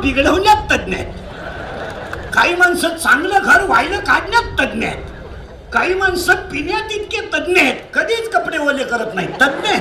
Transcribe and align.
बिघडवण्यात 0.00 0.56
तज्ञ 0.70 0.94
आहेत. 0.94 1.14
काही 2.34 2.54
माणसं 2.54 2.96
चांगलं 2.96 3.38
घर 3.42 3.62
व्हायला 3.62 3.98
काढण्यात 3.98 4.60
तज्ञ 4.60 4.86
आहेत. 4.86 5.04
काही 5.72 5.94
माणसं 5.94 6.34
पिण्यात 6.34 6.92
इतके 6.92 7.20
तज्ञ 7.20 7.60
आहेत. 7.60 7.76
कधीच 7.94 8.30
कपडे 8.30 8.58
ओले 8.58 8.84
करत 8.84 9.14
नाही 9.14 9.26
तज्ञ 9.26 9.68
आहेत. 9.68 9.80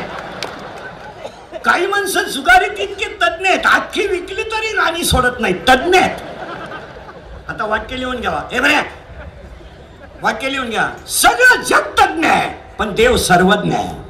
काही 1.65 1.87
माणसं 1.87 2.23
जुगारीत 2.23 2.79
इतके 2.79 3.05
तज्ञ 3.05 3.47
आहेत. 3.47 3.65
आखी 3.65 4.07
विकली 4.07 4.43
तरी 4.43 4.75
राणी 4.75 5.03
सोडत 5.03 5.39
नाही 5.39 5.53
तज्ञ 5.53 5.97
आहेत. 5.97 6.21
आता 7.49 7.65
वाक्य 7.65 7.99
लिहून 7.99 8.19
घ्यावा. 8.19 8.41
हे 8.51 8.59
बरे 8.59 8.75
वाक्य 10.21 10.51
लिहून 10.51 10.69
घ्या. 10.69 10.89
सगळं 11.07 11.61
जग 11.61 11.95
तज्ञ 11.99 12.27
आहे 12.27 12.75
पण 12.79 12.93
देव 12.95 13.17
सर्वज्ञ 13.17 13.73
आहे. 13.73 14.06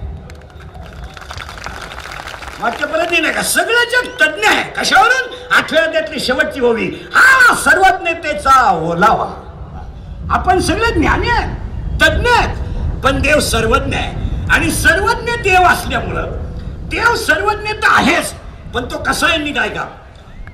वाक्य 2.61 2.85
परत 2.85 3.11
नाही 3.11 3.33
का? 3.33 3.41
सगळं 3.41 3.83
जग 3.91 4.07
तज्ञ 4.21 4.47
आहे. 4.47 4.63
कशावरून? 4.77 5.33
आठवड्यातली 5.51 6.19
शेवटची 6.19 6.59
होवी 6.59 6.85
हा 7.13 7.55
सर्वज्ञतेचा 7.55 8.71
ओलावा. 8.71 9.27
आपण 10.31 10.59
सगळे 10.59 10.91
ज्ञानी 10.91 11.29
आहेत 11.29 12.01
तज्ञ 12.01 12.29
आहेत 12.29 12.55
पण 13.03 13.21
देव 13.21 13.39
सर्वज्ञ 13.39 13.95
आहे. 13.95 14.27
आणि 14.51 14.71
सर्वज्ञ 14.71 15.31
देव 15.31 15.61
असल्यामुळं 15.61 16.25
देव 16.89 17.15
सर्वज्ञ 17.15 17.71
तर 17.73 17.87
आहेच 17.89 18.33
पण 18.73 18.85
तो 18.85 18.97
कसा 18.97 19.27
आहे 19.27 19.37
निघाय 19.37 19.69
का? 19.69 19.85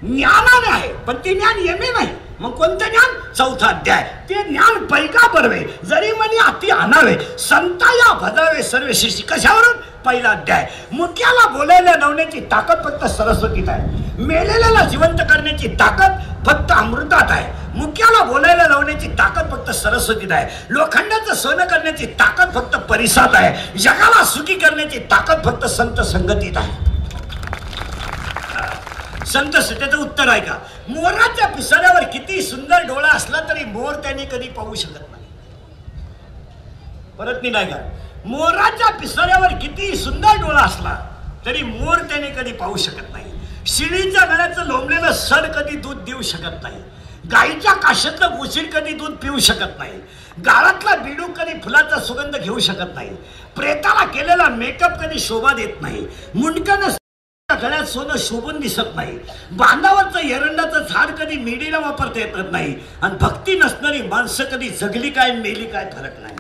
ज्ञानाने 0.04 0.72
आहे 0.72 0.94
पण 0.94 1.16
ते 1.16 1.34
ज्ञान 1.34 1.60
येणे 1.60 1.92
नाही. 1.92 2.08
मग 2.40 2.52
कोणतं 2.52 2.90
ज्ञान? 2.90 3.34
चौथा 3.34 3.68
अध्याय. 3.68 4.04
ते 4.30 4.34
ज्ञान 4.34 4.86
पैका 4.86 5.28
बरवे. 5.28 5.60
जरी 5.86 6.12
म्हणे 6.12 6.38
अति 6.38 6.70
आणावे 6.70 7.16
संता 7.40 7.94
या 7.94 8.14
भजावे 8.14 8.64
सर्व 8.64 8.92
शिष्य 8.94 9.24
कशावरून? 9.24 9.93
पहिला 10.06 10.30
अध्याय. 10.30 10.68
मुक्याला 10.92 11.48
बोलायला 11.48 11.92
लावण्याची 11.92 12.40
ताकद 12.40 12.84
फक्त 12.86 13.06
सरस्वतीत 13.06 13.70
आहे. 13.70 14.04
मेलेल्याला 14.24 14.84
जिवंत 14.86 15.20
करण्याची 15.20 15.68
ताकद 15.68 16.20
फक्त 16.48 16.72
अमृतात 16.72 17.32
आहे. 17.32 17.78
मुक्याला 17.78 18.24
बोलायला 18.24 18.64
लावण्याची 18.64 19.08
ताकद 19.08 19.52
फक्त 19.52 19.72
सरस्वतीत 19.72 20.32
आहे. 20.32 20.66
लोखंडाचं 20.70 21.34
सोनं 21.34 21.66
करण्याची 21.66 22.06
ताकद 22.06 22.54
फक्त 22.56 22.76
परिसात 22.76 23.30
आहे. 23.34 23.78
जगाला 23.80 24.24
सुखी 24.26 24.56
करण्याची 24.56 25.00
ताकद 25.00 25.46
फक्त 25.46 25.66
संत 25.66 26.02
संगतीत 26.02 26.58
आहे. 26.58 26.92
संत 29.26 29.52
त्याचं 29.52 29.98
उत्तर 29.98 30.28
आहे 30.28 30.42
का? 30.42 30.58
मोराच्या 30.90 31.48
पिसाऱ्यावर 31.48 32.04
किती 32.04 32.42
सुंदर 32.42 32.86
डोळा 32.88 33.08
असला 33.08 33.40
तरी 33.50 33.64
मोर 33.64 33.94
त्याने 33.94 34.26
कधी 34.26 34.48
पाहू 34.48 34.76
शकत 34.76 35.12
नाही. 35.12 35.26
परत 37.20 37.40
नाही 37.44 37.66
का 37.66 37.78
मोराच्या 38.26 38.90
पिसाऱ्यावर 38.92 39.54
किती 39.54 39.96
सुंदर 39.98 40.42
डोळा 40.42 40.62
असला 40.62 40.96
तरी 41.46 41.62
मोर 41.64 41.98
त्याने 41.98 42.30
कधी 42.30 42.52
पाहू 42.52 42.78
शकत 42.78 43.12
नाही. 43.12 43.32
शिळीच्या 43.68 44.26
गळ्याचं 44.26 44.66
लोंबलेलं 44.66 45.12
सर 45.14 45.52
कधी 45.52 45.76
दूध 45.78 45.98
देऊ 45.98 46.22
शकत 46.22 46.64
नाही. 46.64 46.82
गाईच्या 47.32 47.74
काशातलं 47.74 48.38
उशीर 48.40 48.66
कधी 48.74 48.94
दूध 48.94 49.12
पिऊ 49.12 49.40
शकत 49.40 49.78
नाही. 49.80 50.00
गाळातला 50.46 50.96
बिडू 50.96 51.28
कधी 51.28 51.54
फुलाचा 51.64 52.00
सुगंध 52.00 52.36
घेऊ 52.38 52.60
शकत 52.60 52.96
नाही. 52.96 53.10
प्रेताला 53.56 54.06
केलेला 54.06 54.48
मेकअप 54.50 55.00
कधी 55.02 55.20
शोभा 55.20 55.54
देत 55.54 55.82
नाही. 55.82 56.06
मुंडकन 56.36 56.90
गळ्यात 57.50 57.86
सोनं 57.86 58.18
शोभून 58.18 58.60
दिसत 58.60 58.96
नाही. 58.96 59.18
बांधावरचं 59.52 60.20
एरंडाचं 60.20 60.80
झाड 60.80 61.12
कधी 61.12 61.38
मेडीला 61.38 61.80
वापरता 61.80 62.20
येत 62.20 62.52
नाही. 62.52 62.76
आणि 63.02 63.18
भक्ती 63.22 63.58
नसणारी 63.60 64.02
माणसं 64.02 64.44
कधी 64.44 64.70
जगली 64.70 65.10
काय 65.10 65.32
मेली 65.32 65.66
काय 65.66 65.90
फरक 65.92 66.20
नाही. 66.20 66.36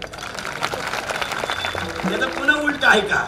त्याचं 2.09 2.30
पुन्हा 2.30 2.56
उलट 2.62 2.84
आहे 2.84 3.02
का? 3.02 3.26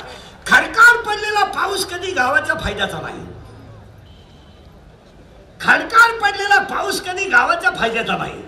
खडकाळ 0.47 0.97
पडलेला 0.97 1.43
पाऊस 1.43 1.85
कधी 1.85 2.11
गावाच्या 2.11 2.55
फायद्याचा 2.55 2.99
नाही. 3.01 3.25
खडकाळ 5.61 6.11
पडलेला 6.19 6.59
पाऊस 6.59 7.01
कधी 7.01 7.25
गावाच्या 7.25 7.71
फायद्याचा 7.71 8.17
नाही. 8.17 8.41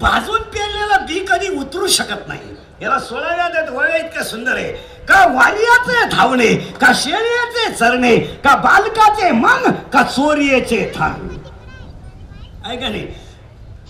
भाजून 0.00 0.42
पेरलेला 0.42 0.96
बी 0.96 1.18
कधी 1.18 1.48
उतरू 1.48 1.86
शकत 1.86 2.28
नाही. 2.28 2.54
याला 2.82 2.98
सोळाव्या 2.98 3.48
देत 3.48 3.70
वळ्या 3.70 3.96
इतकं 3.96 4.22
सुंदर 4.22 4.56
आहे. 4.56 4.72
का 5.08 5.24
वालियाचे 5.26 6.04
धावणे 6.04 6.54
का 6.80 6.92
शेळ्याचे 6.94 7.72
चरणे 7.74 8.16
का 8.18 8.54
बालकाचे 8.56 9.30
मन 9.30 9.70
का 9.92 10.02
चोरियेचे 10.02 10.92
थांब 10.96 11.30
ऐका 12.66 12.88
नाही? 12.88 13.06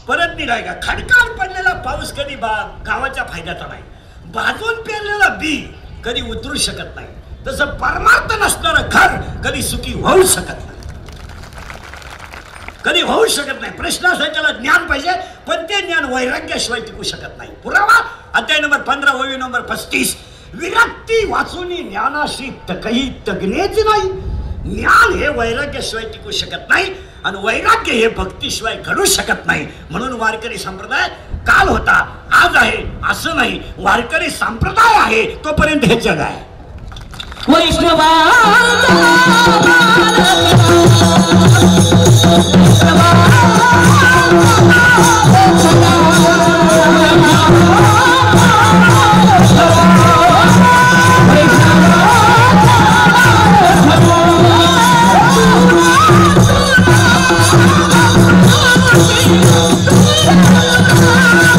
परत 0.08 0.36
निघाय 0.36 0.62
का? 0.62 0.72
खडकाळ 0.82 1.32
पडलेला 1.36 1.72
पाऊस 1.72 2.12
कधी 2.12 2.36
बा 2.36 2.52
गावाच्या 2.86 3.24
फायद्याचा 3.24 3.66
नाही. 3.66 3.82
भाजून 4.34 4.82
पेरलेला 4.82 5.28
बी 5.28 5.56
कधी 6.04 6.20
उतरू 6.30 6.56
शकत 6.56 6.94
नाही. 6.94 7.06
तसं 7.46 7.64
परमार्थ 7.64 8.32
नसणारं 8.40 8.88
घर 8.88 9.16
कधी 9.44 9.62
सुखी 9.62 9.92
होऊ 9.92 10.26
शकत 10.26 10.64
नाही. 10.66 10.70
कधी 12.84 13.00
होऊ 13.00 13.26
शकत 13.26 13.60
नाही. 13.60 13.72
प्रश्न 13.72 14.06
असा 14.06 14.24
त्याला 14.24 14.50
ज्ञान 14.50 14.86
पाहिजे 14.86 15.12
पण 15.48 15.64
ते 15.64 15.80
ज्ञान 15.80 16.04
वैराग्याशिवाय 16.04 16.80
टिकू 16.80 17.02
शकत 17.02 17.38
नाही. 17.38 17.50
पुरावा 17.64 18.00
अध्याय 18.34 18.60
नंबर 18.60 18.80
पंधरा 18.80 19.12
ववी 19.12 19.36
नंबर 19.36 19.60
पस्तीस. 19.60 20.16
विरक्ती 20.54 21.24
वाचून 21.26 21.68
ज्ञानाशी 21.88 22.50
तकही 22.68 23.08
तगण्याची 23.28 23.82
नाही. 23.82 24.10
ज्ञान 24.74 25.12
हे 25.18 25.28
वैराग्याशिवाय 25.28 26.04
टिकू 26.04 26.30
शकत 26.30 26.68
नाही 26.68 26.92
आणि 27.24 27.38
वैराग्य 27.42 27.92
हे 27.92 28.08
भक्तीशिवाय 28.08 28.76
घडू 28.76 29.04
शकत 29.04 29.46
नाही 29.46 29.66
म्हणून 29.90 30.12
वारकरी 30.12 30.58
संप्रदाय 30.58 31.08
काल 31.46 31.68
होता 31.68 31.94
आज 32.42 32.56
आहे 32.56 32.76
असं 33.10 33.36
नाही. 33.36 33.58
वारकरी 33.78 34.30
संप्रदाय 34.30 34.94
आहे 34.96 35.24
तोपर्यंत 35.44 35.84
हे 35.84 36.00
जग 36.00 36.20
आहे. 36.20 36.40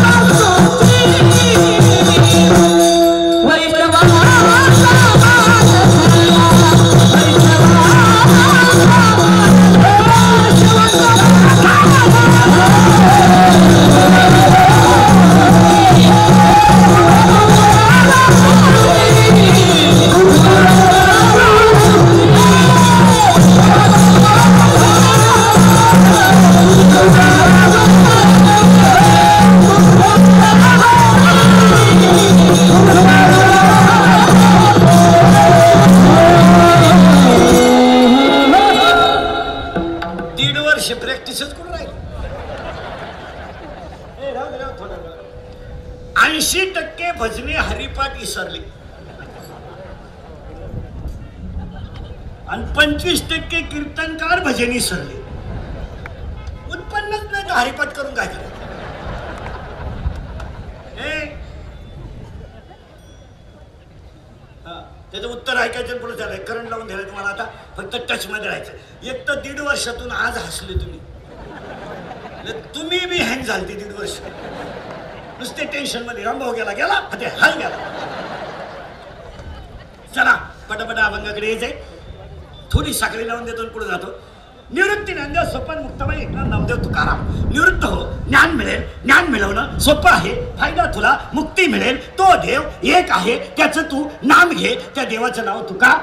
दीड 0.03 0.42
टेन्शनमध्ये 75.83 76.23
रामभाऊ 76.23 76.49
हो 76.49 76.55
गेला 76.55 76.71
गेला 76.71 76.99
ते 77.19 77.25
हाल 77.39 77.53
गेला. 77.59 77.77
चला 80.15 80.33
पटापटा 80.69 81.05
अभंगाकडे 81.05 81.47
यायचंय 81.47 81.71
थोडी 82.73 82.93
साखळी 82.93 83.27
लावून 83.27 83.45
देतो 83.45 83.67
पुढे 83.73 83.85
जातो. 83.85 84.07
निवृत्ती 84.73 85.13
ज्ञानदेव 85.13 85.43
सोपन 85.51 85.81
मुक्तबाई 85.83 86.21
एकनाथ 86.21 86.47
नामदेव 86.49 86.77
तुकाराम. 86.83 87.25
निवृत्त 87.49 87.83
हो 87.85 87.99
ज्ञान 88.27 88.55
मिळेल 88.57 88.83
ज्ञान 89.03 89.27
मिळवणं 89.31 89.79
सोपं 89.79 90.09
आहे. 90.11 90.33
फायदा 90.59 90.85
तुला 90.95 91.17
मुक्ती 91.33 91.67
मिळेल. 91.67 91.97
तो 92.17 92.35
देव 92.45 92.61
एक 92.95 93.11
आहे 93.11 93.37
त्याचं 93.57 93.91
तू 93.91 94.07
नाम 94.23 94.51
घे 94.51 94.75
त्या 94.95 95.03
देवाचं 95.05 95.45
नाव 95.45 95.61
तुका 95.69 95.93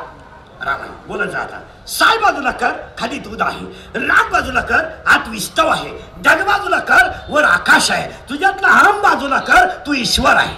रामाई 0.65 0.89
बोलत 1.07 1.31
जा 1.31 1.39
आता. 1.39 1.59
साय 1.87 2.17
बाजूला 2.19 2.51
कर 2.51 2.73
खाली 2.99 3.19
दूध 3.19 3.43
आहे. 3.43 3.67
राग 3.95 4.33
बाजूला 4.33 4.61
कर 4.61 4.89
आत 5.07 5.29
विस्तव 5.29 5.67
आहे. 5.67 5.91
डग 6.17 6.45
बाजूला 6.47 6.79
कर 6.79 7.11
वर 7.29 7.45
आकाश 7.45 7.91
आहे. 7.91 8.11
तुझ्यातला 8.31 8.69
हरम 8.69 9.01
बाजूला 9.01 9.39
कर 9.39 9.69
तू 9.87 9.95
ईश्वर 9.95 10.37
आहे. 10.37 10.57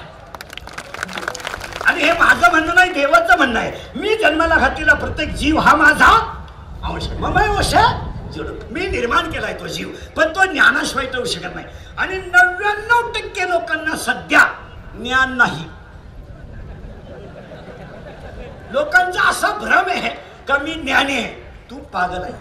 आणि 1.87 2.01
हे 2.01 2.13
माझं 2.13 2.51
म्हणणं 2.51 2.75
नाही 2.75 2.93
देवाचं 2.93 3.37
म्हणणं 3.37 3.61
आहे. 3.61 3.99
मी 4.01 4.17
जन्माला 4.17 4.57
घातलेला 4.57 4.95
प्रत्येक 4.95 5.35
जीव 5.35 5.59
हा 5.59 5.75
माझा 5.77 6.11
अंश 6.85 7.09
आहे. 7.09 7.49
वश 7.49 7.75
मी 8.71 8.87
निर्माण 8.87 9.31
केलाय 9.31 9.55
तो 9.55 9.67
जीव. 9.67 9.89
पण 10.17 10.29
तो 10.29 10.45
ज्ञानाशिवाय 10.45 11.07
ठेवू 11.07 11.25
शकत 11.25 11.55
नाही. 11.55 11.67
आणि 11.99 12.17
नव्याण्णव 12.17 13.11
टक्के 13.13 13.49
लोकांना 13.51 13.97
सध्या 13.97 14.45
ज्ञान 14.95 15.37
नाही. 15.37 15.65
लोकांचा 18.73 19.29
असा 19.31 19.49
भ्रम 19.59 19.89
आहे 19.91 20.09
का 20.49 20.57
मी 20.59 20.75
ज्ञानी 20.75 21.17
आहे? 21.17 21.33
तू 21.71 21.77
पागल 21.93 22.23
आहे. 22.23 22.33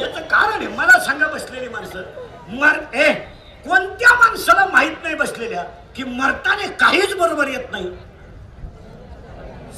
याच 0.00 0.16
कारण 0.30 0.52
आहे 0.52 0.66
मला 0.68 0.98
सांगा 1.04 1.26
बसलेली 1.26 1.68
माणसं. 1.68 2.02
मर 2.60 2.78
ए 2.96 3.12
कोणत्या 3.66 4.14
माणसाला 4.18 4.66
माहीत 4.72 4.96
नाही 5.02 5.14
बसलेल्या 5.14 5.62
की 5.96 6.04
मरताने 6.04 6.66
काहीच 6.80 7.14
बरोबर 7.16 7.48
येत 7.48 7.70
नाही? 7.72 7.90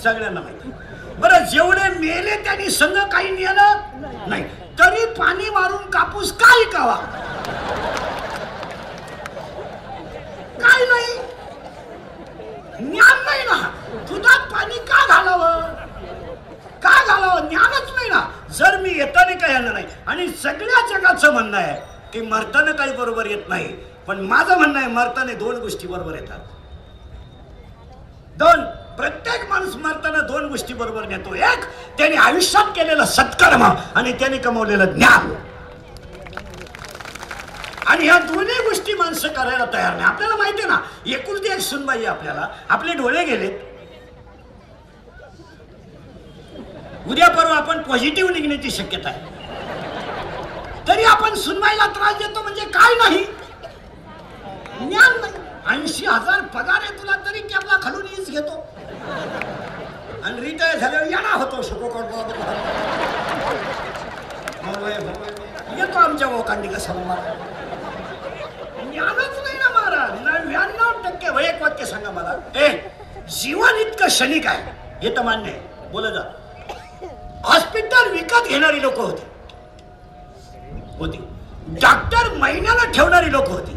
सगळ्यांना 0.02 0.40
माहिती 0.40 0.70
बरं 1.20 1.44
जेवढे 1.50 1.88
मेले 1.99 2.37
त्यांनी 2.44 2.70
संघ 2.70 2.96
काही 3.12 3.31
नेलं 3.31 4.28
नाही. 4.28 4.43
तरी 4.78 5.05
पाणी 5.19 5.49
मारून 5.50 5.88
कापूस 5.90 6.32
काय 6.40 6.64
कावा 6.73 6.94
काय 10.61 10.84
नाही. 10.87 11.17
ज्ञान 12.81 13.25
नाही 13.25 13.44
ना 13.44 13.56
दुधात 14.08 14.52
पाणी 14.52 14.78
का 14.88 15.06
घालावं? 15.06 15.61
का 16.82 16.93
घालावं? 17.06 17.49
ज्ञानच 17.49 17.90
नाही 17.94 18.08
ना 18.11 18.20
जर 18.55 18.76
मी 18.81 18.90
येताना 18.99 19.34
काय 19.40 19.55
आलं 19.55 19.73
नाही 19.73 19.87
आणि 20.06 20.28
सगळ्या 20.43 20.87
जगाचं 20.88 21.32
म्हणणं 21.32 21.56
आहे 21.56 21.81
की 22.12 22.20
मरताना 22.26 22.73
काही 22.73 22.93
बरोबर 22.93 23.26
येत 23.26 23.49
नाही 23.49 23.67
पण 24.06 24.20
माझं 24.20 24.56
म्हणणं 24.56 24.78
आहे 24.78 24.88
मरताना 24.88 25.32
दोन 25.32 25.56
गोष्टी 25.56 25.87
बरोबर 25.87 26.14
येतात. 26.14 26.38
दोन 28.37 28.61
प्रत्येक 28.96 29.49
माणूस 29.49 29.75
मरताना 29.76 30.20
दोन 30.26 30.46
गोष्टी 30.49 30.75
बरोबर 30.75 31.06
नेतो. 31.08 31.34
एक 31.34 31.64
त्याने 31.99 32.17
आयुष्यात 32.17 32.70
केलेलं 32.76 33.05
सत्कर्म 33.05 33.62
आणि 33.62 34.12
त्याने 34.12 34.38
कमवलेलं 34.38 34.93
ज्ञान. 34.93 35.32
आणि 37.87 38.05
ह्या 38.05 38.19
दोन्ही 38.19 38.55
गोष्टी 38.55 38.94
माणसं 38.94 39.29
करायला 39.29 39.65
तयार 39.73 39.93
नाही. 39.93 40.05
आपल्याला 40.05 40.37
माहिती 40.37 40.62
आहे 40.62 40.69
ना 40.71 40.79
एकुलती 41.17 41.53
एक 41.53 41.61
सुनबाई 41.61 42.05
आपल्याला. 42.05 42.47
आपले 42.69 42.93
डोळे 42.93 43.25
गेलेत. 43.25 43.59
उद्या 47.09 47.29
परवा 47.29 47.56
आपण 47.56 47.83
पॉझिटिव्ह 47.83 48.31
निघण्याची 48.31 48.71
शक्यता 48.71 49.09
आहे. 49.09 49.35
तरी 50.88 51.05
आपण 51.05 51.35
सुनबाईला 51.35 51.87
त्रास 51.87 52.15
देतो 52.19 52.43
म्हणजे 52.43 52.65
काय 52.65 52.94
नाही? 52.94 53.25
ज्ञान 54.88 55.21
नाही. 55.21 55.33
ऐंशी 55.71 56.06
हजार 56.06 56.41
पगार 56.41 56.83
आहे 56.83 56.99
तुला 56.99 57.17
तरी 57.27 57.41
कॅबला 57.41 57.79
खालून 57.83 58.06
हीच 58.06 58.31
घेतो. 58.31 58.67
आणि 60.25 60.41
रिटायर 60.41 60.79
झाल्यावर 60.79 61.06
येणार 61.06 61.37
होतो 61.37 61.62
शुको 61.62 61.88
येतो 65.78 65.99
आमच्या 65.99 66.28
वोकांनी 66.28 66.69
कसं 66.69 66.94
मला 66.99 67.34
ज्ञानच 68.82 69.38
नाही 69.38 69.58
ना 69.58 69.69
महाराज 69.70 70.20
नव्याण्णव 70.20 71.02
टक्के 71.05 71.31
वय 71.31 71.50
वाक्य 71.61 71.87
सांगा 71.87 72.11
मला 72.11 72.34
ए 72.56 72.69
जीवन 73.32 73.81
इतकं 73.81 74.06
क्षणिक 74.06 74.46
आहे 74.46 74.73
हे 75.02 75.17
तर 75.17 75.23
मान्य 75.23 75.50
आहे 75.50 75.90
बोला 75.93 76.11
जा 76.11 76.20
हॉस्पिटल 77.44 78.11
विकत 78.12 78.49
घेणारी 78.49 78.82
लोक 78.82 78.99
होती 78.99 79.23
होती 80.99 81.19
डॉक्टर 81.73 82.32
महिन्याला 82.34 82.90
ठेवणारी 82.93 83.32
लोक 83.32 83.49
होती 83.49 83.76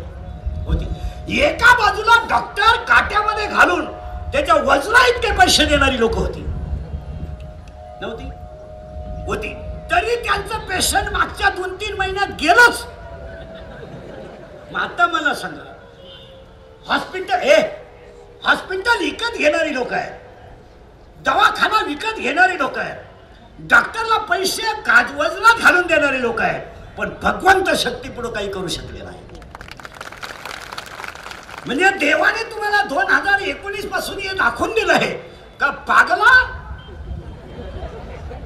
होती 0.65 1.39
एका 1.39 1.73
बाजूला 1.77 2.15
डॉक्टर 2.29 2.75
काट्यामध्ये 2.85 3.47
घालून 3.47 3.85
त्याच्या 4.31 4.55
वजना 4.63 5.05
इतके 5.07 5.31
पैसे 5.37 5.65
देणारी 5.65 5.99
लोक 5.99 6.15
होती 6.15 6.41
नव्हती 8.01 8.29
होती 9.25 9.53
तरी 9.91 10.15
त्यांचं 10.23 10.59
पेशंट 10.67 11.09
मागच्या 11.11 11.49
दोन 11.49 11.75
तीन 11.81 11.95
महिन्यात 11.97 12.31
गेलंच. 12.41 12.83
आता 14.75 15.07
मला 15.07 15.33
सांगा 15.35 15.63
हॉस्पिटल 16.87 17.39
हे 17.39 17.55
हॉस्पिटल 18.43 18.99
विकत 18.99 19.37
घेणारी 19.37 19.73
लोक 19.73 19.93
आहेत. 19.93 20.11
दवाखाना 21.25 21.83
विकत 21.85 22.19
घेणारी 22.19 22.57
लोक 22.57 22.77
आहेत. 22.79 22.95
डॉक्टरला 23.69 24.17
पैसे 24.29 24.73
काज 24.85 25.11
घालून 25.61 25.87
देणारे 25.87 26.21
लोक 26.21 26.41
आहेत. 26.41 26.61
पण 26.97 27.09
भगवंत 27.21 27.69
शक्ती 27.77 28.09
पुढे 28.09 28.29
काही 28.33 28.51
करू 28.51 28.67
शकले 28.67 29.01
नाही. 29.03 29.17
म्हणजे 31.65 31.89
देवाने 31.99 32.43
तुम्हाला 32.51 32.81
दोन 32.83 33.11
हजार 33.11 33.41
एकोणीसपासून 33.47 34.19
हे 34.19 34.33
दाखवून 34.35 34.73
दिलं 34.73 34.93
आहे 34.93 35.11
का 35.59 35.69
पागला 35.87 36.31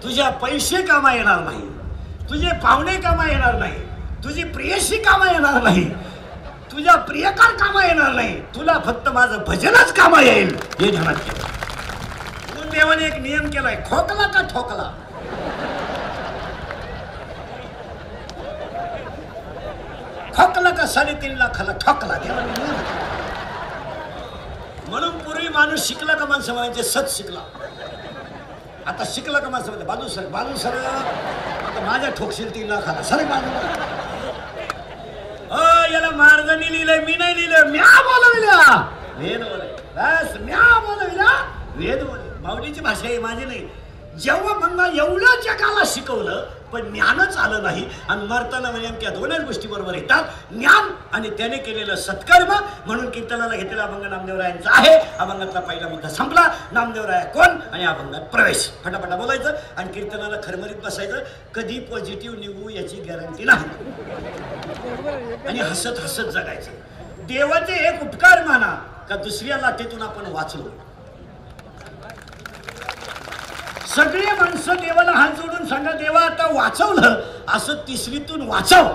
तुझ्या 0.04 0.30
पैसे 0.30 0.82
कामा 0.82 1.14
येणार 1.14 1.40
नाही. 1.40 1.70
तुझे 2.30 2.52
पाहुणे 2.64 2.96
कामा 2.98 3.28
येणार 3.28 3.56
नाही. 3.56 3.80
तुझी 4.24 4.44
प्रियशी 4.44 4.98
कामा 4.98 5.32
येणार 5.32 5.62
नाही. 5.64 5.90
तुझ्या 6.72 6.96
प्रियकार 6.96 7.52
कामा 7.52 7.86
येणार 7.86 8.12
नाही. 8.12 8.40
तुला 8.56 8.78
फक्त 8.86 9.10
माझं 9.10 9.38
भजनच 9.48 9.94
कामा 9.94 10.22
येईल. 10.22 10.56
हे 10.82 10.92
ध्यानात 10.92 11.16
ठेव. 11.16 11.46
म्हणून 12.50 12.70
देवाने 12.70 13.06
एक 13.06 13.22
नियम 13.22 13.50
केलाय 13.50 13.76
खोकला 13.90 14.28
का 14.28 14.42
ठोकला? 14.42 14.92
ठोकला 20.38 20.70
का 20.70 20.86
साडेतीन 20.86 21.36
लाखाला 21.38 21.72
ठोकला. 21.72 22.14
देवाने 22.14 22.52
नियम 22.52 22.76
म्हणून 24.90 25.18
पूर्वी 25.18 25.48
माणूस 25.48 25.88
शिकला 25.88 26.14
का 26.14 26.26
माणसं 26.26 26.54
म्हणायचे 26.54 26.84
सत 26.84 27.10
शिकला. 27.10 27.40
आता 28.88 29.04
शिकला 29.08 29.40
का 29.40 29.50
माझं 29.50 29.68
म्हणते 29.68 29.86
बाजू 29.86 30.08
सर 30.08 30.26
बाजू 30.30 30.56
सर 30.58 30.76
आता 30.78 31.82
माझ्या 31.86 32.10
ठोकशील 32.18 32.54
तीन 32.56 32.68
लाखाला 32.70 33.02
सर 33.04 33.24
बाजू 33.26 33.52
अ 35.52 35.62
याला 35.92 36.10
मार्गनी 36.14 36.72
लिहिलंय 36.72 37.00
मी 37.00 37.16
नाही 37.16 37.36
लिहिलं 37.36 37.70
म्या 37.72 37.92
बोलविल्या 38.02 38.60
वेद 39.18 39.44
बोले 39.44 39.72
बस 39.96 40.36
म्या 40.42 40.64
बोलविल्या 40.80 41.32
वेद 41.76 42.04
बोल 42.04 42.20
माऊलीची 42.44 42.82
भाषा 42.82 43.06
आहे 43.08 43.18
माझी 43.20 43.46
नाही. 43.46 43.68
जेव्हा 44.20 44.54
मंगा 44.60 44.86
एवढं 44.96 45.42
जगाला 45.44 45.84
शिकवलं 45.86 46.44
पण 46.74 46.94
ज्ञानच 46.94 47.38
आलं 47.38 47.64
नाही. 47.64 47.90
आणि 48.10 48.26
मरताना 48.28 48.72
म्हणजे 48.72 48.88
नेमक्या 48.90 49.10
दोनच 49.10 49.40
गोष्टी 49.40 49.68
बरोबर 49.68 49.96
येतात. 49.96 50.24
ज्ञान 50.52 50.92
आणि 51.12 51.30
त्याने 51.30 51.58
केलेलं 51.58 51.96
सत्कर्म 51.96 52.54
म्हणून 52.86 53.10
कीर्तनाला 53.10 53.56
घेतलेला 53.56 53.84
अभंग 53.84 54.06
नामदेवरायांचा 54.06 54.70
आहे. 54.74 55.18
अभंगातला 55.20 55.60
पहिला 55.60 55.88
मुद्दा 55.88 56.10
संपला. 56.10 56.48
नामदेवराय 56.72 57.26
कोण? 57.26 57.58
आणि 57.74 57.86
अभंगात 57.86 58.22
प्रवेश. 58.22 58.70
फटाफटा 58.84 59.16
बोलायचं 59.16 59.54
आणि 59.78 59.92
कीर्तनाला 59.94 60.38
खरमरीत 60.44 60.76
बसायचं. 60.84 61.18
कधी 61.56 61.80
पॉझिटिव्ह 61.80 62.38
निघू 62.38 62.70
याची 62.70 62.96
गॅरंटी 62.96 63.44
नाही. 63.44 63.66
आणि 65.48 65.60
हसत 65.60 66.00
हसत 66.04 66.22
जगायचं. 66.22 66.72
देवाचे 67.28 67.74
एक 67.90 68.04
उपकार 68.04 68.44
माना 68.44 68.76
का 69.10 69.16
दुसऱ्या 69.16 69.58
लाटेतून 69.58 70.02
आपण 70.02 70.24
वाचलो. 70.28 70.93
सगळे 73.96 74.26
माणसं 74.40 74.76
देवाला 74.82 75.12
हात 75.12 75.32
जोडून 75.38 75.68
सांगा 75.70 75.92
देवा 75.92 76.20
आता 76.22 76.48
वाचवलं 76.54 77.20
असं 77.56 77.76
तिसरीतून 77.88 78.42
वाचव. 78.48 78.88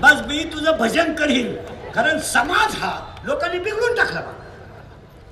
बस 0.00 0.20
मी 0.26 0.42
तुझं 0.52 0.76
भजन 0.78 1.12
करीन 1.14 1.54
कारण 1.94 2.18
समाज 2.32 2.74
हा 2.80 2.92
लोकांनी 3.24 3.58
बिघडून 3.58 3.94
टाकला 3.96 4.20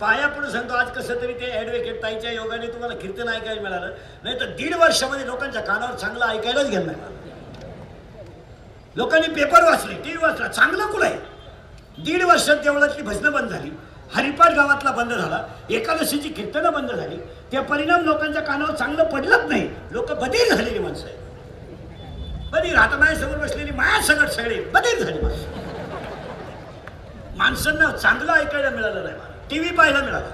पाया 0.01 0.27
पुढे 0.29 0.51
सांगतो 0.51 0.75
आज 0.75 0.91
कसं 0.91 1.21
तरी 1.23 1.33
ते 1.41 1.51
ऍडव्होकेट 1.59 2.03
ताईच्या 2.03 2.31
योगाने 2.33 2.67
तुम्हाला 2.67 2.95
कीर्तन 2.99 3.29
ऐकायला 3.29 3.61
मिळालं. 3.63 3.91
नाही 4.25 4.39
तर 4.41 4.55
दीड 4.57 4.75
वर्षामध्ये 4.77 5.27
लोकांच्या 5.27 5.63
कानावर 5.63 5.95
चांगलं 5.97 6.25
ऐकायलाच 6.27 6.71
घेणार 6.71 6.85
नाही 6.87 7.21
लोकांनी 8.97 9.29
पेपर 9.35 9.65
वाचले 9.65 9.95
टी 9.95 10.11
व्ही 10.11 10.25
वाचला 10.25 10.49
चांगलं 10.49 10.87
कुल 10.87 11.03
आहे? 11.03 11.17
दीड 11.99 12.23
वर्षात 12.25 12.57
देवळातली 12.63 13.03
भजनं 13.03 13.33
बंद 13.33 13.51
झाली 13.51 13.71
हरिपाठ 14.15 14.53
गावातला 14.55 14.91
बंद 14.93 15.13
झाला 15.13 15.43
एकादशीची 15.71 16.29
कीर्तनं 16.29 16.73
बंद 16.73 16.91
झाली 16.91 17.17
त्या 17.53 17.63
परिणाम 17.63 18.01
लोकांच्या 18.01 18.43
कानावर 18.43 18.75
चांगलं 18.75 19.05
पडलंच 19.05 19.49
नाही. 19.49 19.69
लोक 19.91 20.13
बधीर 20.13 20.55
झालेली 20.55 20.79
माणसं 20.79 21.07
आहेत. 21.07 21.19
बधीर 22.53 22.77
आता 22.77 22.97
माझ्यासमोर 22.97 23.39
बसलेली 23.39 23.71
माया 23.71 24.03
सगळं 24.03 24.27
सगळे 24.27 24.61
बधीर 24.65 25.03
झाली 25.05 25.19
माणसं. 25.19 25.61
माणसांना 27.37 27.91
चांगलं 27.97 28.33
ऐकायला 28.33 28.71
मिळालं 28.71 29.05
नाही 29.05 29.15
मला. 29.17 29.47
टी 29.51 29.59
व्ही 29.59 29.77
पाहायला 29.77 30.01
मिळाला. 30.01 30.31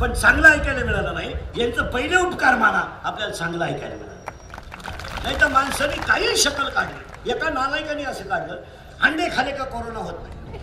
पण 0.00 0.12
चांगलं 0.12 0.48
ऐकायला 0.48 0.84
मिळालं 0.84 1.14
नाही. 1.14 1.34
यांचं 1.56 1.86
पहिले 1.86 2.16
उपकार 2.16 2.54
माना 2.54 2.84
आपल्याला 3.04 3.34
चांगलं 3.34 3.64
ऐकायला 3.64 3.94
मिळालं. 3.94 5.22
नाही 5.24 5.40
तर 5.40 5.46
माणसाने 5.46 5.96
काही 6.08 6.36
शकल 6.36 6.68
काढली. 6.68 7.30
एका 7.30 7.50
नालायकाने 7.50 8.04
असं 8.04 8.24
काढलं 8.24 8.56
अंडे 9.02 9.28
खाले 9.36 9.50
का 9.50 9.64
कोरोना 9.64 9.98
होत 9.98 10.14
नाही? 10.22 10.58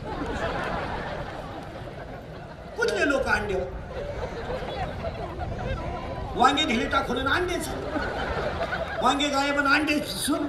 कुठले 2.77 3.09
लोक 3.09 3.27
अंडे? 3.27 3.53
वांगे 6.35 6.63
ढिले 6.65 6.85
टाकून 6.89 7.27
अंडेच 7.27 7.67
वांगे 9.01 9.27
गायब 9.29 9.59
अंडे 9.59 9.99
सुरू 10.07 10.43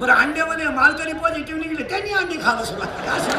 बरं 0.00 0.12
अंड्यामध्ये 0.14 0.68
मालकरी 0.74 1.12
पॉझिटिव्ह 1.12 1.60
निघले 1.60 1.82
त्यांनी 1.88 2.12
अंडे 2.14 2.36
खायला 2.42 2.64
सुरुवात 2.64 3.08
असं 3.16 3.38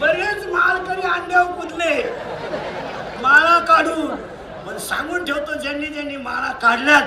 बरेच 0.00 0.44
मालकरी 0.46 1.06
अंड्यावर 1.08 1.52
कुदले 1.60 1.94
माळा 3.22 3.58
काढून. 3.68 4.14
पण 4.66 4.76
सांगून 4.78 5.24
ठेवतो 5.24 5.58
ज्यांनी 5.60 5.86
ज्यांनी 5.86 6.16
माळा 6.16 6.52
काढल्यात 6.62 7.02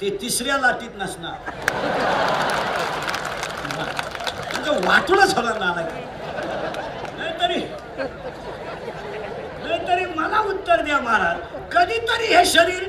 ते 0.00 0.10
तिसऱ्या 0.22 0.56
लाटीत 0.58 0.96
नसणार. 0.98 1.50
वाटूनच 4.86 5.34
होणार 5.36 5.58
ना 5.58 5.72
नाहीतरी 7.16 7.60
नाहीतरी 9.62 10.04
मला 10.16 10.40
उत्तर 10.76 10.84
द्या 10.84 10.98
महाराज. 11.00 11.36
कधीतरी 11.72 12.26
हे 12.34 12.44
शरीर 12.44 12.82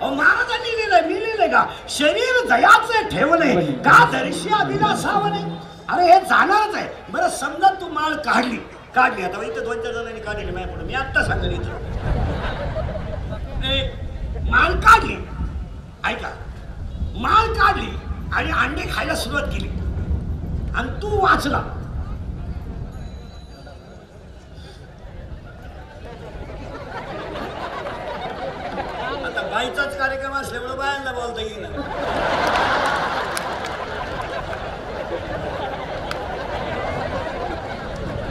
अहो, 0.00 0.14
महाराजांनी 0.14 0.70
लिहिलंय 0.76 1.00
मी 1.00 1.14
लिहिलंय 1.14 1.48
का? 1.48 1.64
शरीर 1.88 2.48
दयाचं 2.48 3.08
ठेवणे 3.08 3.54
का 3.86 4.04
दर्शी 4.12 4.48
अभिलाषावणे? 4.60 5.42
अरे 5.88 6.12
हे 6.12 6.20
जाणारच 6.20 6.74
आहे. 6.74 6.88
बरं 7.12 7.28
समजा 7.28 7.72
तू 7.80 7.88
माळ 7.88 8.14
काढली. 8.14 8.56
काढली. 8.94 9.24
आता 9.24 9.42
इथे 9.44 9.60
दोन 9.60 9.80
चार 9.82 9.92
जणांनी 9.92 10.20
काढली 10.20 10.50
माझ्या 10.50 10.72
पुढे. 10.72 10.84
मी 10.84 10.94
आत्ता 10.94 11.24
सांगेल 11.24 11.52
इथं. 11.52 11.70
माळ 14.50 14.72
काढली. 14.86 15.16
ऐका. 16.04 16.30
माळ 17.16 17.52
काढली 17.52 17.90
आणि 18.32 18.52
अंडे 18.52 18.82
खायला 18.94 19.14
सुरुवात 19.14 19.42
केली. 19.42 19.68
आणि 20.76 20.88
तू 21.02 21.20
वाचला. 21.24 21.75
आता 29.36 29.46
बाईचाच 29.48 29.96
कार्यक्रम 29.98 30.34
असल्यामुळे 30.34 30.76
बायांना 30.76 31.12
बोलता 31.12 31.40
येईल 31.42 31.64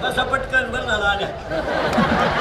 असा 0.05 0.23
पटकन 0.23 0.71
बरं 0.71 0.85
झालं 0.85 1.05
आल्या. 1.05 2.35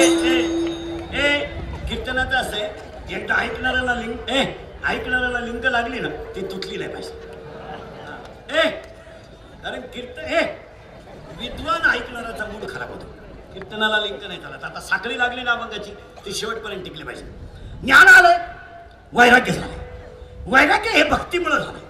ए, 0.00 1.28
कीर्तनाचं 1.88 2.36
असं 2.36 2.56
आहे. 2.56 3.14
एकदा 3.14 3.34
ऐकणाऱ्याला 3.36 3.94
लिंक 3.94 4.28
ए 4.30 4.42
ऐकणाऱ्याला 4.88 5.40
लिंक 5.40 5.64
लागली 5.66 6.00
ना 6.00 6.08
ती 6.34 6.42
तुटली 6.50 6.76
नाही 6.76 6.90
पाहिजे. 6.92 8.58
ए 8.58 8.68
कारण 9.62 9.80
कीर्तन 9.94 10.32
ए 10.34 10.42
विद्वान 11.40 11.90
ऐकणाराचा 11.90 12.46
मूड 12.46 12.68
खराब 12.70 12.90
होतो 12.90 13.58
कीर्तनाला 13.70 13.98
लिंक 13.98 14.24
नाही 14.24 14.40
चालत 14.40 14.64
आता 14.64 14.80
साखळी 14.80 15.18
लागली 15.18 15.42
ना 15.42 15.52
अभंगाची 15.52 15.90
ती 16.24 16.32
शेवटपर्यंत 16.34 16.84
टिकली 16.84 17.02
पाहिजे. 17.02 17.24
ज्ञान 17.82 18.06
आलंय 18.06 18.38
वैराग्य 19.12 19.52
झालं 19.52 20.50
वैराग्य 20.50 20.90
हे 20.90 21.02
भक्तीमुळे 21.04 21.56
झालंय. 21.56 21.80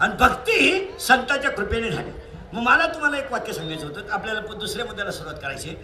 आणि 0.00 0.14
भक्ती 0.20 0.96
संतांच्या 1.00 1.50
कृपेने 1.50 1.90
झाली. 1.90 2.10
मग 2.52 2.62
मला 2.62 2.86
तुम्हाला 2.86 3.18
एक 3.18 3.32
वाक्य 3.32 3.52
सांगायचं 3.52 3.86
होतं. 3.86 4.10
आपल्याला 4.10 4.40
दुसऱ्या 4.40 4.84
मुद्द्याला 4.86 5.10
सुरुवात 5.10 5.38
करायची 5.42 5.68
आहे. 5.68 5.76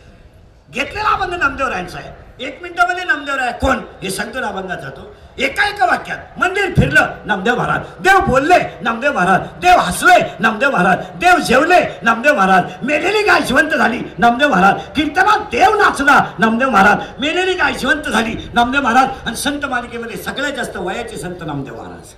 घेतलेला 0.71 1.09
अभंग 1.09 1.35
नामदेवरायांचा 1.35 1.99
आहे 1.99 2.45
एक 2.47 2.62
मिनिटामध्ये 2.62 3.05
नामदेवराय 3.05 3.52
कोण? 3.52 3.78
हे 4.02 4.11
संत 4.11 4.37
अभंगात 4.37 4.78
जातो. 4.78 5.14
एका 5.38 5.66
एका 5.68 5.87
वाक्यात 5.87 6.38
मंदिर 6.38 6.73
फिरलं 6.75 7.11
नामदेव 7.26 7.57
महाराज 7.57 7.80
देव 8.02 8.18
बोलले 8.26 8.59
नामदेव 8.83 9.12
महाराज 9.12 9.40
देव 9.61 9.78
हसले 9.80 10.16
नामदेव 10.40 10.71
महाराज 10.71 11.04
देव 11.21 11.38
जेवले 11.49 11.80
नामदेव 12.02 12.35
महाराज 12.35 12.73
मेलेली 12.83 13.23
गाय 13.23 13.40
जिवंत 13.42 13.75
झाली 13.75 14.00
नामदेव 14.18 14.49
महाराज 14.49 14.80
कीर्तनात 14.97 15.50
देव 15.50 15.75
नाचला 15.76 16.18
नामदेव 16.38 16.71
महाराज 16.71 17.21
मेलेली 17.21 17.54
गाय 17.54 17.73
जिवंत 17.75 18.09
झाली 18.09 18.35
नामदेव 18.54 18.83
महाराज 18.83 19.26
आणि 19.26 19.37
संत 19.38 19.64
मालिकेमध्ये 19.66 20.16
सगळ्यात 20.23 20.52
जास्त 20.54 20.76
वयाचे 20.78 21.16
संत 21.18 21.42
नामदेव 21.42 21.76
महाराज 21.76 22.14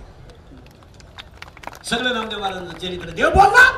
सगळं 1.84 2.12
नामदेव 2.12 2.38
महाराजांचं 2.38 2.78
चरित्र 2.78 3.10
देव 3.10 3.30
बोलला 3.30 3.70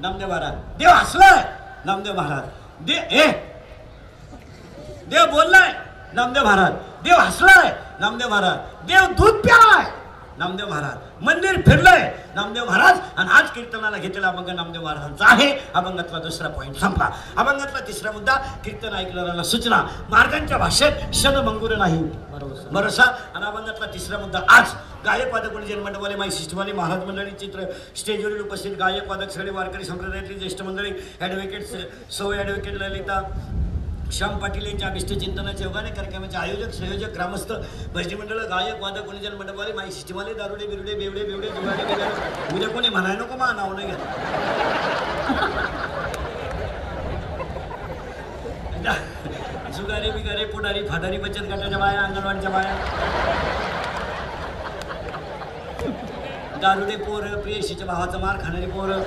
नामदेव 0.00 0.28
महाराज 0.28 0.78
देव 0.78 0.90
हसलाय 0.90 1.42
नामदेव 1.84 2.14
महाराज 2.14 2.84
दे 2.86 2.94
ए 3.14 3.26
देव 5.06 5.26
बोललाय 5.30 5.72
नामदेव 6.14 6.44
महाराज. 6.44 6.72
देव 7.04 7.20
हसलाय. 7.20 7.70
नामदेव 8.00 8.28
महाराज. 8.28 8.86
देव 8.86 9.12
दूध 9.18 9.40
प्यालाय. 9.42 9.84
नामदेव 10.38 10.68
महाराज. 10.68 11.24
मंदिर 11.24 11.60
फिरलंय. 11.62 12.02
नामदेव 12.34 12.64
महाराज. 12.64 12.98
आणि 13.16 13.28
आज 13.32 13.50
कीर्तनाला 13.50 13.96
घेतलेला 13.96 14.28
अभंग 14.28 14.48
नामदेव 14.48 14.82
महाराजांचा 14.82 15.26
आहे. 15.26 15.50
अभंगातला 15.74 16.18
दुसरा 16.18 16.48
पॉईंट 16.48 16.76
संपला. 16.76 17.10
अभंगातला 17.36 17.80
तिसरा 17.86 18.12
मुद्दा 18.12 18.34
कीर्तन 18.64 18.94
ऐकणाऱ्याला 18.96 19.42
सूचना. 19.42 19.82
मार्गांच्या 20.10 20.58
भाषेत 20.58 21.14
शन 21.14 21.36
मंगुर 21.44 21.76
नाही. 21.76 22.02
भरोसा 22.72 23.02
आणि 23.34 23.44
अभंगातला 23.46 23.86
तिसरा 23.94 24.18
मुद्दा 24.18 24.40
आज. 24.48 24.74
गायक 25.06 25.32
वादक 25.32 25.52
गुणजन 25.52 25.78
मंडळवाले 25.78 26.16
माई 26.16 26.30
शिष्टवाले 26.30 26.72
महाराज 26.72 27.04
मंडळी 27.04 27.30
चित्र 27.30 27.64
स्टेजवरील 27.96 28.40
उपस्थित 28.40 28.76
गायक 28.78 29.08
वादक 29.08 29.30
सगळे 29.30 29.50
वारकरी 29.50 29.84
संप्रदायातली 29.84 30.34
ज्येष्ठ 30.34 30.62
मंडळी 30.62 30.90
ॲडव्होकेट 31.20 32.12
सौ 32.12 32.32
ॲडव्होकेट 32.32 32.74
ललिता 32.74 33.20
श्याम 34.12 34.38
पाटील 34.38 34.66
यांच्या 34.66 34.88
अभिष्ट 34.88 35.12
चिंतनाच्या 35.12 35.66
योगाने 35.66 35.90
कार्यक्रमाचे 35.90 36.36
आयोजक 36.36 36.74
संयोजक 36.74 37.14
ग्रामस्थ 37.14 37.52
भजनी 37.94 38.14
मंडळ 38.14 38.38
गायक 38.50 38.82
वादक 38.82 39.04
गुणजन 39.04 39.36
मंडपवाले 39.36 39.72
माई 39.72 39.90
शिवाले 39.92 40.34
दारुडे 40.34 40.66
बिरुडे 40.66 40.94
बेवडे 40.94 41.24
बेवडे 41.24 41.50
दिवाळे 41.50 41.84
बेवडे 41.84 42.56
उद्या 42.56 42.68
कोणी 42.68 42.88
म्हणाय 42.88 43.16
नको 43.16 43.36
मा 43.36 43.52
नाव 43.52 43.72
नाही 43.72 43.88
घेत. 43.88 43.96
जुगारे 49.76 50.10
बिगारे 50.10 50.44
पुढारी 50.44 50.88
फाटारी 50.88 51.18
बचत 51.18 51.42
गटाच्या 51.42 51.78
बाया 51.78 52.00
अंगणवाडीच्या 52.00 52.50
बाया. 52.50 52.74
दारुडे 56.62 56.96
पोर 56.96 57.36
प्रियशीच्या 57.36 57.86
भावाचा 57.86 58.18
मार 58.18 58.36
खाणारी 58.36 58.66
पोर. 58.66 59.02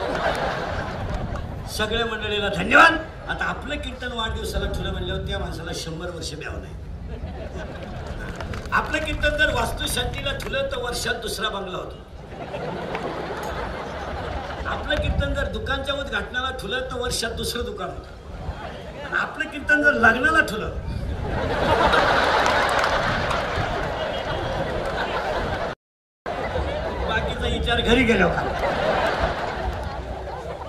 सगळ्या 1.77 2.05
मंडळीला 2.05 2.49
धन्यवाद. 2.49 3.18
आता 3.29 3.45
आपलं 3.45 3.75
कीर्तन 3.81 4.11
वाढदिवसाला 4.17 4.65
ठुलं 4.73 4.91
म्हणल्यावर 4.91 5.25
त्या 5.27 5.39
माणसाला 5.39 5.71
शंभर 5.75 6.09
वर्ष 6.09 6.33
द्यावं 6.33 6.61
नाही. 6.61 6.75
आपलं 8.71 9.03
कीर्तन 9.05 9.37
जर 9.37 9.53
वास्तुशांतीला 9.55 10.31
ठुलं 10.43 10.71
तर 10.71 10.77
वर्षात 10.83 11.21
दुसरा 11.21 11.49
बंगला 11.49 11.77
होतो. 11.77 11.97
आपलं 14.67 14.95
कीर्तन 14.95 15.33
जर 15.33 15.51
दुकानच्या 15.51 15.95
उद्घाटनाला 15.95 16.49
ठुलं 16.61 16.89
तर 16.91 16.99
वर्षात 17.01 17.31
दुसरं 17.37 17.65
दुकान 17.65 17.89
होतं. 17.89 19.15
आपलं 19.17 19.49
कीर्तन 19.49 19.81
जर 19.83 19.93
लग्नाला 19.93 20.41
ठुलं 20.49 20.69
बाकीचा 27.07 27.47
विचार 27.47 27.81
घरी 27.81 28.03
गेला 28.03 28.25
होता 28.25 28.41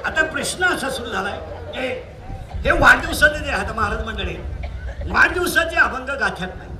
आता 0.06 0.22
प्रश्न 0.32 0.64
असा 0.74 0.90
सुरू 0.90 1.10
झालाय 1.10 1.38
हे 2.64 2.70
वाढदिवसाने 2.70 2.80
वाढदिवसाचे 2.80 3.44
जे 3.44 3.72
महाराज 3.74 4.04
मंडळी. 4.06 4.36
वाढदिवसाचे 5.12 5.76
अभंग 5.76 6.08
गाठ्यात 6.20 6.48
नाही. 6.56 6.70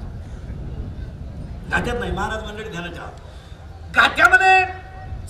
गाठ्यात 1.70 1.99
नाही. 2.00 2.12
महाराज 2.12 2.42
मंडळी 2.44 2.68
ध्यानात 2.70 2.90
ठेवा. 2.90 3.08
गाठ्यामध्ये 3.96 4.64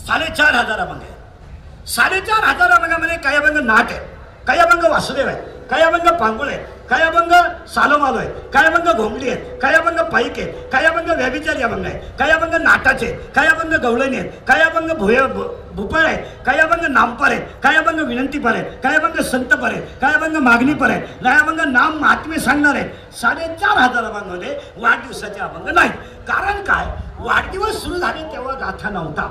साडेचार 0.07 0.55
हजार 0.55 0.79
अभंग 0.79 1.03
आहे 1.03 1.87
साडेचार 1.87 2.45
हजार 2.45 2.71
अभंगामध्ये 2.71 3.17
काही 3.17 3.37
अभंग 3.37 3.57
नाट 3.67 3.91
आहे 3.91 3.99
काही 4.47 4.61
अभंग 4.61 4.85
वासुदेव 4.91 5.29
आहे 5.29 5.67
काही 5.69 5.83
अभंग 5.83 6.09
पांगुळ 6.19 6.49
आहे 6.49 6.59
काय 6.91 7.03
अभंग 7.03 7.33
सालोमालो 7.69 8.19
आहे 8.19 8.29
काय 8.51 8.67
अभंग 8.67 8.93
घोंगडी 8.93 9.29
आहेत 9.29 9.59
काय 9.63 9.75
अभंग 9.75 9.99
पाईक 10.13 10.39
आहेत 10.39 10.55
काय 10.73 10.85
अभंग 10.85 11.11
व्याभिचारी 11.11 11.63
अभंग 11.63 11.85
आहे 11.87 11.99
काय 12.19 12.31
अभंग 12.31 12.55
नाटाचे 12.63 13.07
आहेत 13.07 13.31
काही 13.35 13.49
अभंग 13.49 13.73
गवळणी 13.75 14.17
आहेत 14.17 14.31
काय 14.49 14.63
अभंग 14.63 14.91
भुय 14.99 15.21
भु- 15.29 15.49
आहेत 15.97 16.49
अभंग 16.61 16.85
नामपर 16.91 17.27
आहेत 17.27 17.43
काय 17.63 17.77
अभंग 17.77 18.01
विनंतीपर 18.01 18.53
आहेत 18.53 18.73
काय 18.83 18.97
अभंग 18.97 19.21
संतपर 19.23 19.67
आहेत 19.67 19.83
काय 20.01 20.13
अभंग 20.15 20.37
मागणीपर 20.37 20.91
आहेत 20.91 21.23
काय 21.25 21.39
अभंग 21.39 21.61
नाम 21.69 21.99
महात्मे 21.99 22.39
सांगणार 22.39 22.75
आहेत 22.75 23.15
साडेचार 23.15 23.79
हजार 23.79 24.05
अभंगामध्ये 24.05 24.59
वाढदिवसाचे 24.77 25.41
अभंग 25.41 25.69
नाहीत 25.69 26.27
कारण 26.29 26.63
काय 26.65 26.87
वाढदिवस 27.21 27.83
सुरू 27.83 27.99
झाले 27.99 28.23
तेव्हा 28.33 28.55
गाथा 28.57 28.91
नव्हता 28.91 29.29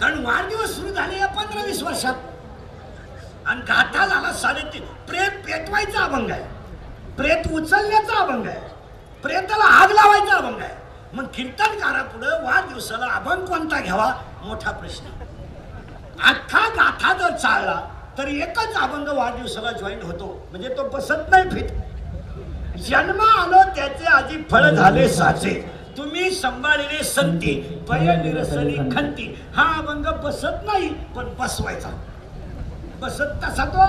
कारण 0.00 0.24
वाढदिवस 0.24 0.76
सुरू 0.76 0.92
झाले 0.92 1.18
या 1.18 1.26
पंधरा 1.26 1.64
वीस 1.64 1.82
वर्षात 1.82 2.14
आणि 3.46 3.60
गाथा 3.60 4.06
झाला 4.06 4.32
साडेतीन 4.32 4.84
प्रेत 5.08 5.30
पेटवायचा 5.30 6.04
अभंग 6.04 6.30
आहे. 6.30 6.42
प्रेत 7.16 7.52
उचलण्याचा 7.52 8.16
अभंग 8.16 8.46
आहे. 8.46 8.60
प्रेताला 9.22 9.64
आग 9.64 9.90
लावायचा 9.90 10.36
अभंग 10.36 10.60
आहे. 10.60 10.74
मग 11.12 11.24
कीर्तनकारापुढं 11.24 12.44
वाढदिवसाला 12.44 13.06
अभंग 13.06 13.44
कोणता 13.46 13.80
घ्यावा? 13.80 14.12
मोठा 14.44 14.70
प्रश्न. 14.70 15.06
अख्खा 16.24 16.68
गाथा 16.68 17.12
जर 17.12 17.36
चालला 17.36 17.80
तर 18.18 18.28
एकच 18.28 18.74
अभंग 18.76 19.08
वाढदिवसाला 19.08 19.70
जॉईंट 19.70 20.04
होतो. 20.04 20.48
म्हणजे 20.50 20.68
तो 20.68 20.88
बसत 20.88 21.30
नाही 21.30 21.50
फिट 21.50 21.70
जन्म 22.78 23.20
आलो 23.20 23.62
त्याचे 23.76 24.04
आधी 24.04 24.36
फळ 24.50 24.70
झाले 24.70 25.08
साचे. 25.08 25.70
तुम्ही 25.96 26.30
सांभाळले 26.30 27.04
संती 27.04 27.54
पय 27.88 28.16
निरसनी 28.16 28.76
खंती. 28.96 29.44
हा 29.56 29.78
अभंग 29.78 30.06
बसत 30.24 30.64
नाही 30.66 30.88
पण 30.88 31.34
बसवायचा. 31.38 31.88
बसत 33.00 33.42
तसा 33.42 33.64
तो 33.74 33.86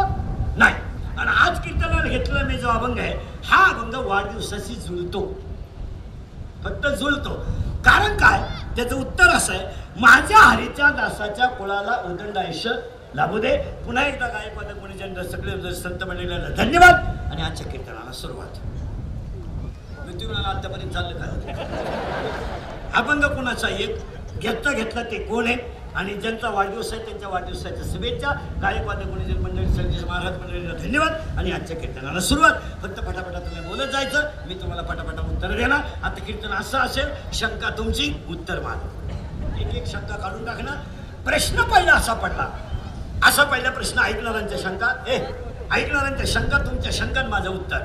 नाही. 0.58 0.76
आणि 1.20 1.32
आज 1.42 1.60
कीर्तनाला 1.64 2.08
घेतलेला 2.08 2.44
मी 2.46 2.58
जो 2.58 2.68
अभंग 2.70 2.98
आहे 3.00 3.14
हा 3.46 3.64
अभंग 3.66 3.94
वाढदिवसाशी 4.08 4.76
जुळतो. 4.76 5.22
फक्त 6.64 6.88
जुळतो. 7.00 7.34
कारण 7.86 8.18
काय? 8.18 8.42
त्याचं 8.76 8.96
उत्तर 8.96 9.36
असं 9.36 9.54
आहे 9.54 10.00
माझ्या 10.02 10.38
हरीच्या 10.40 10.90
दासाच्या 10.92 11.48
कुळाला 11.58 11.96
उदंड 12.06 12.38
आयुष्य 12.38 12.72
लाभू 13.16 13.40
दे. 13.40 13.56
पुन्हा 13.86 14.06
एकदा 14.06 14.28
गायकवाद 14.28 14.78
गुणीजन 14.80 15.22
सगळे 15.32 15.74
संत 15.76 16.04
मंडळीला 16.04 16.38
धन्यवाद. 16.58 16.94
आणि 17.32 17.42
आजच्या 17.42 17.68
कीर्तनाला 17.72 18.12
सुरुवात. 18.14 18.60
मृत्यू 20.06 20.28
म्हणाला 20.30 20.48
आतापर्यंत 20.48 20.92
चाललं 20.94 21.18
काय 21.18 21.30
अभंग 22.96 23.24
कोणाचा 23.36 23.68
एक 23.70 23.96
घेतला 24.40 24.72
घेतला 24.72 25.04
ते 25.04 25.18
कोण 25.26 25.48
आहे? 25.48 25.56
आणि 25.96 26.14
ज्यांचा 26.14 26.50
वाढदिवस 26.50 26.92
आहे 26.94 27.06
त्यांच्या 27.06 27.30
वाढदिवसाच्या 27.30 27.84
शुभेच्छा. 27.92 28.32
गायकवाद 28.62 29.02
गुणजन 29.02 29.42
मंडळी 29.42 29.68
संदेश 29.68 30.04
महाराज 30.04 30.38
मंडळीला 30.38 30.74
धन्यवाद 30.74 31.38
आणि 31.38 31.52
आजच्या 31.52 31.78
कीर्तनाला 31.78 32.20
सुरुवात. 32.20 32.52
फक्त 32.82 33.00
पटापटा 33.00 33.40
तुम्ही 33.40 33.62
बोलत 33.68 33.92
जायचं. 33.92 34.30
मी 34.48 34.54
तुम्हाला 34.54 34.82
पटापटा 34.82 35.22
उत्तर 35.22 35.56
देणार. 35.58 35.80
आता 36.04 36.24
कीर्तन 36.24 36.54
असं 36.54 36.78
असेल 36.78 37.08
शंका 37.34 37.70
तुमची 37.70 38.14
उत्तर 38.30 38.60
माझं. 38.60 39.58
एक 39.60 39.76
एक 39.76 39.88
शंका 39.88 40.16
काढून 40.16 40.46
टाकणार. 40.46 40.78
प्रश्न 41.26 41.62
पहिला 41.62 41.94
असा 41.94 42.14
पडला. 42.14 42.48
असा 43.24 43.44
पहिला 43.44 43.70
प्रश्न 43.70 44.00
ऐकणाऱ्यांच्या 44.00 44.58
शंका. 44.58 44.94
ए 45.08 45.20
ऐकणाऱ्यांच्या 45.72 46.26
शंका 46.28 46.58
तुमच्या 46.58 46.92
शंकात 46.92 47.26
माझं 47.26 47.50
उत्तर. 47.50 47.80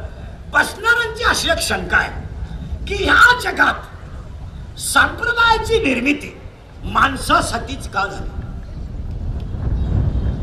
बसणाऱ्यांची 0.52 1.24
अशी 1.24 1.50
एक 1.50 1.58
शंका 1.58 1.96
आहे 1.96 2.28
की 2.86 3.04
ह्या 3.04 3.38
जगात 3.40 4.78
संप्रदायाची 4.78 5.78
निर्मिती 5.84 6.39
माणसासाठीच 6.84 7.88
का 7.88 8.06
झाली? 8.06 8.30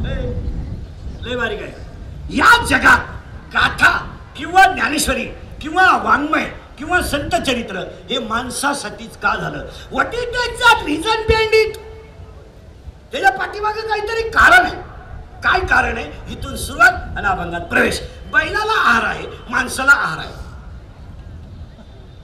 लय- 0.03 1.27
लय 1.27 1.35
बारीक 1.35 1.61
आहे. 1.61 1.71
या 2.29 2.65
जगात 2.65 2.99
गाथा 3.53 4.17
किंवा 4.35 4.65
ज्ञानेश्वरी 4.65 5.25
किंवा 5.61 5.97
वाङ्मय 5.97 6.45
किंवा 6.77 7.01
संत 7.01 7.35
चरित्र 7.35 7.77
हे 8.09 8.19
माणसासाठीच 8.19 9.17
का 9.17 9.35
झालं? 9.35 9.65
What 9.91 10.05
is 10.05 10.19
the 10.19 10.51
exact 10.51 10.85
reason 10.85 11.21
behind 11.27 11.53
it 11.53 11.75
त्याच्या 13.11 13.31
पाठीमागे 13.31 13.81
काहीतरी 13.81 14.29
कारण 14.29 14.65
आहे. 14.65 14.75
काय 15.43 15.59
कारण 15.59 15.97
आहे? 15.97 16.33
इथून 16.33 16.55
सुरुवात 16.55 17.17
आणि 17.17 17.27
अभंगात 17.27 17.61
प्रवेश. 17.61 18.01
बैलाला 18.33 18.81
आहार 18.81 19.03
आहे 19.03 19.27
माणसाला 19.49 19.91
आहार 19.91 20.17
आहे. 20.17 20.33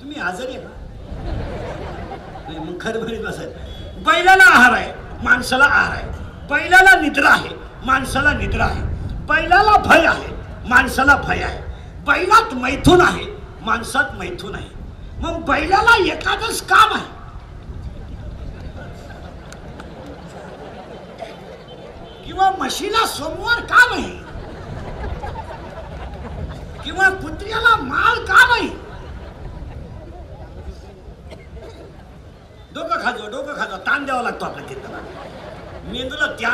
तुम्ही 0.01 0.21
आजारी 0.21 0.51
आहे 0.51 0.61
का? 0.61 0.69
नाही, 2.47 2.59
मग 2.59 2.81
खरं 2.81 2.99
बैलाला 4.05 4.43
आहार 4.43 4.71
आहे 4.73 4.91
माणसाला 5.23 5.65
आहार 5.65 5.91
आहे. 5.91 6.07
बैलाला 6.49 6.99
निद्रा 7.01 7.29
आहे 7.29 7.49
माणसाला 7.85 8.33
निद्रा 8.33 8.65
आहे. 8.65 8.81
बैलाला 9.27 9.77
भय 9.77 10.05
आहे 10.05 10.31
माणसाला 10.69 11.15
भय 11.15 11.41
आहे. 11.43 11.61
बैलात 12.07 12.53
मैथून 12.53 13.01
आहे 13.01 13.25
माणसात 13.61 14.15
मैथून 14.19 14.55
आहे. 14.55 14.69
मग 15.19 15.41
बैलाला 15.45 15.95
एखादंच 16.13 16.61
काम 16.61 16.93
आहे. 16.93 17.11
किंवा 22.25 22.49
म्हशीला 22.57 23.05
सोमवार 23.07 23.59
का 23.71 23.85
नाही 23.89 24.11
किंवा 26.83 27.09
कुत्र्याला 27.09 27.75
माल 27.75 28.23
का 28.25 28.45
नाही 28.47 28.69
डोकं 32.75 33.03
खाजो 33.03 33.27
डोकं 33.27 33.53
खाजो 33.53 33.77
ताण 33.77 34.05
द्यावा 34.05 34.21
लागतो 34.21 34.45
आपल्या 34.45 34.67
कीर्तनाला. 34.67 35.23
मेंदूला 35.91 36.25
त्या 36.39 36.51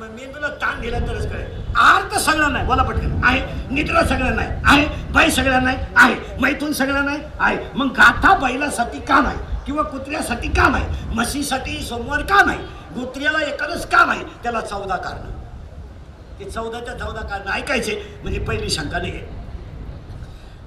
मेंदूला 0.00 0.48
ताण 0.48 0.80
दिला 0.80 0.98
तरच 0.98 1.30
कळेल. 1.32 1.74
आहार 1.76 2.02
तर 2.02 2.18
सगळं 2.18 2.52
नाही 2.52 2.66
बोला 2.66 2.82
पटकन. 2.82 3.20
आहे. 3.24 3.40
निद्रा 3.70 4.02
सगळं 4.02 4.36
नाही. 4.36 4.48
आहे. 4.64 4.86
बाई 5.12 5.30
सगळं 5.30 5.64
नाही. 5.64 5.78
आहे. 5.96 6.36
मैथून 6.40 6.72
सगळं 6.72 7.04
नाही. 7.04 7.22
आहे. 7.40 7.58
मग 7.74 7.86
गाथा 7.86 8.34
बैलासाठी 8.38 9.00
का 9.00 9.20
नाही? 9.20 9.38
किंवा 9.66 9.82
कुत्र्यासाठी 9.82 10.48
का 10.48 10.68
नाही? 10.68 11.14
म्हशीसाठी 11.14 11.80
सोमवार 11.82 12.22
का 12.22 12.42
नाही? 12.44 12.58
कुत्र्याला 12.94 13.42
एखादंच 13.42 13.86
का 13.86 14.04
नाही? 14.04 14.24
त्याला 14.42 14.60
चौदा 14.60 14.96
कारण. 14.96 15.30
ते 16.38 16.50
चौदाच्या 16.50 16.98
चौदा 16.98 17.20
कारण 17.20 17.48
ऐकायचे. 17.48 18.18
म्हणजे 18.22 18.38
पहिली 18.38 18.70
शंका 18.70 18.98
नाही 18.98 19.12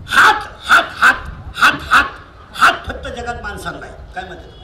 हात 0.08 0.48
हात 0.66 0.84
हात 0.96 1.30
हात 1.56 1.80
हात 1.82 2.06
हात 2.54 2.88
फक्त 2.88 3.08
जगात 3.08 3.44
माणसांना 3.44 3.86
आहे. 3.86 3.96
काय 4.16 4.24
म्हणतात? 4.24 4.63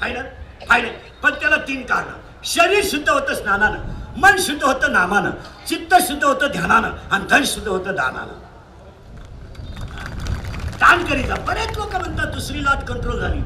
Final 0.00 0.22
final. 0.68 0.88
पण 1.22 1.30
त्याला 1.30 1.56
तीन 1.56 1.82
कारण. 1.82 2.20
शरीर 2.44 2.84
शुद्ध 2.84 3.08
होतं 3.08 3.34
स्नानानं 3.34 3.78
मन 4.16 4.36
शुद्ध 4.38 4.64
होतं 4.64 4.92
नामानं 4.92 5.30
चित्त 5.66 5.94
शुद्ध 6.02 6.24
होतं 6.24 6.46
ध्यानानं 6.46 6.90
आणि 7.10 7.24
धन 7.30 7.42
शुद्ध 7.44 7.68
होतं 7.68 7.94
दानानं. 7.94 8.38
दान 10.80 11.04
करीता 11.04 11.34
बरेच 11.34 11.78
लोक 11.78 11.96
म्हणतात 11.96 12.26
दुसरी 12.26 12.64
लाट 12.64 12.84
कंट्रोल 12.84 13.20
झाली. 13.20 13.40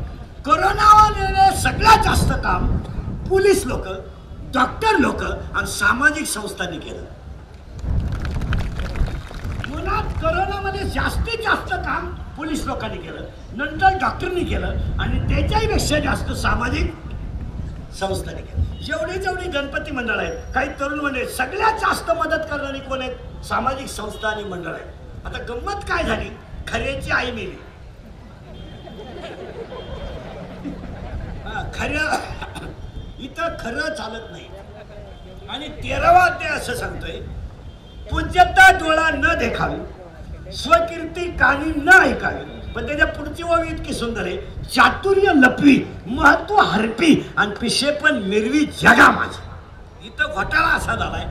कोरोनावाले 0.45 1.57
सगळ्यात 1.57 2.05
जास्त 2.05 2.33
काम 2.33 2.77
पोलीस 3.29 3.67
लोक 3.67 3.88
डॉक्टर 4.55 4.99
लोक 4.99 5.23
आणि 5.57 5.67
सामाजिक 5.67 6.27
संस्थांनी 6.27 6.79
केलं. 6.79 7.05
मुळात 9.69 10.23
करोनामध्ये 10.23 10.85
जास्तीत 10.85 11.38
जास्त 11.38 11.75
काम 11.75 12.15
पोलीस 12.15 12.65
लोकांनी 12.67 12.99
केलं. 12.99 13.41
नंतर 13.57 13.97
डॉक्टरनी 14.01 14.45
केलं 14.45 15.01
आणि 15.01 15.19
त्याच्याहीपेक्षा 15.29 15.99
जास्त 15.99 16.33
सामाजिक 16.33 16.93
संस्थांनी 17.99 18.43
केलं. 18.43 18.62
जेवढी 18.85 19.19
जेवढी 19.19 19.49
गणपती 19.49 19.91
मंडळ 19.91 20.19
आहेत 20.19 20.55
काही 20.55 20.69
तरुण 20.81 21.01
मंडळ 21.01 21.27
सगळ्यात 21.37 21.79
जास्त 21.81 22.11
मदत 22.11 22.47
करणारी 22.51 22.79
कोण 22.79 23.03
आहेत? 23.03 23.45
सामाजिक 23.45 23.88
संस्था 23.88 24.29
आणि 24.29 24.45
मंडळ 24.45 24.73
आहेत. 24.73 25.27
आता 25.27 25.43
गंमत 25.49 25.85
काय 25.88 26.05
झाली? 26.05 26.29
खऱ्याची 26.69 27.11
आई 27.11 27.31
मेली. 27.33 27.59
हा, 31.45 31.62
खरं 31.75 32.17
इथं 33.25 33.57
खरं 33.61 33.95
चालत 33.95 34.31
नाही. 34.31 34.47
आणि 35.51 35.69
तेरावा 35.83 36.29
ते 36.41 36.49
असं 36.49 36.75
सांगतोय 36.75 37.21
पूज्यता 38.11 38.71
डोळा 38.79 39.09
न 39.15 39.35
देखावी 39.38 40.53
स्वकीर्ती 40.53 41.31
कानी 41.38 41.73
न 41.77 41.88
ऐकावी. 42.03 42.61
पण 42.74 42.87
त्याच्या 42.87 43.06
पुढची 43.06 43.42
ओवी 43.42 43.68
इतकी 43.68 43.94
सुंदर 43.94 44.20
आहे. 44.20 44.37
चातुर्य 44.74 45.32
लपवी 45.37 45.76
महत्त्व 46.06 46.56
हरपी 46.56 47.14
आणि 47.37 47.54
पिशे 47.61 47.90
पण 47.92 48.18
मिरवी 48.22 48.64
जगा 48.82 49.11
माझी. 49.11 50.06
इथं 50.06 50.35
घोटाळा 50.35 50.68
असा 50.68 50.94
झालाय 50.94 51.26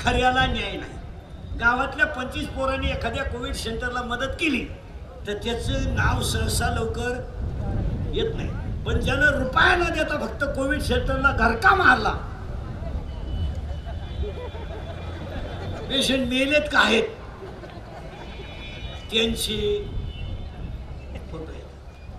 खऱ्याला 0.00 0.46
न्याय 0.46 0.76
नाही. 0.76 0.98
गावातल्या 1.60 2.06
पंचवीस 2.06 2.46
पोरांनी 2.48 2.90
एखाद्या 2.90 3.24
कोविड 3.24 3.54
सेंटरला 3.54 4.02
मदत 4.02 4.34
केली 4.40 4.64
तर 5.26 5.34
त्याचं 5.44 5.94
नाव 5.94 6.22
सहसा 6.22 6.70
लवकर 6.74 8.10
येत 8.14 8.34
नाही. 8.36 8.48
पण 8.84 9.00
ज्यानं 9.00 9.38
रुपया 9.38 9.74
न 9.76 9.92
देता 9.94 10.18
फक्त 10.18 10.44
कोविड 10.56 10.80
सेंटरला 10.82 11.30
घरका 11.30 11.74
मारला. 11.74 12.12
पेशंट 15.88 16.28
मेलेत 16.28 16.68
का 16.72 16.78
आहेत? 16.78 17.02
त्यांची 19.10 19.56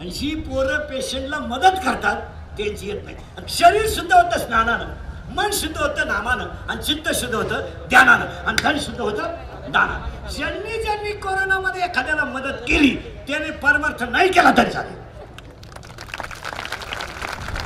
आणि 0.02 0.10
जी 0.10 0.30
पोरं 0.36 0.80
पेशंटला 0.90 1.38
मदत 1.40 1.76
करतात 1.86 2.22
त्यांची 2.58 2.88
येत 2.88 3.04
नाही. 3.06 3.16
शरीर 3.50 3.86
शुद्ध 3.90 4.12
होतं 4.14 4.40
स्नानानं 4.40 5.34
मन 5.36 5.52
शुद्ध 5.54 5.78
होतं 5.78 6.08
नामानं 6.08 6.46
आणि 6.70 6.84
चित्त 6.84 7.10
शुद्ध 7.16 7.34
होतं 7.36 7.68
ध्यानानं 7.90 8.48
आणि 8.48 8.62
धन 8.64 8.78
शुद्ध 8.86 9.00
होतं 9.02 9.72
दानानं. 9.72 10.28
ज्यांनी 10.28 10.82
ज्यांनी 10.84 11.12
कोरोनामध्ये 11.26 11.84
एखाद्याला 11.84 12.24
मदत 12.24 12.58
केली 12.68 12.96
त्याने 13.28 13.52
परमार्थ 13.62 14.04
नाही 14.04 14.32
केला 14.32 14.52
तरी 14.58 14.72
चालेल. 14.72 14.98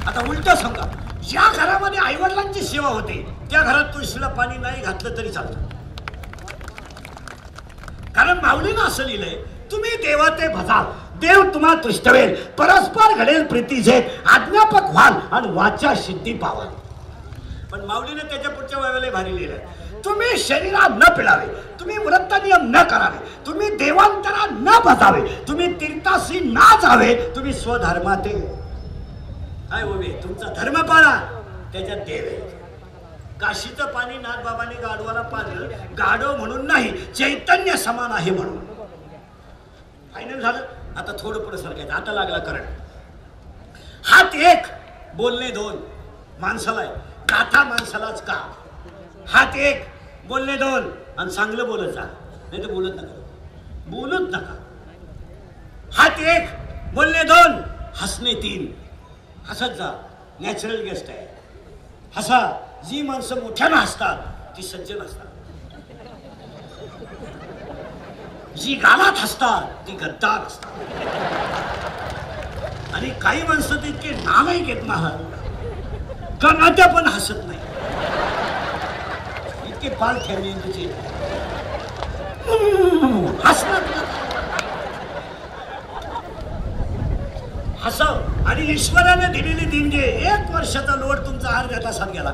आता 0.08 0.28
उलट 0.30 0.50
सांगा 0.50 0.90
ज्या 1.30 1.48
घरामध्ये 1.56 2.00
आईवडिलांची 2.00 2.62
सेवा 2.62 2.90
होते 2.90 3.22
त्या 3.52 3.62
घरात 3.62 3.94
तुळशीला 3.94 4.28
पाणी 4.28 4.58
नाही 4.58 4.82
घातलं 4.82 5.18
तरी 5.18 5.32
चालतं. 5.32 5.64
कारण 8.16 8.40
माऊलीनं 8.44 8.84
असं 8.84 9.04
लिहिलंय 9.04 9.44
तुम्ही 9.72 9.96
देवाते 9.98 10.48
भजाल 10.48 10.94
देव 11.22 11.42
तुम्हाला 11.54 11.82
तुष्टवेल 11.84 12.34
परस्पर 12.58 13.14
घडेल 13.18 13.46
प्रीती 13.48 13.82
झेत 13.82 14.28
आज्ञापक 14.28 14.90
व्हाल 14.92 15.14
आणि 15.32 15.52
वाचा 15.54 15.94
सिद्धी 15.96 16.34
पावाल. 16.34 16.68
पण 17.72 17.86
माऊलीने 17.86 18.24
त्याच्या 18.30 18.52
पुढच्या 18.52 18.80
वयाला 18.80 19.10
भारी 19.12 19.36
लिहिलं 19.36 20.04
तुम्ही 20.06 20.38
शरीरात 20.38 20.90
न 20.96 21.14
पिळावे 21.14 21.46
तुम्ही 21.80 21.98
व्रत 21.98 22.34
नियम 22.44 22.66
न 22.70 22.84
करावे 22.90 23.46
तुम्ही 23.46 23.70
देवांतरा 23.78 24.46
न 24.52 24.78
बसावे 24.86 25.22
तुम्ही 25.48 25.72
तीर्थाशी 25.80 26.40
ना 26.40 26.76
जावे 26.82 27.14
तुम्ही 27.36 27.54
स्वधर्माते. 27.54 28.34
काय 29.72 29.84
हो 29.84 29.94
उभे 29.94 30.12
तुमचा 30.24 30.54
धर्म 30.58 30.82
पाळा 30.82 31.16
त्याच्यात 31.74 31.98
देव 31.98 32.26
आहे. 32.26 32.38
काशीचं 33.40 33.86
पाणी 33.94 34.18
नाथबाबांनी 34.18 34.76
गाढवाला 34.76 35.22
पाजलं. 35.22 35.68
गाढव 35.98 36.36
म्हणून 36.38 36.66
नाही 36.68 36.92
चैतन्य 37.14 37.78
समान 37.78 38.12
आहे 38.12 38.32
म्हणून. 38.32 38.58
फायनल 40.14 40.40
झालं? 40.40 40.60
आता 40.98 41.12
थोडं 41.20 41.44
पुढे 41.44 41.58
सरकायचं. 41.58 41.94
आता 41.94 42.12
लागला 42.12 42.38
करंट 42.38 42.66
हात 44.06 44.36
एक 44.36 44.66
बोलणे 45.16 45.50
दोन. 45.52 45.76
माणसाला 46.40 46.82
आहे. 46.82 46.90
गाथा 47.32 47.64
माणसालाच 47.64 48.22
का? 48.22 48.54
हात 49.28 49.56
एक 49.56 49.86
बोलणे 50.26 50.56
दोन. 50.56 50.92
आणि 51.18 51.32
चांगलं 51.32 51.66
बोलत 51.68 51.92
जा. 51.94 52.04
नाही 52.50 52.64
तर 52.64 52.72
बोलत 52.72 52.94
नका. 52.96 53.22
बोलत 53.88 54.30
नका. 54.30 54.56
हात 55.94 56.20
एक 56.20 56.50
बोलणे 56.94 57.24
दोन. 57.24 57.62
हसणे 57.96 58.34
तीन. 58.34 58.74
हसत 59.46 59.74
जा. 59.78 60.08
नॅचरल 60.40 60.82
गेस्ट 60.82 61.10
आहे. 61.10 61.28
हसा. 62.16 62.62
जी 62.90 63.02
माणसं 63.02 63.42
मोठ्यानं 63.42 63.76
हसतात 63.76 64.18
ती 64.58 64.64
सज्जन 64.64 65.02
असतात. 65.02 65.25
जी 68.62 68.76
गालात 68.84 69.18
हसतात 69.20 69.88
ती 69.88 69.94
गद्दार 70.02 70.46
असतात. 70.48 70.72
आणि 72.96 73.10
काही 73.22 73.42
माणसं 73.48 73.82
तितके 73.84 74.12
इतके 74.26 74.60
घेत 74.60 74.84
नाही 74.88 74.88
महाराज 74.88 76.38
कनाट्या 76.44 76.88
पण 76.94 77.08
हसत 77.08 77.46
नाही. 77.48 77.60
इतके 79.70 79.90
पाल 79.96 80.18
ठेवले 80.28 80.52
तुझे 80.66 80.94
हसणार 83.46 83.82
हसव. 87.84 88.48
आणि 88.50 88.66
ईश्वराने 88.74 89.28
दिलेली 89.34 89.66
देणगी 89.66 90.00
एक 90.32 90.52
वर्षाचा 90.54 90.96
लोड 90.96 91.18
तुमचा 91.26 91.50
आर 91.58 91.66
तासात 91.84 92.08
गेला. 92.14 92.32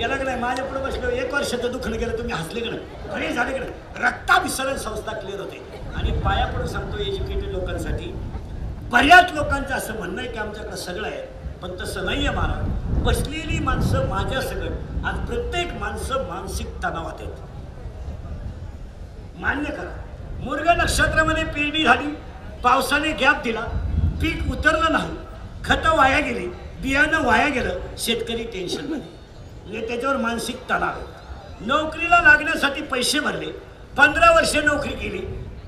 गेला 0.00 0.16
की 0.16 0.24
नाही? 0.24 0.40
माझ्या 0.40 0.64
पुढे 0.64 0.80
बसलो 0.80 1.08
एक 1.10 1.32
वर्षाचं 1.34 1.72
दुखणं 1.72 1.98
गेलं 1.98 2.18
तुम्ही 2.18 2.34
हसले 2.34 2.60
की 2.60 2.68
झालेकडं 2.68 3.34
झाले 3.34 4.06
रक्ताभिसरण 4.06 4.76
संस्था 4.76 5.12
क्लिअर 5.12 5.40
होते. 5.40 5.62
आणि 5.96 6.10
पाया 6.20 6.46
पडून 6.46 6.66
सांगतो 6.66 6.98
एज्युकेटेड 6.98 7.50
लोकांसाठी 7.50 8.12
बऱ्याच 8.90 9.32
लोकांचं 9.32 9.74
असं 9.74 9.98
म्हणणं 9.98 10.20
आहे 10.20 10.30
की 10.32 10.38
आमच्याकडं 10.38 10.76
सगळं 10.76 11.06
आहे 11.06 11.20
पण 11.62 11.76
तसं 11.80 12.04
नाही 12.04 12.26
आहे 12.26 12.36
महाराज. 12.36 13.02
बसलेली 13.04 13.58
माणसं 13.64 14.08
माझ्या 14.08 14.40
सगळं. 14.40 15.06
आज 15.06 15.18
प्रत्येक 15.26 15.72
माणसं 15.72 16.26
मानसिक 16.28 16.66
तणावात 16.84 17.20
आहेत. 17.20 17.34
मान्य 19.40 19.70
करा. 19.70 19.94
मुर्ग 20.44 20.68
नक्षत्रामध्ये 20.78 21.44
पेरणी 21.44 21.84
झाली 21.84 22.14
पावसाने 22.64 23.12
गॅप 23.20 23.42
दिला 23.42 23.64
पीक 24.22 24.50
उतरलं 24.50 24.92
नाही 24.92 25.16
खतं 25.64 25.96
वाया 25.96 26.18
गेली 26.20 26.46
बियाणं 26.82 27.24
वाया 27.24 27.48
गेलं 27.48 27.78
शेतकरी 27.98 28.44
टेन्शनमध्ये 28.44 29.18
म्हणजे 29.70 29.86
त्याच्यावर 29.88 30.16
मानसिक 30.16 30.56
तणाव 30.70 31.64
नोकरीला 31.66 32.20
लागण्यासाठी 32.22 32.80
पैसे 32.82 33.18
भरले 33.20 33.50
पंधरा 33.96 34.30
वर्ष 34.34 34.54
नोकरी 34.56 34.92
केली 34.92 35.18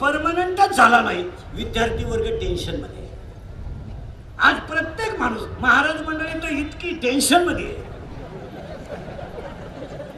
परमनंटच 0.00 0.76
झाला 0.76 1.00
नाही. 1.00 1.22
विद्यार्थी 1.54 2.04
वर्ग 2.04 2.24
टेन्शनमध्ये 2.40 3.02
आज 4.48 4.58
प्रत्येक 4.70 5.18
माणूस 5.20 5.42
महाराज 5.60 6.00
मंडळी 6.06 6.42
तर 6.42 6.48
इतकी 6.50 6.90
टेन्शनमध्ये 7.02 7.64
आहे. 7.64 7.90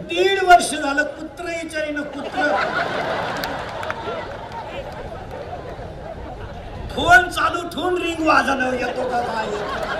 दीड 0.08 0.42
वर्ष 0.44 0.70
झालं 0.74 1.02
कुत्र 1.18 1.44
विचारीनं 1.44 2.02
कुत्र. 2.14 2.46
फोन 6.94 7.28
चालू 7.30 7.68
ठेवून 7.68 8.02
रिंग 8.02 8.26
वाजणं 8.26 8.72
येतो 8.76 9.08
का 9.10 9.20
काय? 9.22 9.46
येतो 9.46 9.92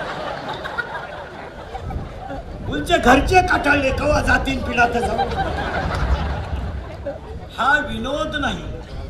तुमचे 2.67 2.97
घरचे 2.97 3.41
कटाळले 3.47 3.89
कवा 3.89 4.21
जातील 4.21 4.61
पिढात 4.63 4.97
जाऊ? 4.97 5.27
हा 7.57 7.77
विनोद 7.87 8.35
नाही 8.35 8.63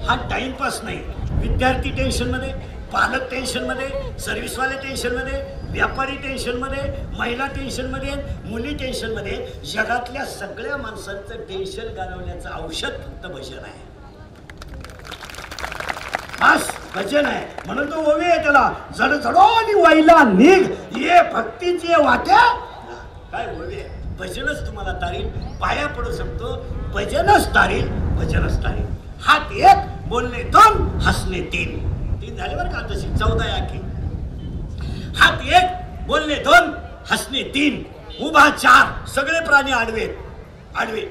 हा 0.08 0.16
टाइमपास 0.30 0.80
नाही. 0.84 1.00
विद्यार्थी 1.42 1.90
टेन्शनमध्ये 1.98 2.50
पालक 2.94 3.22
टेन्शनमध्ये 3.32 3.88
सर्व्हिसवाले 4.20 4.76
टेन्शनमध्ये 4.84 5.42
व्यापारी 5.72 6.16
टेन्शनमध्ये 6.18 6.84
महिला 7.18 7.46
टेन्शनमध्ये 7.46 8.14
मुली 8.46 8.74
टेन्शनमध्ये 8.74 9.36
जगातल्या 9.74 10.26
सगळ्या 10.26 10.78
माणसांचं 10.78 11.42
टेन्शन 11.50 11.94
घालवण्याचं 11.96 12.64
औषध 12.66 13.02
फक्त 13.02 13.28
भजन 13.28 13.64
आहे. 13.64 13.84
बस 16.42 16.70
भजन 16.96 17.26
आहे. 17.26 17.46
म्हणून 17.66 17.92
तो 17.92 18.04
ओवी 18.14 18.26
आहे 18.26 18.44
त्याला 18.44 18.70
जड 18.98 19.38
आणि 19.38 19.74
वाईला 19.82 20.24
निघ. 20.24 20.62
ये 20.98 21.22
भक्तीचे 21.34 22.02
वाट्या 22.04 22.40
काय 23.36 23.46
बोलले? 23.48 23.82
भजनच 24.20 24.60
तुम्हाला 24.68 24.92
तारील 25.00 25.28
पाया 25.62 25.88
पडू 25.96 26.12
शकतो. 26.16 26.50
भजनच 26.94 27.48
तारील 27.56 27.88
भजनच 28.18 28.64
तारील. 28.64 28.86
हात 29.22 29.52
एक 29.52 30.08
बोलणे 30.10 30.44
दोन 30.52 30.78
हसणे 31.04 31.40
तीन. 31.54 31.74
तीन 32.22 32.38
झाले 32.38 32.56
बरं 32.56 32.70
का 32.70 32.82
तशी 32.90 33.08
चौदा 33.18 33.46
याखी 33.46 33.80
हात 35.20 35.42
एक 35.56 36.06
बोलणे 36.08 36.36
दोन 36.44 36.72
हसणे 37.12 37.44
तीन. 37.56 37.84
उभा 38.26 38.50
चार. 38.50 39.06
सगळे 39.08 39.40
प्राणी 39.46 39.72
आडवे 39.72 40.08
आडवे 40.76 41.02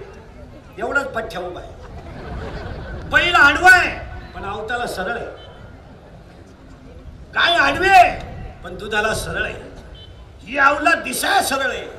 एवढाच 0.79 1.09
पठ्ठ्या 1.09 1.41
उभा 1.41 1.61
आहे. 1.61 3.11
पहिला 3.11 3.39
आडवा 3.39 3.71
आहे 3.73 3.93
पण 4.35 4.45
आवताला 4.45 4.87
सरळ 4.87 5.17
आहे. 5.17 5.27
काय 7.35 7.57
आडवे? 7.57 7.99
पण 8.65 8.77
दुधाला 8.79 9.15
सरळ 9.15 9.45
आहे. 9.45 9.55
ही 10.47 10.59
आवला 10.59 10.95
दिसाय 10.95 11.43
सरळ 11.43 11.71
आहे. 11.71 11.94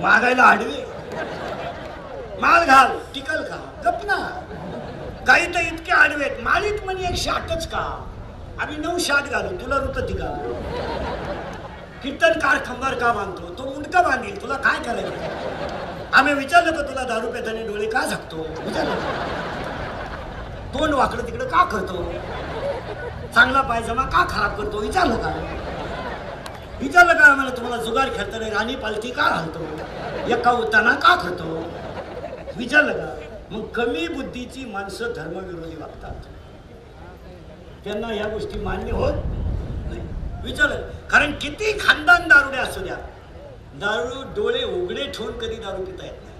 मागायला 0.00 0.42
आडवे. 0.42 0.82
माल 2.40 2.64
घाल 2.64 2.88
टिकल 3.14 3.42
का 3.42 3.56
गप 3.84 4.04
ना 4.04 4.16
काही 5.26 5.46
तर 5.54 5.60
इतके 5.60 5.92
आडवेत 5.92 6.42
माळीत 6.42 6.84
म्हणे 6.84 7.08
एक 7.08 7.16
शाटच 7.16 7.66
का? 7.66 7.84
आम्ही 8.60 8.76
नऊ 8.76 8.98
शाट 8.98 9.30
घालू 9.30 9.56
तुला 9.60 9.76
ऋत 9.76 9.98
टिका 10.08 10.28
कीर्तनकार 12.02 12.58
खंबार 12.66 12.94
का 12.94 13.12
बांधतो? 13.12 13.54
तो 13.58 13.64
मुंडका 13.64 14.02
बांधील 14.02 14.40
तुला 14.42 14.54
काय 14.54 14.78
करायचं? 14.84 16.12
आम्ही 16.12 16.34
विचारलं 16.34 16.72
का 16.72 16.82
तुला 16.82 17.04
दारू 17.04 17.30
पेताने 17.32 17.66
डोळे 17.66 17.86
का 17.86 18.04
झाकतो? 18.06 18.36
विचारलं. 18.36 18.94
तोंड 20.74 20.94
वाकडं 20.94 21.26
तिकडं 21.26 21.48
का 21.48 21.64
करतो? 21.64 21.96
चांगला 23.34 23.60
पायजमा 23.60 24.02
का 24.02 24.26
खराब 24.30 24.62
करतो? 24.62 24.78
विचारलं 24.78 25.16
का? 25.16 25.60
विचारलं 26.80 27.12
का 27.12 27.24
आम्हाला 27.24 27.50
तुम्हाला 27.50 27.82
जुगार 27.82 28.08
खेळताना 28.08 28.46
राणी 28.46 28.76
पालखी 28.76 29.10
का 29.10 29.22
घालतो? 29.22 29.60
एका 30.34 30.50
उताना 30.50 30.94
का 30.94 31.16
खातो 31.22 31.70
विचारलं 32.56 32.92
का? 32.92 33.20
मग 33.50 33.66
कमी 33.66 34.08
बुद्धीची 34.08 34.64
माणसं 34.64 35.12
धर्मविरोधी 35.16 35.76
वागतात. 35.76 36.14
त्यांना 37.84 38.14
या 38.14 38.28
गोष्टी 38.28 38.58
मान्य 38.58 38.92
होत 38.92 39.12
नाही. 39.86 40.00
विचारलं. 40.44 40.76
कारण 41.10 41.32
किती 41.32 41.78
खानदान 41.78 42.28
दारुडे 42.28 42.56
असू 42.56 42.80
द्या. 42.80 42.96
दारू 43.74 44.22
डोळे 44.22 44.64
उघडे 44.64 45.04
ठेवून 45.04 45.38
कधी 45.38 45.54
दारू 45.54 45.84
पिता 45.84 46.04
येत 46.04 46.14
नाही. 46.22 46.34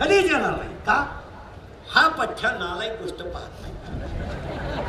कधीच 0.00 0.32
येणार 0.32 0.50
नाही. 0.50 0.74
का? 0.74 1.21
हा 1.94 2.06
पठ्ठ्या 2.10 2.50
नालायक 2.52 3.00
गोष्ट 3.00 3.22
पाहत 3.24 3.60
नाही. 3.62 4.80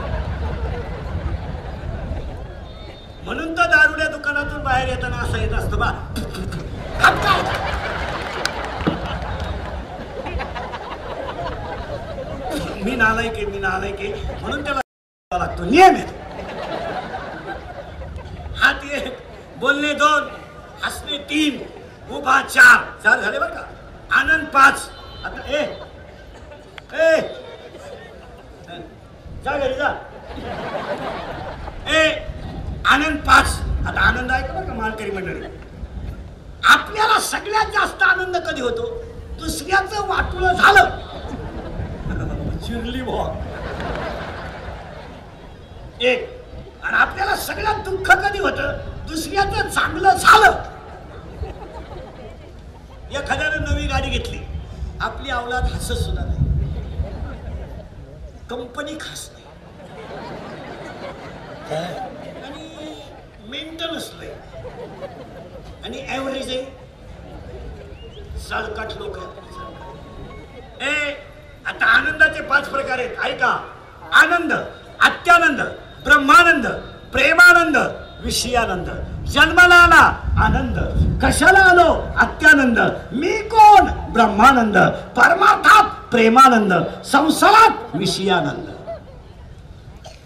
म्हणून 3.26 3.54
तर 3.58 3.66
दारुड्या 3.72 4.08
दुकानातून 4.08 4.64
बाहेर 4.64 4.88
येताना 4.90 5.18
असं 5.18 5.38
येत 5.38 5.54
असतं 5.54 5.80
बा. 5.80 5.92
मी 12.86 12.96
नालायक 12.96 13.34
आहे 13.34 13.46
मी 13.46 13.60
नालायक 13.60 14.00
आहे. 14.00 14.38
म्हणून 14.42 14.64
त्याला 14.64 14.80
लागतो. 15.38 15.64
नियम 15.66 15.96
आहे 15.96 16.22
हात 18.58 18.84
एक 18.94 19.18
बोलणे 19.60 19.94
दोन 19.94 20.28
हसणे 20.84 21.18
तीन 21.30 21.58
उभा 22.16 22.42
चार. 22.44 22.84
चार 23.04 23.20
झाले 23.20 23.40
बरं 23.40 23.54
का? 23.56 23.64
आनंद 24.12 24.46
पाच. 24.54 24.90
आता 25.26 25.42
ए 25.50 25.64
ए! 26.94 27.22
जा 29.46 29.58
घरी 29.58 29.74
जा. 29.74 29.88
ए 31.88 32.28
आनंद 32.88 33.18
पाच. 33.20 33.46
आता 33.88 34.02
आनंद 34.02 34.32
आहे 34.32 34.48
का 34.48 34.54
बरं 34.54 34.68
का 34.68 34.74
मालकरी 34.74 35.12
मंडळी? 35.12 35.46
आपल्याला 36.66 37.20
सगळ्यात 37.20 37.66
जास्त 37.66 38.04
आनंद 38.04 38.38
कधी 38.38 38.62
होतो? 38.62 39.04
दुसऱ्याचं 39.40 40.08
वाटुळं 40.08 40.54
झालं. 40.54 40.90
चिरली 42.66 43.02
भाऊ 43.02 43.34
एक. 46.02 46.44
आणि 46.84 46.98
आपल्याला 46.98 47.36
सगळ्यात 47.36 47.76
दुःख 47.76 48.12
कधी 48.12 48.40
होतं? 48.40 48.78
दुसऱ्याचं 49.08 49.70
चांगलं 49.70 50.14
झालं. 50.14 50.52
एखाद्यानं 53.12 53.74
नवी 53.74 53.88
गाडी 53.88 54.10
घेतली. 54.10 54.40
आपली 55.02 55.30
अवलाद 55.30 55.64
हसत 55.64 55.94
सुद्धा 55.94 56.24
नाही. 56.26 56.53
कंपनी 58.50 58.94
खास 59.02 59.30
नाही. 59.34 59.46
आणि 62.46 62.66
मेंटेनन्स 63.50 64.10
नाही 64.20 64.32
आणि 65.86 66.06
ॲव्हरेज 66.10 66.50
आहे 66.50 66.64
सालकाठ 68.40 68.92
लोक 68.98 69.18
ए 70.82 70.94
आता 71.68 71.86
आनंदाचे 71.86 72.42
पाच 72.42 72.68
प्रकार 72.70 73.00
आहेत. 73.00 73.16
ऐका. 73.24 73.52
आनंद 74.14 74.54
अत्यानंद 74.54 75.62
ब्रह्मानंद 76.06 76.68
प्रेमानंद 77.14 77.78
विषयानंद. 78.24 78.90
जन्माला 79.32 79.76
आला 79.76 80.04
आनंद. 80.46 80.78
कशाला 81.24 81.60
आलो? 81.60 81.90
अत्यानंद. 82.18 82.80
मी 83.12 83.38
कोण? 83.50 83.88
ब्रह्मानंद. 84.14 84.78
परमार्थात 85.18 85.86
प्रेमानंद 86.14 86.74
संसारात 87.12 87.96
विषयानंद 87.96 88.68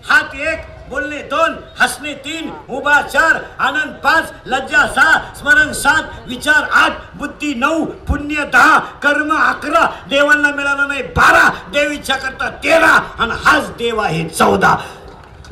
हात 0.09 0.35
एक 0.47 0.65
बोलणे 0.89 1.17
दोन 1.31 1.55
हसणे 1.79 2.13
तीन 2.25 2.49
उभा 2.75 2.99
चार 3.03 3.39
आनंद 3.67 3.93
पाच 4.03 4.31
लज्जा 4.51 4.85
सहा 4.95 5.17
स्मरण 5.39 5.71
सात 5.79 6.03
विचार 6.27 6.61
आठ 6.81 6.93
बुद्धी 7.19 7.53
नऊ 7.63 7.83
पुण्य 8.07 8.43
दहा 8.53 8.77
कर्म 9.03 9.33
अकरा 9.37 9.85
देवांना 10.09 10.51
मिळालं 10.51 10.87
नाही 10.87 11.01
बारा 11.17 11.47
देवीच्या 11.73 12.15
इच्छा 12.15 12.15
करता 12.23 12.49
तेरा 12.63 12.93
आणि 13.19 13.35
हाच 13.45 13.69
देव 13.79 13.99
आहे 14.01 14.23
चौदा 14.29 14.75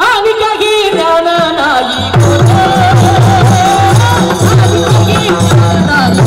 आणि 0.06 0.32
काही 0.40 0.74
आणि 4.56 4.84
काही 4.84 5.28
ज्ञान 5.30 5.86
नाही. 5.86 6.25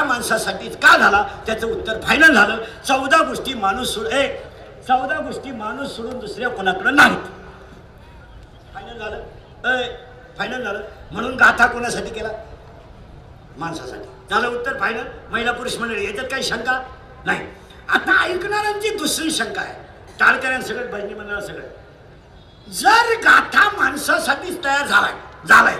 त्या 0.00 0.08
माणसासाठीच 0.08 0.76
का 0.76 0.96
झाला? 0.98 1.22
त्याचं 1.46 1.66
उत्तर 1.66 2.00
फायनल 2.00 2.34
झालं. 2.34 2.56
चौदा 2.88 3.22
गोष्टी 3.24 3.54
माणूस 3.54 3.94
सोड 3.94 4.06
ए 4.06 4.28
चौदा 4.88 5.20
गोष्टी 5.20 5.50
माणूस 5.50 5.96
सोडून 5.96 6.18
दुसऱ्या 6.18 6.48
कोणाकडे 6.48 6.90
नाहीत. 6.90 7.26
फायनल 8.74 8.98
झालं. 8.98 9.16
ए 9.76 9.96
फायनल 10.38 10.62
झालं. 10.62 10.80
म्हणून 11.12 11.36
गाथा 11.36 11.66
कोणासाठी 11.66 12.10
केला? 12.10 12.28
माणसासाठी. 13.58 14.08
झालं 14.30 14.48
उत्तर 14.48 14.78
फायनल 14.78 15.04
महिला 15.30 15.52
पुरुष 15.52 15.76
मंडळी 15.76 16.06
याच्यात 16.06 16.26
काही 16.30 16.42
शंका? 16.42 16.80
नाही. 17.24 17.46
आता 17.88 18.22
ऐकणाऱ्यांची 18.22 18.96
दुसरी 18.96 19.30
शंका 19.30 19.60
आहे. 19.60 19.74
टाळकऱ्यांसगळं 20.20 20.90
भजनी 20.90 21.14
मंडळा 21.14 21.40
सगळं. 21.40 21.66
जर 22.72 23.18
गाथा 23.18 23.68
माणसासाठीच 23.76 24.64
तयार 24.64 24.86
झालाय 24.86 25.12
झालाय. 25.48 25.76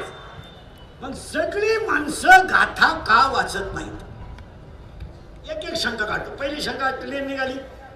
मग 1.03 1.15
सगळी 1.15 1.77
माणसं 1.87 2.29
गाथा 2.29 2.89
का 3.09 3.31
वाचत 3.33 3.75
नाहीत? 3.75 4.00
एक 5.48 5.64
एक 5.64 5.76
शंका 5.76 6.05
काढतो. 6.05 6.31
पहिली 6.31 6.62
शंका 6.62 6.90
क्लिअर 6.90 7.22
निघाली. 7.22 7.55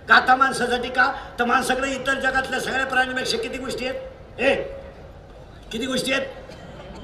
गाथा 0.09 0.37
माणसासाठी 0.37 0.89
का? 0.89 1.13
तर 1.39 1.45
माणसाकडे 1.45 1.91
इतर 1.91 2.21
जगातल्या 2.21 2.61
सगळ्या 2.61 2.87
प्राण्यांपेक्षा 2.87 3.39
किती 3.39 3.59
गोष्टी 3.59 3.87
आहेत? 3.87 4.41
ए 4.41 4.55
किती 5.73 5.87
गोष्टी 5.87 6.13
आहेत? 6.13 6.27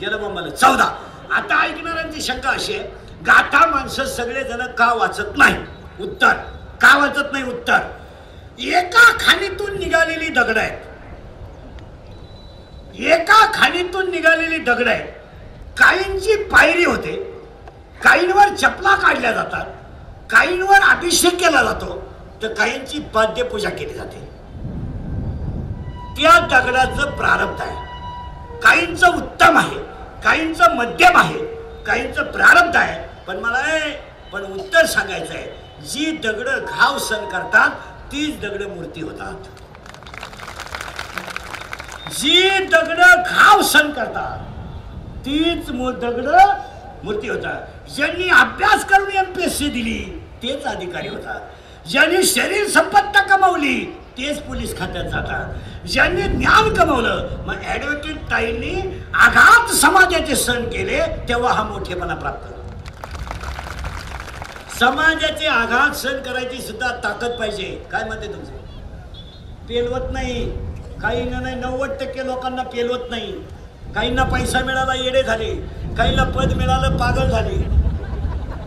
गेलं 0.01 0.23
बंबाला. 0.23 0.51
चौदा. 0.51 0.85
आता 1.33 1.61
ऐकणाऱ्यांची 1.63 2.21
शंका 2.21 2.51
अशी 2.51 2.75
आहे 2.75 2.89
गाथा 3.27 3.67
माणसं 3.67 4.05
सगळे 4.05 4.45
जण 4.45 4.67
का 4.67 4.93
वाचत 4.95 5.37
नाही? 5.37 5.57
उत्तर. 6.01 6.33
का 6.81 6.97
वाचत 6.99 7.33
नाही? 7.33 7.45
उत्तर. 7.45 7.79
एका 8.59 9.13
खाणीतून 9.21 9.79
निघालेली 9.79 10.29
दगड 10.29 10.59
आहेत. 10.59 10.79
एका 13.01 13.45
खाणीतून 13.55 14.11
निघालेली 14.11 14.59
दगड 14.59 14.89
आहे 14.89 15.07
काहींची 15.79 16.45
पायरी 16.45 16.85
होते. 16.85 17.15
काहींवर 18.05 18.55
चपला 18.55 18.95
काढल्या 18.97 19.33
जातात. 19.33 19.67
काहींवर 20.31 20.83
अभिषेक 20.89 21.39
केला 21.41 21.63
जातो 21.63 21.97
तर 22.43 22.53
काहींची 22.55 22.99
पाद्यपूजा 23.15 23.71
केली 23.71 23.95
जाते. 23.95 24.19
त्या 26.17 26.39
दगडाचं 26.51 27.11
प्रारब्ध 27.17 27.61
आहे. 27.63 27.89
काहींचं 28.63 29.17
उत्तम 29.17 29.57
आहे 29.59 29.79
काहींचं 30.25 30.75
मध्यम 30.77 31.17
आहे 31.17 31.45
काहींचं 31.87 32.31
प्रारब्ध 32.33 32.77
आहे. 32.77 33.25
पण 33.27 33.37
मला 33.37 33.63
पण 34.33 34.43
उत्तर 34.53 34.87
सांगायचं 34.87 35.35
आहे 35.35 35.87
जी 35.87 36.11
दगड 36.25 36.49
घाव 36.49 36.99
सण 36.99 37.29
करतात 37.29 37.71
तीच 38.13 38.41
दगड 38.41 38.63
मूर्ती 38.69 39.03
होतात. 39.03 39.49
जी 42.19 42.49
दगड 42.67 43.01
घाव 43.01 43.63
सण 43.63 43.91
करतात 43.93 44.49
तीच 45.27 45.71
दगड 45.71 46.29
मूर्ती 47.05 47.29
होतात. 47.29 47.91
ज्यांनी 47.95 48.29
अभ्यास 48.31 48.85
करून 48.85 49.11
एम 49.17 49.33
पी 49.33 49.43
एस 49.45 49.59
सी 49.59 49.69
दिली 49.69 50.20
तेच 50.43 50.65
अधिकारी 50.65 51.09
होतात 51.09 51.89
ज्यांनी 51.89 52.23
शरीर 52.23 52.67
संपत्ता 52.67 53.21
कमावली 53.21 53.85
तेच 54.19 54.41
पोलीस 54.41 54.79
खात्यात 54.79 55.05
जातात. 55.05 55.53
ज्यांनी 55.89 56.23
ज्ञान 56.23 56.75
कमवलं 56.75 57.29
मग 57.47 57.55
ऍडव्होकेट 57.75 58.17
ताईंनी 58.31 59.01
आघात 59.15 59.71
समाजाचे 59.75 60.37
सण 60.37 60.65
केले 60.65 61.01
तेव्हा 61.29 61.53
हा 61.53 61.63
मोठेपणा 61.63 62.15
प्राप्त 62.15 62.49
झाला. 62.49 62.57
समाजाचे 64.81 65.47
आघात 65.47 65.97
सण 65.97 66.21
करायची 66.23 66.63
सुद्धा 66.63 66.91
ताकद 67.05 67.31
पाहिजे. 67.31 67.89
काय 67.93 68.05
म्हणते 68.05 68.27
तुमचं? 68.27 68.53
पेलवत 69.69 70.13
नाही. 70.13 70.51
काहींना 71.01 71.41
नाही 71.41 71.55
नव्वद 71.55 71.91
टक्के 71.91 72.27
लोकांना 72.27 72.63
पेलवत 72.63 73.11
नाही. 73.11 73.33
काहींना 73.95 74.23
पैसा 74.23 74.61
मिळाला 74.61 74.95
येडे 74.95 75.23
झाले. 75.23 75.55
काहींना 75.97 76.25
पद 76.25 76.53
मिळालं 76.53 76.97
पागल 76.97 77.31
झाले. 77.31 77.81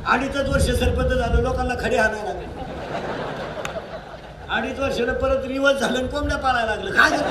अडीचच 0.08 0.50
वर्ष 0.50 0.63
सरपंच 0.63 1.13
झालं 1.13 1.42
लोकांना 1.42 1.74
खडे 1.82 1.98
आणायला 1.98 2.34
लागले. 2.34 2.46
अडीच 4.50 4.80
वर्षाला 4.80 5.13
परत 5.13 5.46
रिवर्स 5.46 5.80
झालं 5.80 6.08
कोंबड्या 6.08 6.38
पाळायला 6.38 6.76
लागलं. 6.76 6.92
काय 6.92 7.10
झालं? 7.10 7.30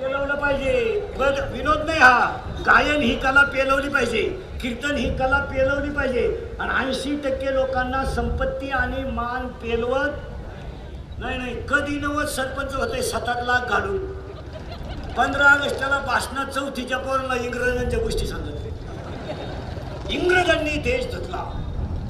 पेलवलं 0.00 0.34
पाहिजे. 0.34 1.00
बघ 1.18 1.52
विनोद 1.52 1.86
नाही 1.86 1.98
हा. 1.98 2.36
गायन 2.66 3.00
ही 3.02 3.16
कला 3.16 3.42
पेलवली 3.42 3.88
पाहिजे. 3.88 4.22
कीर्तन 4.62 4.96
ही 4.96 5.16
कला 5.16 5.38
पेलवली 5.38 5.90
पाहिजे. 5.90 6.56
आणि 6.60 6.86
ऐंशी 6.86 7.16
टक्के 7.16 7.54
लोकांना 7.54 8.04
संपत्ती 8.04 8.70
आणि 8.70 9.10
मान 9.10 9.46
पेलवत 9.46 10.10
नाही 11.18 11.38
नाही. 11.38 11.54
कधी 11.54 11.98
नवत 12.00 12.26
सरपंच 12.26 12.74
होते 12.74 13.02
सात 13.02 13.28
आठ 13.28 13.42
लाख 13.42 13.60
घालून. 13.60 13.98
पंधरा 15.16 15.44
ऑगस्टला 15.44 15.98
भाषणात 16.06 16.46
चौथीच्या 16.46 16.98
पोरांना 16.98 17.34
इंग्रजांच्या 17.34 18.00
गोष्टी 18.00 18.26
सांगत 18.26 18.67
इंग्रजांनी 20.10 20.76
देश 20.82 21.06
धुतला. 21.12 21.42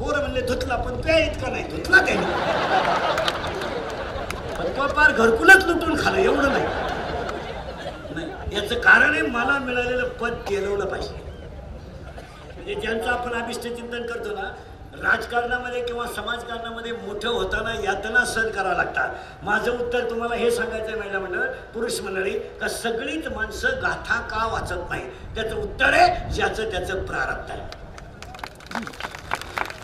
पोरं 0.00 0.20
म्हणले 0.20 0.40
धुतला 0.40 0.76
पण 0.76 1.00
त्या 1.00 1.18
इतका 1.18 1.50
नाही 1.50 1.62
धुतला 1.64 2.04
त्यांनी. 2.06 2.26
पण 4.58 4.66
तो 4.76 4.86
पार 4.94 5.12
घरकुलच 5.12 5.64
लुटून 5.64 5.96
खालं 6.02 6.18
एवढं 6.18 6.52
नाही. 6.52 6.64
नाही 8.14 8.56
याचं 8.56 8.80
कारण 8.80 9.12
आहे 9.12 9.22
मला 9.22 9.58
मिळालेलं 9.58 10.08
पद 10.20 10.34
गेलवलं 10.50 10.84
पाहिजे. 10.84 11.14
म्हणजे 12.54 12.74
ज्यांचं 12.74 13.10
आपण 13.10 13.32
अभिष्ट 13.42 13.62
चिंतन 13.62 14.06
करतो 14.06 14.34
ना 14.34 14.50
राजकारणामध्ये 15.02 15.80
किंवा 15.80 16.06
समाजकारणामध्ये 16.06 16.92
मोठं 16.92 17.28
होताना 17.28 17.72
यातना 17.84 18.24
सहन 18.24 18.50
करावं 18.50 18.76
लागतात. 18.76 19.10
माझं 19.44 19.70
उत्तर 19.72 20.08
तुम्हाला 20.10 20.34
हे 20.34 20.50
सांगायचं 20.50 20.86
आहे 20.86 21.00
महिला 21.00 21.18
मंडळ 21.18 21.46
पुरुष 21.74 22.00
मंडळी 22.00 22.32
का 22.60 22.68
सगळीच 22.68 23.28
माणसं 23.28 23.80
गाथा 23.82 24.20
का 24.30 24.46
वाचत 24.52 24.88
नाही? 24.90 25.02
त्याचं 25.34 25.56
उत्तर 25.56 25.92
आहे 25.92 26.32
ज्याचं 26.34 26.70
त्याचं 26.70 27.04
प्रारब्ध 27.06 27.50
आहे. 27.50 27.77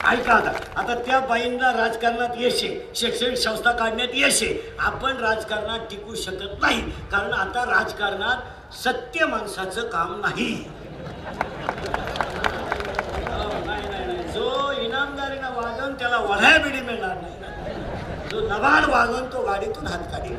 ऐका 0.09 0.33
आता. 0.33 0.51
आता 0.77 0.95
त्या 0.95 1.21
बाईंना 1.21 1.73
राजकारणात 1.73 2.29
येशे 2.39 2.93
शैक्षणिक 2.95 3.37
संस्था 3.37 3.73
काढण्यात 3.73 4.09
येशे. 4.15 4.77
आपण 4.81 5.17
राजकारणात 5.17 5.79
टिकू 5.91 6.15
शकत 6.15 6.63
नाही. 6.63 6.91
कारण 6.91 7.33
आता 7.33 7.65
राजकारणात 7.65 8.75
सत्य 8.75 9.27
माणसाचं 9.27 9.89
काम 9.89 10.21
नाही. 10.21 10.69
हो, 13.29 13.65
नाही, 13.67 13.89
नाही, 13.89 14.07
नाही. 14.07 14.29
जो 14.29 14.73
इनामदारीनं 14.81 15.55
वागवून 15.55 15.95
त्याला 15.95 16.17
वढाय 16.17 16.59
बिडी 16.59 16.81
मिळणार 16.81 17.17
नाही. 17.17 17.35
जो 18.31 18.41
नवाड 18.41 18.85
वागवून 18.85 19.33
तो 19.33 19.43
गाडीतून 19.43 19.87
हात 19.87 19.99
काढेल. 19.99 20.37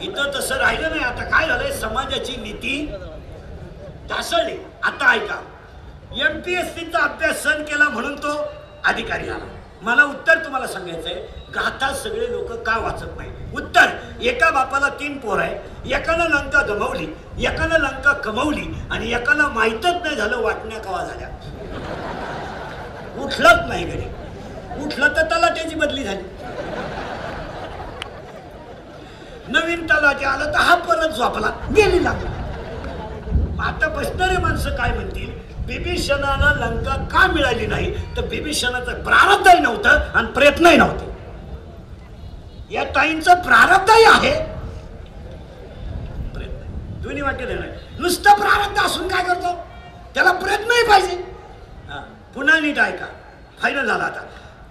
इथं 0.00 0.30
तसं 0.34 0.54
राहिलं 0.54 0.88
नाही. 0.90 1.02
आता 1.02 1.24
काय 1.24 1.48
झालंय? 1.48 1.72
समाजाची 1.72 2.36
नीती 2.36 2.92
ढासळली. 4.08 4.56
आता 4.86 5.12
ऐका. 5.12 5.36
एम 6.24 6.40
पी 6.40 6.54
एस 6.54 6.66
सीचा 6.74 6.98
अभ्यास 6.98 7.42
सण 7.42 7.62
केला 7.62 7.88
म्हणून 7.88 8.14
तो 8.16 8.32
अधिकारी 8.84 9.28
आला. 9.28 9.44
मला 9.82 10.04
उत्तर 10.04 10.44
तुम्हाला 10.44 10.66
सांगायचंय. 10.66 11.14
गाथा 11.54 11.92
सगळे 11.94 12.30
लोक 12.32 12.52
का 12.66 12.76
वाचत 12.78 13.16
नाही? 13.16 13.30
उत्तर 13.54 13.90
एका 14.22 14.50
बापाला 14.50 14.88
तीन 14.88 15.18
पोर 15.18 15.38
आहे 15.38 15.90
एकानं 15.94 16.28
लंका 16.28 16.62
गमावली 16.62 17.06
एकानं 17.46 17.78
लंका 17.78 18.12
कमवली 18.12 18.66
आणि 18.90 19.12
एकाला 19.12 19.48
माहीतच 19.48 20.02
नाही 20.02 20.16
झालं 20.16 20.36
वाटण्या 20.36 20.78
कवा 20.78 21.04
झाल्या. 21.04 21.28
उठलंच 23.24 23.68
नाही 23.68 23.84
घरी. 23.84 24.06
उठलं 24.84 25.16
तर 25.16 25.28
त्याला 25.28 25.48
त्याची 25.48 25.74
बदली 25.74 26.04
झाली. 26.04 26.22
नवीन 29.48 29.86
तलाटे 29.86 30.24
आलं 30.24 30.44
तर 30.44 30.58
हा 30.58 30.74
परत 30.74 31.08
झोपला. 31.08 31.50
गेली 31.76 32.04
लागला. 32.04 32.35
आता 33.60 33.88
बसणारे 33.88 34.36
माणसं 34.36 34.74
काय 34.76 34.92
म्हणतील? 34.92 35.30
बिभीषणाला 35.66 36.52
लंका 36.56 36.96
का 37.12 37.26
मिळाली 37.26 37.66
नाही? 37.66 38.16
तर 38.16 38.24
बिभीषणाचं 38.26 39.02
प्रारब्धही 39.04 39.60
नव्हतं 39.60 40.12
आणि 40.14 40.26
प्रयत्नही 40.32 40.76
नव्हते. 40.76 41.14
या 42.74 42.84
ताईंचं 42.84 43.34
प्रारब्धही 43.34 44.04
आहे. 44.04 44.32
प्रयत्न. 46.34 47.00
दोन्ही 47.02 47.22
वाक्य 47.22 47.46
देणार 47.46 47.68
नुसतं 47.98 48.34
प्रारब्ध 48.34 48.80
असून 48.80 49.08
काय 49.08 49.24
करतो? 49.24 49.54
त्याला 50.14 50.32
प्रयत्नही 50.32 50.86
पाहिजे. 50.88 51.16
पुन्हा 52.34 52.58
नीट 52.60 52.78
ऐका. 52.78 53.06
फायनल 53.62 53.86
झाला 53.86 54.04
आता. 54.04 54.20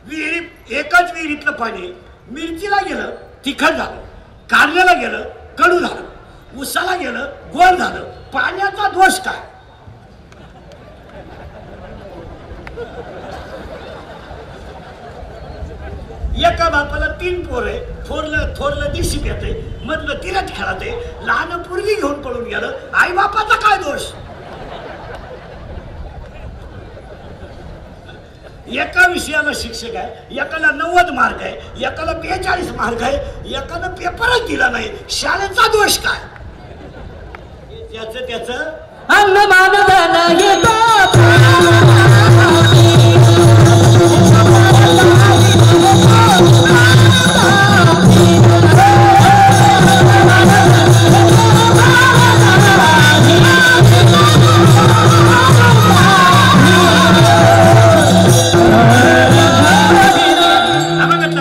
विहिरीत 0.05 0.71
एकाच 0.71 1.11
विहिरीतलं 1.13 1.51
पाणी 1.51 1.93
मिरचीला 2.31 2.77
गेलं 2.87 3.15
तिखट 3.45 3.71
झालं. 3.71 4.01
कारल्याला 4.49 4.93
गेलं 4.93 5.23
कडू 5.57 5.79
झालं. 5.79 6.01
उसाला 6.57 6.95
गेलं 6.95 7.31
गोड 7.53 7.77
झालं. 7.77 8.11
पाण्याचा 8.35 8.87
दोष 8.89 9.19
काय? 9.25 9.37
एका 16.47 16.67
बापाला 16.69 17.05
तीन 17.21 17.45
पोर 17.45 17.67
आहे 17.67 17.79
थोरलं 18.09 18.53
थोरलं 18.57 18.91
दिशी 18.93 19.19
येते 19.27 19.53
मधलं 19.85 20.17
तिरट 20.23 20.49
खेळते 20.55 20.91
लहान 21.27 21.61
पूर्वी 21.63 21.95
घेऊन 21.95 22.21
पळून 22.21 22.43
गेलं. 22.43 22.71
आई 22.93 23.11
बापाचा 23.11 23.55
काय 23.67 23.77
दोष? 23.83 24.11
एका 28.81 29.07
विषयाला 29.07 29.51
शिक्षक 29.55 29.95
आहे. 29.95 30.35
एकाला 30.41 30.71
नव्वद 30.75 31.09
मार्क 31.15 31.41
आहे. 31.41 31.85
एकाला 31.85 32.13
बेचाळीस 32.21 32.71
मार्क 32.75 33.01
आहे. 33.03 33.17
एकानं 33.55 33.93
पेपरच 33.95 34.47
दिला 34.47 34.69
नाही. 34.69 34.89
शाळेचा 35.09 35.67
दोष 35.71 35.97
काय? 36.05 36.19
त्याचं 37.97 38.53
अंग 39.10 39.36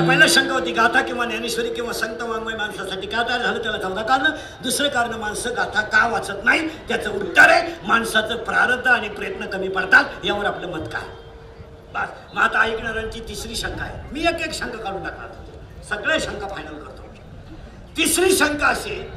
पहिला 0.05 0.27
शंका 0.29 0.55
होती 0.55 0.73
गाथा 0.73 1.01
किंवा 1.03 1.25
ज्ञानेश्वरी 1.25 1.69
किंवा 1.69 1.93
संत 1.93 2.23
वाङ्मय 2.23 2.54
माणसासाठी 3.15 3.23
का 3.23 3.23
तयार 3.29 3.43
झालं 3.43 3.63
त्याला 3.63 3.79
चौदा 3.79 4.03
कारण 4.03 4.33
दुसरं 4.63 4.89
कारण 4.89 5.13
माणसं 5.13 5.51
गाथा 5.57 5.81
का 5.81 6.07
वाचत 6.09 6.45
नाही? 6.45 6.69
त्याचं 6.69 7.11
उत्तर 7.11 7.51
आहे 7.51 7.75
माणसाचं 7.87 8.37
प्रारब्ध 8.37 8.87
आणि 8.89 9.09
प्रयत्न 9.09 9.47
कमी 9.47 9.69
पडतात 9.69 10.05
यावर 10.25 10.45
आपलं 10.45 10.69
मत 10.69 10.89
काय? 10.89 11.03
बस. 11.95 12.35
मग 12.35 12.43
आता 12.43 12.63
ऐकणाऱ्यांची 12.63 13.21
तिसरी 13.21 13.57
शंका 13.57 13.85
आहे. 13.85 14.13
मी 14.13 14.21
एक 14.21 14.41
एक 14.41 14.55
शंका 14.55 14.79
काढून 14.79 15.05
टाकणार 15.05 15.29
सगळे 15.89 16.21
शंका 16.21 16.49
फायनल 16.49 16.79
करतो. 16.79 17.03
तिसरी 17.97 18.37
शंका 18.37 18.67
अशी 18.67 19.11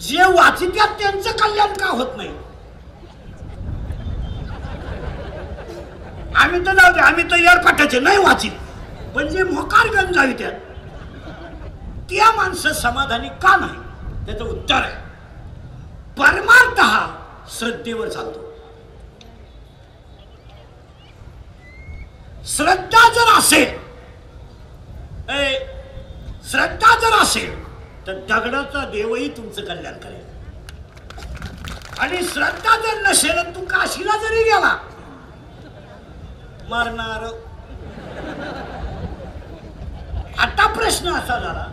जे 0.00 0.24
वाचित्यात 0.24 0.88
त्यांचं 0.88 1.30
कल्याण 1.30 1.72
का 1.72 1.86
होत 1.86 2.16
नाही? 2.16 2.28
आम्ही 6.34 6.66
तर 6.66 6.74
जाऊ 6.74 6.92
दे 6.92 7.00
आम्ही 7.00 7.24
तर 7.24 7.36
यार 7.36 7.58
नाही 8.00 8.18
वाचित. 8.18 8.50
पण 9.14 9.28
जे 9.28 9.42
मोकार 9.42 9.86
गंज 9.86 10.18
त्यात 10.34 10.52
त्या 12.10 12.30
माणसं 12.32 12.72
समाधानी 12.72 13.28
का 13.42 13.56
नाही? 13.56 14.24
त्याचं 14.26 14.44
उत्तर 14.44 14.74
आहे. 14.74 15.02
परमार्थ 16.18 16.80
हा 16.80 17.06
श्रद्धेवर 17.58 18.08
चालतो. 18.08 18.42
श्रद्धा 22.46 23.08
जर 23.14 23.32
असेल 23.38 23.82
श्रद्धा 26.50 26.94
जर 27.00 27.12
असेल 27.22 27.52
तर 28.06 28.18
दगडाचा 28.28 28.84
देवही 28.90 29.28
तुमचं 29.36 29.64
कल्याण 29.64 29.94
करेल. 29.98 30.22
आणि 31.98 32.22
श्रद्धा 32.24 32.76
जर 32.78 33.00
नसेल 33.02 33.54
तू 33.54 33.64
काशीला 33.66 34.16
जरी 34.18 34.42
गेला 34.42 34.76
मारणार. 36.68 37.24
आता 40.38 40.66
प्रश्न 40.74 41.14
असा 41.14 41.38
झाला 41.38 41.66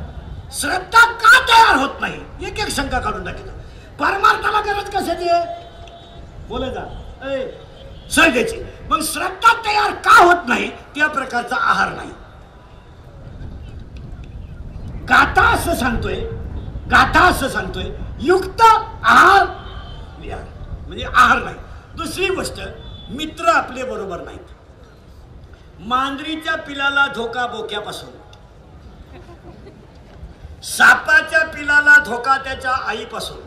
श्रद्धा 0.53 1.05
का 1.05 1.39
तयार 1.39 1.75
होत 1.75 2.01
नाही? 2.01 2.47
एक 2.47 2.59
एक 2.59 2.69
शंका 2.69 2.99
काढून 2.99 3.23
दाखवतो. 3.23 3.51
परमार्थाला 3.99 4.61
गरज 4.61 4.89
कशाची 4.89 5.29
आहे? 5.29 5.45
बोला 6.47 6.67
जा. 6.67 6.81
ए, 7.31 7.51
श्रद्धेची 8.11 8.63
मग 8.89 9.01
श्रद्धा 9.01 9.53
तयार 9.65 9.91
का 9.91 10.23
होत 10.23 10.47
नाही? 10.47 10.69
त्या 10.69 11.07
प्रकारचा 11.07 11.55
आहार 11.55 11.93
नाही. 11.93 12.11
गाता 15.03 15.41
असं 15.41 15.75
सांगतोय 15.75 16.15
गाथा 16.91 17.19
असं 17.19 17.49
सांगतोय 17.49 17.85
युक्त 18.19 18.61
आहार 18.61 19.45
विहार. 20.19 20.43
म्हणजे 20.87 21.05
आहार 21.05 21.43
नाही. 21.43 21.55
दुसरी 21.95 22.27
गोष्ट 22.27 22.61
मित्र 23.09 23.45
आपले 23.45 23.83
बरोबर 23.83 24.21
नाहीत. 24.21 24.51
मांजरीच्या 25.79 26.55
पिलाला 26.55 27.07
धोका 27.07 27.45
बोक्यापासून. 27.47 28.20
सापाच्या 30.63 31.45
पिलाला 31.45 32.03
धोका 32.03 32.37
त्याच्या 32.37 32.71
आईपासून. 32.71 33.37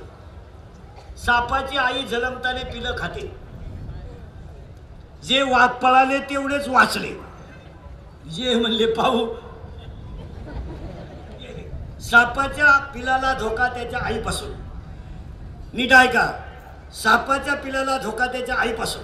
सापाची 1.17 1.77
आई 1.77 2.03
जलमताने 2.03 2.65
पिलं 2.65 2.95
खाते. 2.99 3.37
जे 5.25 5.43
वाघ 5.43 5.71
पळाले 5.71 6.19
तेवढेच 6.19 6.69
वाचले. 6.69 7.15
जे 8.31 8.55
म्हणले 8.55 8.87
पाहू. 8.87 9.35
सापाच्या 12.01 12.79
पिलाला 12.79 13.33
धोका 13.33 13.69
त्याच्या 13.69 14.01
आईपासून. 14.03 14.51
नीट 15.73 15.93
का 15.93 16.39
सापाच्या 17.03 17.55
पिलाला 17.55 17.99
धोका 17.99 18.27
त्याच्या 18.27 18.55
आईपासून. 18.55 19.03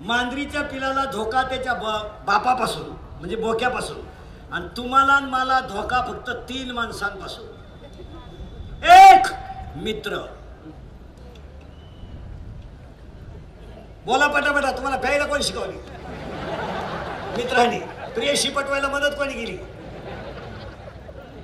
मांजरीच्या 0.00 0.62
पिलाला 0.62 1.04
धोका 1.04 1.42
त्याच्या 1.42 1.74
ब- 1.74 2.26
बापापासून 2.26 2.82
म्हणजे 3.20 3.36
बोक्यापासून. 3.36 4.09
आणि 4.52 4.68
तुम्हाला 4.76 5.12
आणि 5.12 5.26
मला 5.26 5.60
धोका 5.60 6.00
फक्त 6.08 6.30
तीन 6.48 6.70
माणसांपासून. 6.70 7.44
एक 8.90 9.26
मित्र. 9.76 10.18
बोला 14.04 14.26
पटापटा 14.26 14.70
तुम्हाला 14.72 14.96
प्यायला 14.96 15.26
कोणी 15.26 15.42
शिकवली? 15.42 15.76
मित्रांनी 17.36 17.78
प्रियशी 18.14 18.48
पटवायला 18.48 18.88
मदत 18.88 19.16
कोणी 19.18 19.32
केली? 19.32 19.58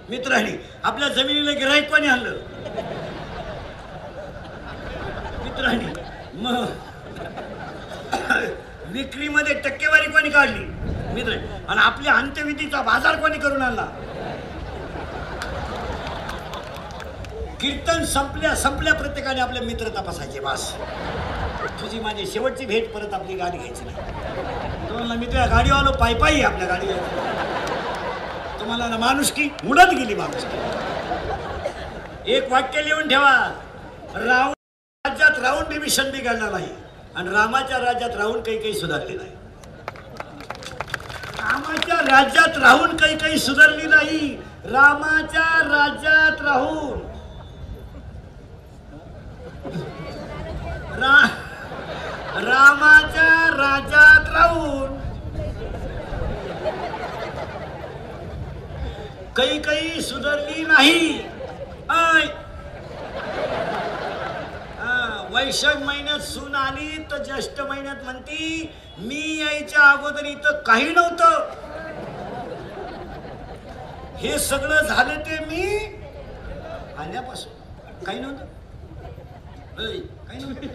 मित्रांनी 0.08 0.52
आपल्या 0.84 1.08
जमिनीला 1.08 1.50
गिराईक 1.50 1.90
कोणी 1.90 2.06
आणलं? 2.06 2.36
मित्रांनी 5.44 5.92
मग. 6.34 6.66
विक्रीमध्ये 8.96 9.54
टक्केवारी 9.64 10.10
कोणी 10.12 10.30
काढली? 10.30 10.64
मित्र 11.14 11.32
आणि 11.68 11.80
आपल्या 11.80 12.12
अंत्यविधीचा 12.12 12.80
बाजार 12.82 13.16
कोणी 13.20 13.38
करून 13.38 13.62
आणला? 13.62 13.84
कीर्तन 17.60 18.04
संपल्या 18.04 18.54
संपल्या 18.56 18.94
प्रत्येकाने 18.94 19.40
आपले 19.40 19.60
मित्र 19.60 19.88
तपासायचे 19.96 20.40
बास. 20.40 20.72
तुझी 21.80 22.00
माझी 22.00 22.26
शेवटची 22.26 22.66
भेट 22.66 22.92
परत 22.92 23.14
आपली 23.14 23.34
गाडी 23.36 23.58
घ्यायची 23.58 23.84
नाही. 23.84 24.88
तुम्हाला 24.88 25.14
मित्र 25.14 25.46
गाडी 25.50 25.70
आलो 25.70 25.92
पायी 26.00 26.14
पायी 26.20 26.42
आपल्या 26.42 26.68
गाडी 26.68 26.86
तुम्हाला 28.60 28.86
ना 28.88 28.96
माणुसकी 28.98 29.48
उडत 29.68 29.94
गेली 29.94 30.14
माणूस 30.14 30.44
एक 32.26 32.50
वाक्य 32.52 32.82
लिहून 32.84 33.08
ठेवा 33.08 33.30
रावण 34.14 34.52
राज्यात 35.04 35.38
राऊंड 35.42 35.68
डिव्हिशन 35.68 36.10
बिघडला 36.10 36.50
नाही. 36.50 36.68
आणि 37.16 37.30
रामाच्या 37.30 37.78
राज्यात 37.78 38.16
राहून 38.16 38.40
काही 38.40 38.58
काही 38.58 38.72
सुधारले 38.74 39.16
नाही. 39.16 39.30
रामाच्या 41.38 41.96
राज्यात 41.96 42.58
राहून 42.58 42.96
काही 42.96 43.16
काही 43.18 43.38
सुधारली 43.38 43.86
नाही. 43.86 44.36
रामाच्या 44.64 45.48
राज्यात 45.64 46.42
राहून. 46.42 47.00
रा 51.00 51.16
रामाच्या 52.40 53.30
राज्यात 53.56 54.28
राहून 54.28 54.94
काही 59.36 59.58
काही 59.62 60.00
सुधारली 60.02 60.62
नाही 60.62 61.18
ऐ. 61.90 62.26
हा, 64.80 65.28
वैशाख 65.46 65.82
महिन्यात 65.86 66.20
सून 66.20 66.54
आली 66.54 66.96
तर 67.10 67.22
ज्येष्ठ 67.24 67.60
महिन्यात 67.60 67.96
म्हणती 68.04 68.38
मी 68.98 69.20
यायच्या 69.40 69.82
अगोदर 69.90 70.24
इथं 70.26 70.56
काही 70.66 70.88
नव्हतं. 70.92 71.52
हे 74.16 74.38
सगळं 74.38 74.82
झालं 74.82 75.20
ते 75.26 75.38
मी 75.44 75.62
आल्यापासून. 76.98 77.52
काही 78.04 78.18
नव्हतं. 78.20 78.44
काही 80.28 80.38
नव्हतं. 80.38 80.66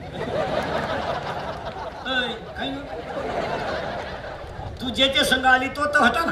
काही 2.57 2.69
नव्हतं. 2.69 2.95
तू 4.81 4.89
ज्याच्या 4.89 5.23
संघ 5.25 5.45
आली 5.45 5.67
तो 5.67 5.85
तर 5.85 5.99
होता 5.99 6.25
ना. 6.25 6.31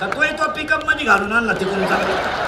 का 0.00 0.06
तोही 0.14 0.30
तो 0.38 0.50
पिकअपमध्ये 0.50 1.06
घालून 1.06 1.32
आणला 1.32 1.52
तिकडून 1.52 1.86
चांगला 1.86 2.42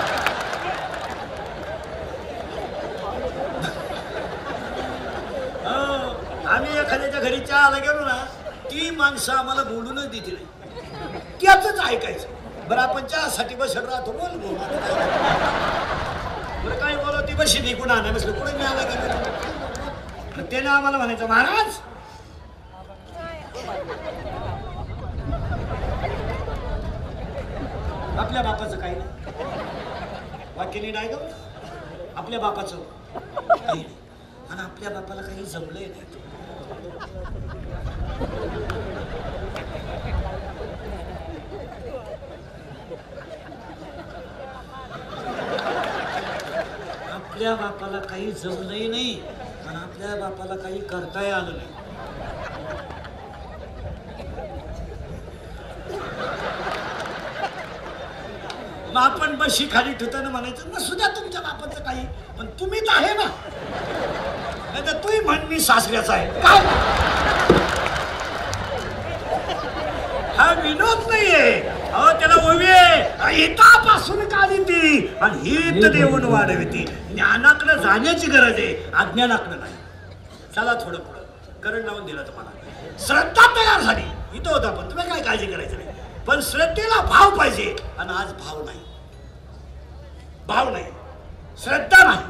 हो, 5.67 6.49
आम्ही 6.49 6.79
आला 7.67 7.79
गेलो 7.79 8.05
ना 8.05 8.17
ती 8.71 8.91
माणसं 8.97 9.33
आम्हाला 9.33 9.63
बोलूनच 9.65 10.09
देतील 10.11 10.35
नाही. 10.35 11.21
त्याच 11.41 11.67
ऐकायचं. 11.87 12.29
बरं 12.69 12.81
आपण 12.81 13.07
चहासाठी 13.07 13.55
बसत 13.55 13.85
राहतो 13.91 14.13
बोल 14.13 14.37
बोल. 14.39 14.55
बरं 16.65 16.79
काय 16.81 16.97
बोला 16.97 17.21
ती 17.29 17.35
बशी 17.35 17.59
नाही 17.61 17.75
कुणा 17.75 17.95
नाही 17.95 18.13
बसलं. 18.15 18.33
कुठे 18.39 18.53
मिळाला 18.53 18.83
गेलं? 18.83 20.45
त्याने 20.51 20.69
आम्हाला 20.69 20.97
म्हणायचं 20.97 21.27
महाराज 21.29 21.79
आपल्या 28.19 28.43
बापाचं 28.43 28.79
काही 28.81 28.95
नाही. 28.95 29.09
वाक्य 30.57 30.81
नीट 30.81 30.97
आहे 30.97 31.09
का 31.09 31.17
आपल्या 32.17 32.39
बापाचं 32.41 32.77
काही 33.49 33.81
नाही. 33.83 33.85
आणि 34.51 34.61
आपल्या 34.61 34.91
बापाला 34.91 35.23
काही 35.23 35.45
जमलंय 35.45 35.87
नाही. 35.87 36.25
आपल्या 47.15 47.55
बापाला 47.57 47.99
काही 48.01 48.31
जमलंही 48.33 48.89
नाही 48.89 49.21
आणि 49.67 49.77
आपल्या 49.77 50.15
बापाला 50.19 50.57
काही 50.57 50.81
करताही 50.83 51.31
आलं 51.31 51.53
नाही. 51.53 51.75
मग 58.89 59.01
आपण 59.03 59.35
बशी 59.39 59.67
खाली 59.73 59.93
ठेवताना 59.95 60.29
म्हणायचं 60.31 60.71
नसू 60.75 60.95
द्या 60.95 61.09
तुमच्या 61.17 61.41
बापाचं 61.41 61.83
काही 61.85 62.05
पण 62.39 62.47
तुम्ही 62.61 62.81
तर 62.81 62.93
आहे 62.93 63.13
ना. 63.15 63.25
नाही 64.73 64.87
तर 64.87 64.97
तूही 65.05 65.21
म्हण 65.21 65.47
मी 65.49 65.61
सासऱ्याचा 65.61 66.13
आहे. 66.15 66.41
काय 66.43 66.65
हा 70.39 70.53
विनोद 70.55 71.07
नाहीये 71.11 71.53
अहो 71.91 72.11
त्याला 72.21 72.35
ओवी 72.49 72.67
आहे 72.67 73.03
हितापासून 73.37 74.29
काढी 74.29 74.63
ती 74.63 75.15
आणि 75.21 75.51
हित 75.51 75.85
देऊन 75.91 76.25
वाढविती 76.25 76.85
ज्ञानाकडे 77.11 77.83
जाण्याची 77.83 78.27
गरज 78.27 78.53
आहे 78.53 78.91
अज्ञानाकडे 78.95 79.57
नाही. 79.57 79.75
चला 80.57 80.75
थोडं 80.75 80.99
पुढं. 80.99 81.21
करंट 81.63 81.85
लावून 81.85 82.07
दिला 82.07 82.23
तुम्हाला. 82.23 82.51
श्रद्धा 83.07 83.47
तयार 83.57 83.81
झाली. 83.81 84.03
इथं 84.39 84.51
होता 84.51 84.71
पण 84.71 84.91
तुम्ही 84.91 85.09
काय 85.09 85.23
काळजी 85.23 85.47
करायचं 85.47 85.77
नाही. 85.77 85.89
पण 86.27 86.41
श्रद्धेला 86.41 87.01
भाव 87.01 87.39
पाहिजे 87.39 87.77
आणि 87.99 88.13
आज 88.13 88.33
भाव 88.33 88.65
नाही. 88.65 88.81
भाव 90.47 90.71
नाही. 90.71 90.85
श्रद्धा 91.65 92.05
नाही. 92.05 92.25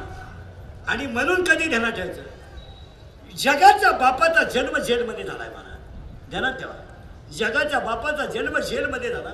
आणि 0.87 1.05
म्हणून 1.05 1.43
कधी 1.43 1.69
ध्यानात 1.69 1.91
ठेवायचं? 1.91 2.21
जगाच्या 3.37 3.91
बापाचा 3.91 4.43
जन्म 4.43 4.77
जेलमध्ये 4.77 5.23
झालाय 5.23 5.49
मला 5.49 5.75
ध्यानात 6.29 6.53
ठेवा. 6.53 6.73
जगाच्या 7.37 7.79
बापाचा 7.79 8.25
जन्म 8.25 8.59
जेलमध्ये 8.59 9.13
झाला. 9.13 9.29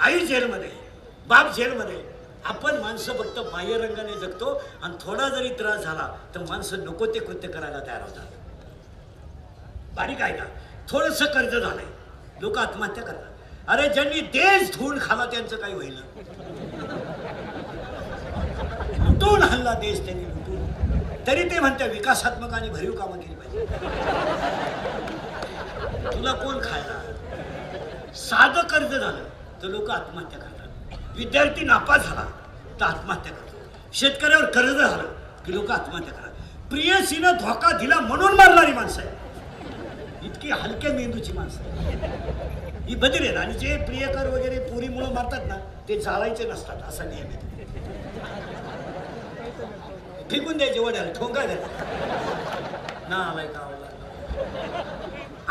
आई 0.00 0.26
जेलमध्ये. 0.26 0.83
बाप 1.28 1.54
जेलमध्ये. 1.56 2.02
आपण 2.44 2.76
माणसं 2.80 3.12
फक्त 3.12 3.38
बाह्यरंगाने 3.52 4.14
जगतो 4.20 4.62
आणि 4.82 4.96
थोडा 5.00 5.28
जरी 5.28 5.48
त्रास 5.48 5.80
झाला 5.80 6.08
तर 6.34 6.40
माणसं 6.40 6.84
नको 6.84 7.06
ते 7.06 7.18
कृत्य 7.18 7.48
करायला 7.48 7.78
तयार 7.78 8.02
होतात. 8.02 8.26
बारीक 9.96 10.22
आहे 10.22 10.36
का? 10.36 10.44
थोडस 10.90 11.22
कर्ज 11.22 11.56
झालंय. 11.56 11.84
लोक 12.40 12.58
आत्महत्या 12.58 13.04
करतात. 13.04 13.32
अरे 13.68 13.88
ज्यांनी 13.88 14.20
देश 14.20 14.76
धुवून 14.76 14.98
खाला 15.00 15.24
त्यांचं 15.24 15.56
काही 15.56 15.74
होईल. 15.74 15.98
लुटून 18.98 19.42
हल्ला 19.42 19.72
देश 19.74 20.04
त्यांनी 20.04 20.24
लुटून. 20.24 21.26
तरी 21.26 21.50
ते 21.50 21.60
म्हणते 21.60 21.88
विकासात्मक 21.88 22.52
आणि 22.52 22.68
भरीव 22.68 22.92
कामं 22.92 23.20
केली 23.20 23.34
पाहिजे. 23.34 23.66
तुला 26.12 26.32
कोण 26.32 26.58
खायला? 26.62 27.00
साधं 28.14 28.62
कर्ज 28.62 28.94
झालं 28.94 29.24
तर 29.62 29.66
लोक 29.66 29.90
आत्महत्या 29.90 30.38
करतात. 30.38 30.53
विद्यार्थी 31.16 31.64
नापास 31.64 32.06
झाला 32.06 32.24
तर 32.80 32.84
आत्महत्या 32.84 33.32
करतो. 33.32 33.58
शेतकऱ्यावर 33.92 34.44
कर्ज 34.44 34.76
झालं 34.76 35.12
की 35.46 35.54
लोक 35.54 35.70
आत्महत्या 35.70 36.12
करतात. 36.12 36.30
प्रियसीनं 36.70 37.36
धोका 37.40 37.70
दिला 37.78 37.98
म्हणून 38.00 38.34
मारणारी 38.36 38.72
माणसं 38.72 39.02
आहे 39.02 40.26
इतकी 40.26 40.50
हलक्या 40.50 40.92
मेंदूची 40.92 41.32
माणसं 41.32 41.62
आहे 41.62 42.82
ही 42.86 42.94
बदल 42.94 43.24
आहेत 43.24 43.36
आणि 43.36 43.54
जे 43.58 43.76
प्रियकर 43.86 44.28
वगैरे 44.28 44.58
पुरीमुळं 44.70 45.12
मारतात 45.14 45.46
ना 45.46 45.56
ते 45.88 45.98
जाळायचे 46.00 46.44
नसतात 46.44 46.88
असा 46.88 47.04
नियम 47.04 47.26
आहे. 47.26 47.52
फेकून 50.30 50.56
द्यायचे 50.56 50.78
वड्याला 50.78 51.12
ठोंगा 51.12 51.44
द्यायला 51.46 51.66
ना 53.08 53.16
आलाय 53.16 53.46
का 53.46 53.60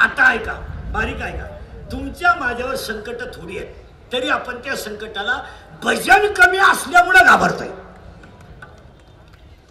आता 0.04 0.32
ऐका 0.32 0.54
बारीक 0.94 1.22
ऐका. 1.22 1.46
तुमच्या 1.92 2.34
माझ्यावर 2.36 2.76
संकट 2.76 3.22
थोडी 3.34 3.58
आहेत. 3.58 3.83
तरी 4.14 4.30
आपण 4.30 4.58
त्या 4.64 4.76
संकटाला 4.78 5.42
भजन 5.84 6.32
कमी 6.34 6.58
असल्यामुळे 6.58 7.24
घाबरतोय. 7.26 7.68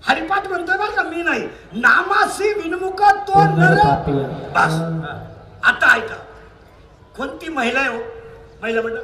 हरिपाठ 0.06 0.46
म्हणतोय 0.48 0.76
बरं 0.76 0.94
का 0.96 1.02
मी 1.02 1.22
नाही. 1.22 1.46
नामासी 1.72 2.52
विनमुख 2.52 3.02
तो 3.28 3.42
नर 3.56 3.78
बस. 4.54 4.74
आता 5.64 5.94
ऐका. 5.94 6.16
कोणती 7.16 7.48
महिला 7.48 7.80
आहे 7.80 7.88
हो? 7.88 8.02
महिला 8.62 8.82
मंडळ? 8.82 9.00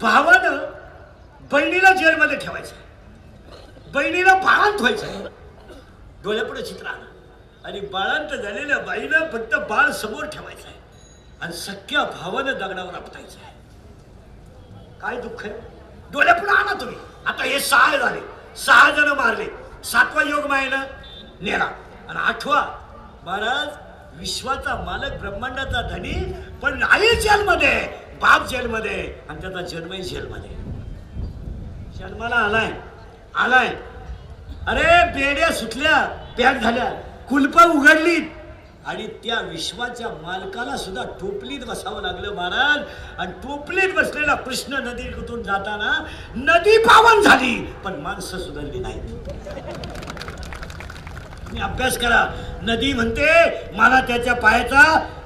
भावानं 0.00 0.56
बहिणीला 1.50 1.92
जेलमध्ये 1.92 2.36
ठेवायचं 2.36 3.90
बहिणीला 3.94 4.34
बाळांत 4.34 4.80
व्हायचं 4.80 5.24
डोळ्यापुढे 6.24 6.62
चित्र 6.62 6.86
आलं. 6.86 7.04
आणि 7.64 7.80
बाळांत 7.92 8.34
झालेल्या 8.36 8.78
बाईनं 8.78 9.30
फक्त 9.32 9.54
बाळ 9.70 9.90
समोर 10.00 10.24
ठेवायचं 10.24 10.68
आहे 10.68 10.78
आणि 11.42 11.52
सख्या 11.56 12.04
भावानं 12.04 12.58
दगडावर 12.58 12.94
आपटायचं 12.94 13.38
आहे 13.42 13.52
काय 15.04 15.16
दुःख 15.16 15.44
आहे? 15.44 15.54
डोळ्यापुढे 16.12 16.52
आणा 16.52 16.80
तुम्ही. 16.80 16.96
आता 17.26 17.42
हे 17.42 17.60
सहा 17.60 17.96
झाले. 17.96 18.20
सहा 18.56 18.90
जण 18.90 19.08
मारले. 19.08 19.46
सातवा 19.84 20.22
योग 20.22 20.46
मायनं 20.46 20.80
नेला. 21.40 21.64
आणि 22.08 22.18
आठवा 22.18 22.66
महाराज 23.22 23.68
विश्वाचा 24.20 24.82
मालक 24.86 25.20
ब्रह्मांडाचा 25.20 25.82
धनी 25.82 26.32
पण 26.62 26.82
आई 26.82 27.16
जेलमध्ये. 27.16 27.88
बाप 28.14 28.46
जेलमध्ये 28.46 29.18
आणि 29.28 29.40
त्याचा 29.40 29.60
जन्मही 29.60 30.02
जेलमध्ये. 30.02 30.50
जन्माला 31.98 32.36
आलाय. 32.36 32.72
आलाय. 33.34 33.68
अरे 34.66 35.12
बेड्या 35.12 35.52
सुटल्या 35.52 36.04
पॅक 36.38 36.56
झाल्या. 36.56 36.92
कुलप 37.28 37.60
उघडली 37.60 38.33
आणि 38.86 39.06
त्या 39.24 39.40
विश्वाच्या 39.40 40.08
मालकाला 40.22 40.76
सुद्धा 40.76 41.02
टोपलीत 41.20 41.64
बसावं 41.66 42.02
लागलं 42.02 42.34
महाराज. 42.34 42.82
आणि 43.18 43.32
टोपलीत 43.42 43.94
बसलेला 43.96 44.34
कृष्ण 44.44 44.82
नदीतून 44.86 45.42
जाताना 45.42 45.92
नदी 46.36 46.76
पावन 46.84 47.22
झाली 47.22 47.54
पण 47.84 48.00
माणसं 48.02 48.38
सुधारली 48.38 48.78
नाहीत 48.78 49.02
तुम्ही 51.46 51.62
अभ्यास 51.62 51.98
करा. 51.98 52.24
नदी 52.62 52.92
म्हणते 52.92 53.26
मला 53.76 54.00
त्याच्या 54.00 54.34
पायाचा 54.34 54.82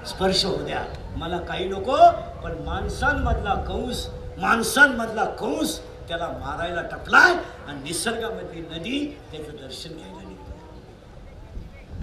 स्पर्श 0.09 0.45
होऊ 0.45 0.65
द्या. 0.65 0.85
मला 1.17 1.39
काही 1.39 1.65
नको 1.69 1.97
पण 2.43 2.53
माणसांमधला 2.65 3.55
कंस 3.69 4.07
माणसांमधला 4.39 5.25
कंस 5.41 5.79
त्याला 6.09 6.27
मारायला 6.41 6.83
टपलाय 6.83 7.33
आणि 7.33 7.83
निसर्गामधली 7.83 8.61
नदी 8.71 8.99
त्याचं 9.33 9.57
दर्शन 9.57 9.97
घ्यायला 9.97 10.18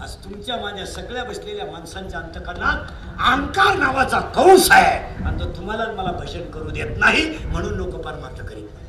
आज 0.02 0.16
तुमच्या 0.16 0.56
माझ्या 0.58 0.86
सगळ्या 0.86 1.24
बसलेल्या 1.24 1.66
माणसांच्या 1.66 2.20
अंतकरणात 2.20 2.92
अंकार 3.34 3.76
नावाचा 3.76 4.20
कंस 4.20 4.72
आहे. 4.72 5.24
आणि 5.24 5.40
तो 5.40 5.46
तुम्हाला 5.58 5.86
मला 5.92 6.12
भजन 6.12 6.52
करू 6.52 6.70
देत 6.70 6.98
नाही 6.98 7.46
म्हणून 7.46 7.74
लोक 7.74 7.90
परमार्थ 7.90 8.42
करीत 8.46 8.68
नाही. 8.74 8.86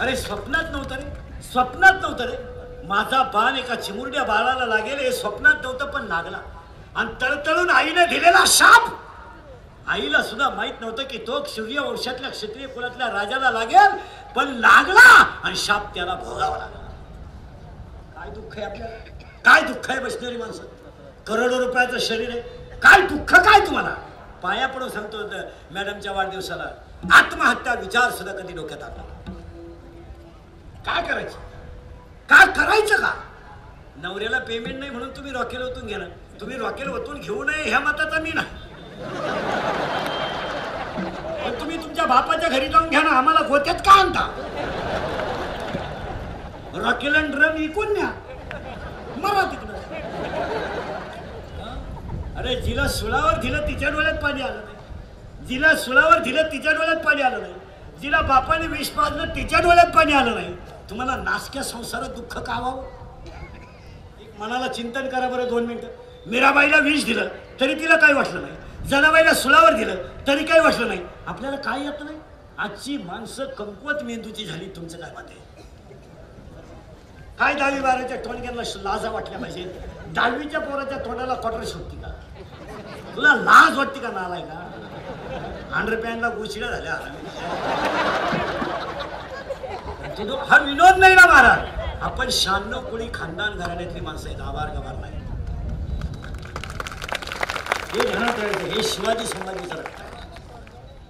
अरे 0.00 0.16
स्वप्नात 0.16 0.64
नव्हतं 0.72 0.94
रे. 0.94 1.42
स्वप्नात 1.42 1.92
नव्हतं 2.02 2.24
रे. 2.24 2.36
माझा 2.86 3.22
बाण 3.22 3.56
एका 3.56 3.74
चिमुरड्या 3.74 4.24
बाळाला 4.24 4.66
लागेल 4.66 4.98
हे 4.98 5.12
स्वप्नात 5.12 5.54
नव्हतं 5.62 5.86
पण 5.86 6.02
लागला. 6.02 6.38
आणि 6.96 7.10
तळतळून 7.22 7.70
आईने 7.70 8.06
दिलेला 8.06 8.44
शाप. 8.46 8.92
आईला 9.88 10.22
सुद्धा 10.22 10.48
माहीत 10.50 10.80
नव्हतं 10.80 11.02
की 11.02 11.18
तो 11.18 11.44
सूर्यवंशातल्या 11.44 12.30
क्षत्रिय 12.30 12.66
कुलातल्या 12.66 13.06
राजाला 13.06 13.50
लागेल 13.50 13.98
पण 14.36 14.48
लागला 14.48 15.22
आणि 15.44 15.56
शाप 15.56 15.94
त्याला 15.94 16.14
भोगावा 16.14 16.58
लागला. 16.58 16.85
काय 18.26 18.34
दुःख 18.34 18.56
आहे 18.56 18.64
आपल्याला 18.66 18.96
काय 19.44 19.60
दुःख 19.62 19.90
आहे 19.90 20.00
बसणारी 20.00 20.36
माणसं? 20.36 20.62
करोडो 21.26 21.58
रुपयाचं 21.58 21.98
शरीर 21.98 22.30
आहे. 22.30 22.40
काय 22.82 23.00
दुःख 23.00 23.34
काय 23.36 23.60
तुम्हाला? 23.66 23.90
पाया 24.42 24.66
पडून 24.68 24.88
सांगतो 24.90 25.18
मॅडमच्या 25.74 26.12
वाढदिवसाला. 26.12 26.64
आत्महत्या 27.12 27.74
विचार 27.74 28.10
सुद्धा 28.10 28.32
कधी 28.32 28.52
डोक्यात 28.54 28.82
आला 28.82 29.02
काय 30.86 31.02
करायचं? 31.02 31.38
काय 32.28 32.46
करायचं 32.56 32.96
का? 32.96 33.12
नवऱ्याला 34.02 34.38
पेमेंट 34.38 34.78
नाही 34.78 34.90
म्हणून 34.90 35.10
तुम्ही 35.16 35.32
रॉकेल 35.32 35.62
ओतून 35.62 35.86
घेणं. 35.86 36.08
तुम्ही 36.40 36.58
रॉकेल 36.58 36.88
ओतून 36.88 37.20
घेऊ 37.20 37.42
नये 37.44 37.68
ह्या 37.68 37.80
मताचा 37.80 38.20
मी 38.20 38.32
नाही. 38.34 38.64
तुम्ही 41.60 41.76
तुमच्या 41.76 42.04
बापाच्या 42.06 42.48
घरी 42.48 42.68
जाऊन 42.68 42.88
घ्या 42.88 43.02
ना 43.02 43.16
आम्हाला 43.18 43.46
गोत्यात 43.48 43.80
का 43.86 43.92
आणता? 43.92 44.26
रॉकेल 46.82 47.14
आणि 47.14 47.28
ड्रम 47.28 47.54
विकून 47.56 47.92
न्या 47.92 48.10
मरा 49.16 49.44
तिकडं. 49.50 49.74
अरे 52.38 52.54
जिला 52.60 52.88
सुळावर 52.88 53.38
दिलं 53.40 53.66
तिच्या 53.68 53.90
डोळ्यात 53.90 54.14
पाणी 54.14 54.42
आलं 54.42 54.60
नाही. 54.64 55.46
जिला 55.46 55.74
सुळावर 55.76 56.18
दिलं 56.18 56.42
तिच्या 56.42 56.72
डोळ्यात 56.72 56.96
पाणी 56.96 57.22
आलं 57.22 57.40
नाही. 57.40 57.54
जिला 58.00 58.20
बापाने 58.20 58.66
विष 58.66 58.88
पाजलं 58.88 59.34
तिच्या 59.36 59.60
डोळ्यात 59.60 59.94
पाणी 59.94 60.12
आलं 60.12 60.34
नाही. 60.34 60.54
तुम्हाला 60.90 61.16
नासक्या 61.16 61.62
संसारात 61.62 62.08
दुःख 62.08 62.38
का 62.38 62.58
व्हावं? 62.58 62.82
एक 64.20 64.40
मनाला 64.40 64.68
चिंतन 64.68 65.08
करा 65.08 65.28
बरं 65.28 65.48
दोन 65.48 65.66
मिनिटं. 65.66 65.88
मीराबाईला 66.26 66.76
विष 66.76 67.04
दिलं 67.04 67.28
तरी 67.60 67.74
तिला 67.74 67.96
काही 67.96 68.14
वाटलं 68.14 68.42
नाही. 68.42 68.88
जनाबाईला 68.88 69.34
सुलावर 69.34 69.72
दिलं 69.72 69.94
तरी 70.26 70.44
काही 70.44 70.60
वाटलं 70.60 70.88
नाही. 70.88 71.00
आपल्याला 71.26 71.56
काय 71.56 71.84
येत 71.84 72.02
नाही. 72.04 72.18
आजची 72.58 72.96
माणसं 72.96 73.44
कमकुवत 73.44 74.02
मेंदूची 74.02 74.44
झाली 74.44 74.68
तुमचं 74.76 74.98
काय 74.98 75.10
मत 75.10 75.24
आहे? 75.28 75.45
काय 77.38 77.54
दहावी 77.54 77.80
बाराच्या 77.80 78.16
टोणक्यांना 78.24 78.62
लाजा 78.82 79.10
वाटल्या 79.10 79.38
पाहिजे. 79.38 79.62
दहावीच्या 80.14 80.60
पोराच्या 80.60 80.98
तोंडाला 81.04 81.34
क्वार्टर 81.34 81.64
सुटती 81.64 81.96
का? 82.02 82.08
तुला 83.16 83.34
लाज 83.34 83.76
वाटते 83.78 84.00
का 84.00 84.10
नालाय 84.10 84.40
का? 84.42 84.62
हंड्रेड 85.72 86.02
पॅनला 86.02 86.28
गोशिड्या 86.28 86.70
झाल्या. 86.70 86.94
हा 90.48 90.58
विनोद 90.58 90.98
नाही 90.98 91.14
ना 91.14 91.26
महाराज? 91.26 92.02
आपण 92.02 92.28
शहाण्णव 92.30 92.80
कोणी 92.90 93.08
खानदान 93.14 93.58
घराण्यातली 93.58 94.00
माणसं 94.00 94.28
आहेत 94.28 94.40
आभार 94.40 94.68
गभार 94.76 94.94
नाही. 94.94 95.14
हे 97.92 98.08
ध्यानात 98.10 98.38
हे 98.38 98.82
शिवाजी 98.82 99.26
संभाजीचं 99.26 99.76
रक्त 99.76 100.00
आहे. 100.00 100.10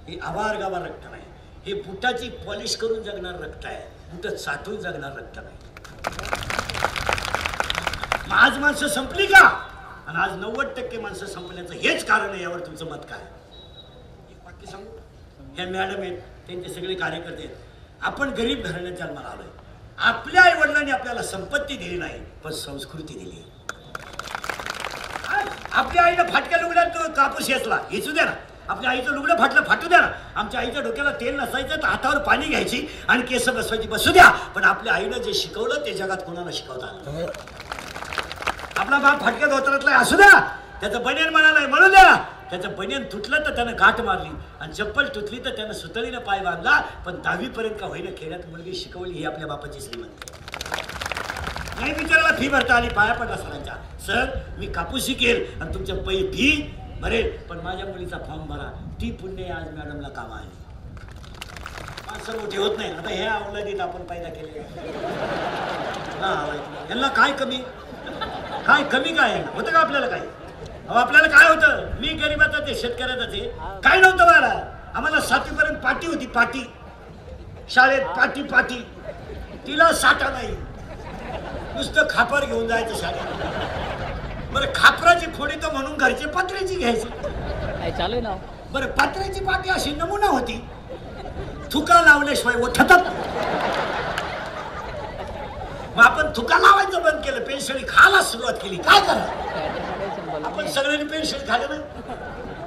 हे 0.08 0.18
आभार 0.22 0.56
गभार 0.56 0.82
रक्त 0.82 1.06
नाही. 1.10 1.22
हे 1.66 1.74
बुटाची 1.82 2.28
पॉलिश 2.46 2.76
करून 2.76 3.02
जगणार 3.02 3.40
रक्त 3.44 3.66
आहे. 3.66 3.80
बुट 4.12 4.26
साठून 4.38 4.76
जगणार 4.80 5.16
रक्त 5.18 5.38
नाही. 5.38 5.56
आज 8.30 8.58
माणसं 8.58 8.88
संपली 8.88 9.26
का? 9.26 9.48
आणि 10.06 10.18
आज 10.18 10.38
नव्वद 10.38 10.66
टक्के 10.76 10.98
माणसं 10.98 11.26
संपण्याचं 11.26 11.74
हेच 11.74 12.04
कारण 12.04 12.30
आहे 12.30 12.42
यावर 12.42 12.58
तुमचं 12.58 12.86
मत 12.86 12.96
काय? 12.96 13.20
एक 14.30 14.36
वाक्य 14.44 14.66
सांगू? 14.66 14.90
ह्या 15.54 15.66
मॅडम 15.66 16.00
आहेत 16.00 16.18
त्यांचे 16.18 16.74
सगळे 16.74 16.94
कार्यकर्ते 16.94 17.44
आहेत. 17.44 17.56
आपण 18.02 18.28
गरीब 18.28 18.62
घराण्यात 18.62 18.94
जन्माला 18.94 19.28
आलोय. 19.28 19.46
आपल्या 19.98 20.42
आई 20.42 20.52
वडिलांनी 20.60 20.90
आपल्याला 20.90 21.22
संपत्ती 21.22 21.76
दिली 21.76 21.98
नाही 21.98 22.20
पण 22.44 22.52
संस्कृती 22.52 23.18
दिली. 23.18 23.52
हा? 25.24 25.42
आपल्या 25.72 26.04
आईनं 26.04 26.30
फाटक्या 26.30 26.58
लुगड्यात 26.58 26.86
कापूस 27.16 27.50
येतला. 27.50 27.78
हेचू 27.92 28.12
द्या 28.12 28.24
ना. 28.24 28.34
आपल्या 28.68 28.90
आईचं 28.90 29.12
लुगडं 29.14 29.36
फाटलं 29.38 29.62
फाटू 29.64 29.88
द्या 29.88 30.00
ना. 30.00 30.08
आमच्या 30.36 30.60
आईच्या 30.60 30.82
डोक्याला 30.82 31.10
तेल 31.20 31.34
नसायचं 31.40 31.76
तर 31.76 31.86
हातावर 31.86 32.18
पाणी 32.18 32.46
घ्यायची 32.46 32.86
आणि 33.08 33.22
केस 33.22 33.48
बसवायची 33.48 33.88
बसू 33.88 34.12
द्या. 34.12 34.28
पण 34.54 34.64
आपल्या 34.64 34.94
आईनं 34.94 35.22
जे 35.22 35.34
शिकवलं 35.34 35.84
ते 35.86 35.94
जगात 35.94 36.22
कोणाला 36.26 36.50
शिकवता 36.52 36.86
आपला 38.76 38.98
बाप 38.98 39.20
फाटक्या 39.22 39.48
धोत्रातला 39.48 39.96
असू 39.98 40.16
द्या. 40.16 40.40
त्याचं 40.80 41.02
बनियन 41.02 41.28
म्हणालाय 41.28 41.66
म्हणू 41.66 41.88
द्या. 41.88 42.14
त्याचं 42.50 42.74
बनियन 42.78 43.04
तुटलं 43.12 43.44
तर 43.46 43.54
त्यानं 43.54 43.72
गाठ 43.78 44.00
मारली. 44.00 44.28
आणि 44.60 44.72
चप्पल 44.72 45.06
तुटली 45.14 45.38
तर 45.44 45.56
त्यानं 45.56 45.72
सुतळीनं 45.72 46.18
पाय 46.18 46.40
बांधला. 46.40 46.80
पण 47.06 47.20
दहावीपर्यंत 47.24 47.80
का 47.80 47.86
होईना 47.86 48.10
खेड्यात 48.18 48.46
मुलगी 48.50 48.74
शिकवली 48.74 49.12
ही 49.12 49.24
आपल्या 49.24 49.46
बापाची 49.46 49.80
श्रीमंत. 49.80 50.30
नाही 51.80 51.92
विचारला 51.92 52.36
फी 52.38 52.48
भरता 52.48 52.74
आली 52.74 52.88
पाया 52.88 53.14
पडला 53.14 53.36
सरांच्या. 53.36 53.74
सर 54.06 54.38
मी 54.58 54.66
कापूस 54.72 55.06
शिकेल 55.06 55.44
आणि 55.60 55.74
तुमच्या 55.74 55.94
पै 55.96 56.16
फी 56.32 56.75
भरेल 57.00 57.30
पण 57.48 57.58
माझ्या 57.60 57.86
मुलीचा 57.86 58.18
फॉर्म 58.26 58.46
भरा. 58.48 58.70
ती 59.00 59.10
पुण्य 59.20 59.44
आज 59.52 59.68
मॅडमला 59.76 60.08
काम 60.16 60.32
आली 60.32 60.48
माणसं 62.06 62.38
मोठी 62.40 62.56
होत 62.56 62.78
नाही. 62.78 62.90
आता 62.92 63.10
ह्या 63.10 63.32
अवलादीत 63.34 63.80
आपण 63.80 64.02
पैदा 64.10 64.28
केले 64.28 64.58
यांना 66.90 67.08
काय 67.16 67.32
कमी? 67.38 67.56
काय 68.66 68.82
कमी 68.92 69.12
काय? 69.16 69.42
होतं 69.54 69.70
का 69.72 69.78
आपल्याला 69.78 70.06
काय 70.08 70.20
अहो 70.88 70.98
आपल्याला 70.98 71.28
काय 71.28 71.48
होतं? 71.48 71.86
मी 72.00 72.08
गरीबाचा 72.22 72.58
ते 72.66 72.74
शेतकऱ्याचा 72.80 73.24
ते 73.32 73.40
काय 73.84 74.00
नव्हतं 74.00 74.26
मला 74.26 74.52
आम्हाला 74.94 75.20
सातवीपर्यंत 75.20 75.78
पाटी 75.84 76.06
होती 76.06 76.26
पाटी. 76.34 76.64
शाळेत 77.70 78.06
पाटी 78.16 78.42
पाटी. 78.42 78.78
तिला 79.66 79.92
साठा 79.92 80.28
नाही. 80.30 80.54
नुसतं 81.74 82.06
खापर 82.10 82.44
घेऊन 82.44 82.66
जायचं 82.68 82.96
शाळेत. 82.96 83.85
बरं 84.56 84.70
खापराची 84.74 85.26
फोडी 85.36 85.54
तर 85.62 85.72
म्हणून 85.72 85.96
घरचे 85.96 86.26
पत्र्याची 86.34 86.74
घ्यायची. 86.74 87.08
काय 87.08 87.90
चालू 87.96 88.12
आहे 88.12 88.20
ना. 88.22 88.34
बरं 88.72 88.86
पत्र्याची 89.00 89.40
पाटी 89.44 89.70
अशी 89.70 89.90
नमुना 89.96 90.26
होती. 90.26 90.56
थुका 91.72 92.00
लावल्याशिवाय 92.02 92.54
उठतात 92.64 92.98
मग 95.96 96.02
आपण 96.04 96.30
थुका 96.36 96.58
लावायचं 96.58 97.02
बंद 97.02 97.20
केलं 97.24 97.44
पेन्सिल 97.44 97.84
खायला 97.88 98.22
सुरुवात 98.22 98.54
केली. 98.62 98.76
काय 98.76 99.00
करा 99.00 100.46
आपण 100.46 100.66
सगळ्यांनी 100.70 101.04
पेन्सिल 101.10 101.48
खाल्लं 101.48 101.68
ना? 101.68 101.80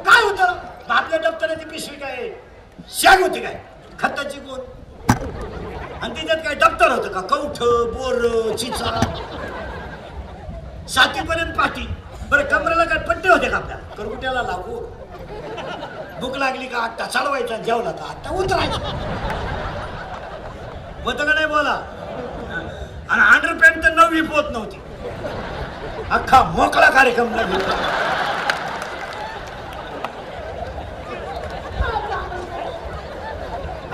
काय 0.05 0.21
होतं? 0.23 0.53
मग 0.89 0.95
आपल्या 0.95 1.19
दप्तराची 1.29 1.65
पिशवी 1.69 1.95
काय? 1.95 2.29
शाग 2.99 3.21
होती 3.21 3.39
काय? 3.41 3.59
खताची 3.99 4.39
कोण 4.39 4.59
आणि 6.01 6.13
त्याच्यात 6.15 6.37
काय 6.45 6.55
दप्तर 6.55 6.91
होतं 6.91 7.11
का? 7.11 7.21
कवठ 7.29 7.59
बोर 7.95 8.55
चिचा. 8.57 8.99
सातीपर्यंत 10.93 11.53
पाठी. 11.57 11.87
बरं 12.29 12.43
कमरेला 12.49 12.83
काय 12.83 12.97
पट्टे 13.07 13.29
होते 13.29 13.49
का 13.49 13.57
आपल्या 13.57 13.77
करकुट्याला 13.97 14.41
लागू. 14.41 14.79
भूक 16.21 16.37
लागली 16.37 16.65
का 16.67 16.77
आत्ता 16.77 17.05
चालवायचा 17.05 17.57
जेवला 17.57 17.91
का 17.91 18.09
आत्ता 18.09 18.29
उतरायचा. 18.35 18.79
होतं 21.03 21.25
का 21.25 21.33
नाही 21.33 21.45
बोला? 21.45 21.77
आणि 23.09 23.21
अंडरपॅन्ट 23.21 23.83
तर 23.83 23.93
नववी 23.93 24.21
पोत 24.21 24.51
नव्हती. 24.51 24.81
अख्खा 26.11 26.41
मोकळा 26.55 26.89
कार्यक्रम 26.89 27.35
लागला 27.35 27.77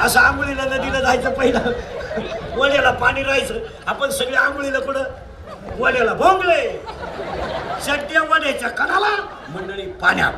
असं 0.03 0.19
आंघोळीला 0.19 0.63
नदीला 0.63 0.99
जायचं 0.99 1.33
पहिलं. 1.33 1.71
वड्याला 2.55 2.91
पाणी 2.91 3.23
राहायचं. 3.23 3.59
आपण 3.87 4.09
सगळे 4.09 4.35
आंघोळीला 4.37 4.79
कुठं? 4.79 5.03
वड्याला 5.80 6.13
भोंगले. 6.13 6.61
चट्ट्या 7.86 8.22
वड्याच्या 8.30 8.70
कणाला 8.70 9.16
मंडळी 9.49 9.86
पाण्यात. 10.01 10.34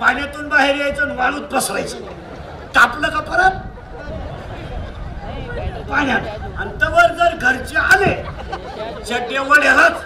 पाण्यातून 0.00 0.48
बाहेर 0.48 0.76
यायचं 0.76 1.02
आणि 1.02 1.14
वाळूत 1.16 1.42
पसरायचं. 1.52 1.98
तापलं 2.74 3.08
का 3.08 3.20
परत? 3.30 3.60
पाण्यात. 5.90 6.20
आणि 6.58 6.70
तवर 6.82 7.12
जर 7.18 7.36
घरचे 7.36 7.76
आले 7.76 8.14
चट्ट्या 9.04 9.42
वड्यालाच. 9.42 10.04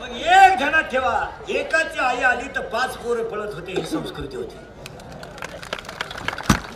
मग 0.00 0.16
एक 0.16 0.56
ध्यानात 0.58 0.82
ठेवा 0.82 1.14
एकाची 1.48 1.98
आई 2.00 2.22
आली 2.22 2.48
तर 2.56 2.60
पाच 2.72 2.96
पोरं 2.96 3.28
पळत 3.28 3.54
होते 3.54 3.72
ही 3.72 3.84
संस्कृती 3.86 4.36
होती. 4.36 4.58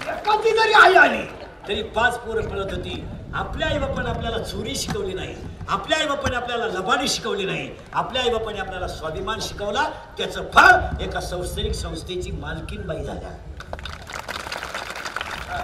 एकाची 0.09 0.51
जरी 0.59 0.73
आई 0.83 0.95
आली 0.95 1.23
तरी 1.69 1.83
पाच 1.97 2.19
पोरं 2.19 2.49
पळत 2.49 2.73
होती. 2.73 3.05
आपल्या 3.35 3.69
आई 3.69 3.79
बापाने 3.79 4.09
आपल्याला 4.11 4.39
चोरी 4.45 4.75
शिकवली 4.77 5.13
नाही. 5.15 5.35
आपल्या 5.69 5.99
आई 5.99 6.07
बापाने 6.07 6.37
आपल्याला 6.37 6.67
लबाडी 6.69 7.09
शिकवली 7.09 7.45
नाही. 7.45 7.69
आपल्या 7.93 8.23
आई 8.23 8.31
बापाने 8.31 8.59
आपल्याला 8.59 8.89
स्वाभिमान 8.89 9.41
शिकवला. 9.43 9.85
त्याचं 10.19 10.49
फळ 10.55 11.03
एका 11.05 11.21
संस्थेनिक 11.21 11.73
संस्थेची 11.75 12.31
मालकीन 12.31 12.87
बाई 12.87 13.05
झाल्या. 13.05 13.31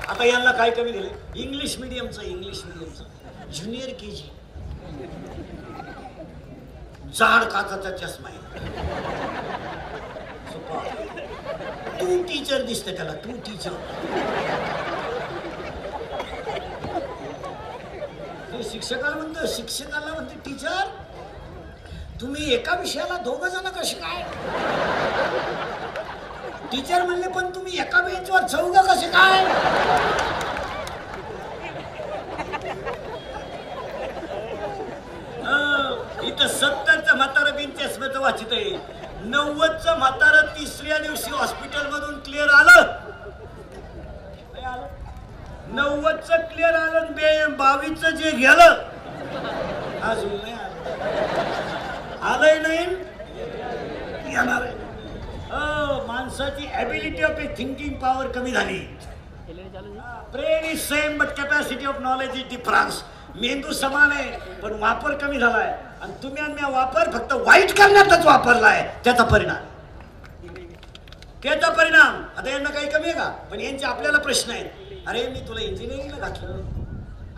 आता 0.08 0.24
यांना 0.24 0.52
काय 0.52 0.70
कमी 0.70 0.92
दिले 0.92 1.08
इंग्लिश 1.42 1.76
मिडियमचं 1.78 2.22
इंग्लिश 2.22 2.62
मिडियमचं 2.64 3.50
ज्युनियर 3.52 3.88
के 4.00 4.10
जी 4.10 4.30
जाड 7.18 7.44
काचाचा 7.50 7.90
चष्मा 7.96 8.28
आहे. 8.28 8.38
तू 12.00 12.22
टीचर 12.22 12.62
दिसते 12.66 12.96
त्याला 12.96 13.12
तू 13.24 13.32
टीचर 13.46 13.72
शिक्षकाला 18.62 19.14
म्हणतो 19.16 19.46
शिक्षकाला 19.46 20.12
म्हणते 20.12 20.38
टीचर 20.44 20.86
तुम्ही 22.20 22.52
एका 22.54 22.74
विषयाला 22.74 23.16
दोघ 23.16 23.44
जण 23.44 23.68
कसे 23.70 23.96
काय? 23.96 24.22
टीचर 26.72 27.02
म्हणले 27.02 27.28
पण 27.28 27.50
तुम्ही 27.54 27.78
एका 27.80 28.00
बेंचवर 28.00 28.46
चौघ 28.46 28.76
कसे 28.78 29.08
काय? 29.10 29.44
इथं 36.26 36.48
सत्तरचं 36.48 37.16
म्हातारं 37.16 37.54
बेंच 37.56 38.16
वाचित 38.16 38.52
आहे. 38.52 38.70
नव्वदचं 39.24 39.98
म्हातारं 39.98 40.46
तिसऱ्या 40.56 40.98
दिवशी 40.98 41.30
हॉस्पिटल 41.30 41.86
मधून 41.86 42.18
क्लिअर 42.20 42.48
आलं. 42.48 42.80
आलं? 44.66 44.86
नव्वदचं 45.74 46.42
क्लिअर 46.52 46.74
आलं 46.74 47.12
बे 47.14 47.46
बावीसचं 47.56 48.10
जे 48.16 48.30
गेलं 48.30 48.82
अजून 50.10 50.36
नाही 50.42 50.52
आलं. 50.52 50.74
आलंय 52.22 52.58
नाही? 52.60 52.84
येणार 54.32 54.62
आहे. 54.62 54.72
हो, 55.50 56.06
माणसाची 56.06 56.66
ability 56.72 57.22
of 57.22 57.38
a 57.40 57.46
thinking 57.58 57.94
power 58.02 58.28
कमी 58.32 58.50
झाली. 58.52 58.78
Brain 60.32 60.64
is 60.64 60.80
same 60.80 61.18
but 61.18 61.28
capacity 61.36 61.86
of 61.86 62.00
knowledge 62.00 62.34
is 62.36 62.48
difference 62.50 63.02
मेंदू 63.40 63.72
समान 63.72 64.12
आहे 64.12 64.30
पण 64.62 64.72
वापर 64.80 65.14
कमी 65.16 65.38
झालाय. 65.38 65.72
आणि 66.02 66.12
तुम्ही 66.22 66.42
आणि 66.42 66.54
मी 66.54 66.72
वापर 66.72 67.10
फक्त 67.12 67.32
वाईट 67.46 67.76
करण्यातच 67.78 68.24
वापरलाय. 68.26 68.82
त्याचा 69.04 69.24
परिणाम. 69.24 69.64
त्याचा 71.42 71.68
परिणाम. 71.70 72.22
आता 72.38 72.50
यांना 72.50 72.70
काही 72.70 72.88
कमी 72.90 73.08
आहे 73.08 73.18
का? 73.18 73.28
पण 73.50 73.60
यांचे 73.60 73.86
आपल्याला 73.86 74.18
प्रश्न 74.18 74.50
आहेत. 74.52 74.64
अरे 75.08 75.26
मी 75.28 75.40
तुला 75.48 75.60
इंजिनिअरिंगला 75.60 76.16
घातलं 76.28 76.62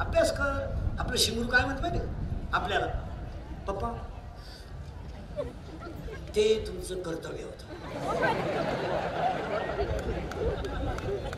अभ्यास 0.01 0.31
कर. 0.33 0.53
आपलं 1.01 1.17
शिंगूर 1.17 1.47
काय 1.53 1.65
म्हणत 1.65 1.81
माहिती 1.81 1.99
आपल्याला. 2.53 2.87
पप्पा 3.67 3.93
ते 6.37 6.45
तुमचं 6.67 7.03
कर्तव्य 7.03 7.45
होतं. 7.45 7.65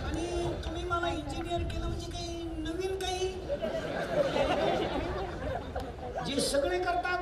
आणि 0.07 0.53
तुम्ही 0.65 0.85
मला 0.85 1.09
इंजिनियर 1.09 1.63
केलं 1.63 1.87
म्हणजे 1.87 2.11
काही 2.13 2.43
नवीन 2.59 2.99
काही? 2.99 3.29
जे 6.27 6.41
सगळे 6.41 6.79
करतात. 6.79 7.19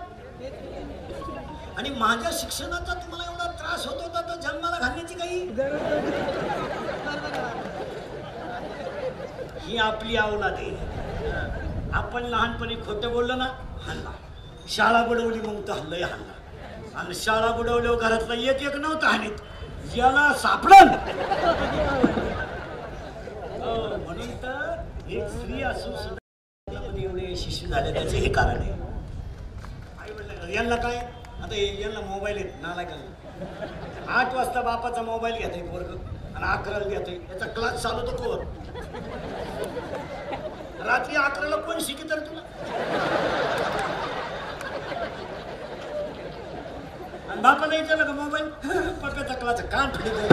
आणि 1.78 1.90
माझ्या 1.90 2.30
शिक्षणाचा 2.32 2.94
तुम्हाला 2.94 3.30
एवढा 3.30 3.50
त्रास 3.59 3.86
होत 3.86 4.00
होता 4.02 4.20
तर 4.28 4.40
जन्माला 4.40 4.78
घालण्याची 4.78 5.14
काही 5.14 5.46
ही 9.68 9.76
आपली 9.78 10.16
अवलाद 10.16 10.52
आहे. 10.52 10.70
आपण 11.94 12.24
लहानपणी 12.24 12.74
खोटं 12.86 13.12
बोललो 13.12 13.34
ना 13.36 13.44
हल्ला. 13.86 14.10
शाळा 14.68 15.02
बुडवली 15.06 15.40
मग 15.40 15.60
तर 15.68 15.72
हल्लय 15.72 16.02
हल्ला. 16.02 16.98
आणि 17.00 17.14
शाळा 17.14 17.50
बुडवल्यावर 17.56 17.98
घरातला 17.98 18.34
एक 18.50 18.62
एक 18.62 18.76
नव्हता 18.76 19.08
हानीत. 19.08 19.36
याला 19.96 20.32
सापडल. 20.38 20.88
हो, 23.60 23.74
म्हणून 24.04 24.30
तर 24.42 25.10
एक 25.10 25.28
स्त्री 25.28 25.62
असून 25.62 25.96
सुद्धा 25.96 27.02
एवढे 27.02 27.34
शिशू 27.36 27.66
झाले 27.66 27.92
त्याचे 27.94 28.16
हे 28.16 28.32
कारण 28.32 28.60
आहे. 28.60 28.72
आई 30.00 30.54
यांना 30.54 30.76
काय? 30.76 30.96
आता 31.42 31.56
यांना 31.56 32.00
मोबाईल 32.00 32.36
आहेत 32.36 32.62
नाला 32.62 32.82
आठ 34.12 34.34
वाजता 34.34 34.60
बापाचा 34.62 35.02
मोबाईल 35.02 35.34
घेते 35.34 35.60
वर्ग 35.72 35.90
आणि 36.36 36.44
अकराला 36.46 36.84
आहे 36.86 37.14
याचा 37.14 37.46
क्लास 37.46 37.82
चालू 37.82 38.06
तो 38.06 38.16
कोण? 38.16 38.38
रात्री 40.89 41.16
अकराला 41.16 41.57
कोण 41.57 41.78
शिकित 41.80 42.12
तुला? 42.12 42.41
आणि 47.30 47.41
नाही 47.66 47.80
विचारलं 47.80 48.05
का 48.05 48.12
मोबाईल? 48.12 48.49
पप्याचा 49.03 49.34
क्लास 49.34 49.61
कान 49.72 49.91
फिरत 49.97 50.32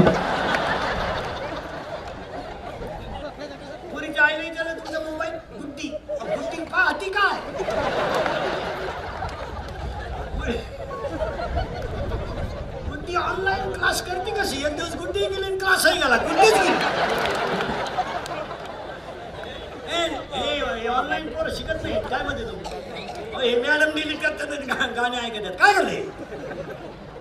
पुरीच्या 3.91 4.23
आईला 4.23 4.43
विचारलं 4.49 4.77
तुमचा 4.77 4.99
मोबाईल? 5.01 5.33
बुद्धी 5.51 5.89
बुद्धी 6.09 6.57
का 6.57 6.63
पाहती 6.71 7.09
काय? 7.09 7.39
गुड्डी 12.87 13.15
ऑनलाईन 13.15 13.71
क्लास 13.73 14.01
करते 14.01 14.31
कशी? 14.31 14.65
एक 14.65 14.75
दिवस 14.75 14.95
गुड्डी 14.95 15.25
गेली 15.27 15.57
क्लासही 15.57 15.97
गेला. 15.97 16.17
गुड्डीच 16.17 16.53
गेली. 16.53 17.33
हे 20.85 20.89
ऑनलाईन 20.93 21.27
पोरं 21.33 21.53
शिकत 21.55 21.83
नाही 21.83 21.93
काय 22.09 22.23
म्हणते 22.23 22.43
तुम्ही? 22.47 23.43
हे 23.43 23.55
मॅडम 23.61 23.93
डिलीट 23.95 24.21
करतात 24.23 24.91
गाणे 24.97 25.17
ऐकतात. 25.17 25.51
काय 25.59 25.73
झालंय 25.73 26.01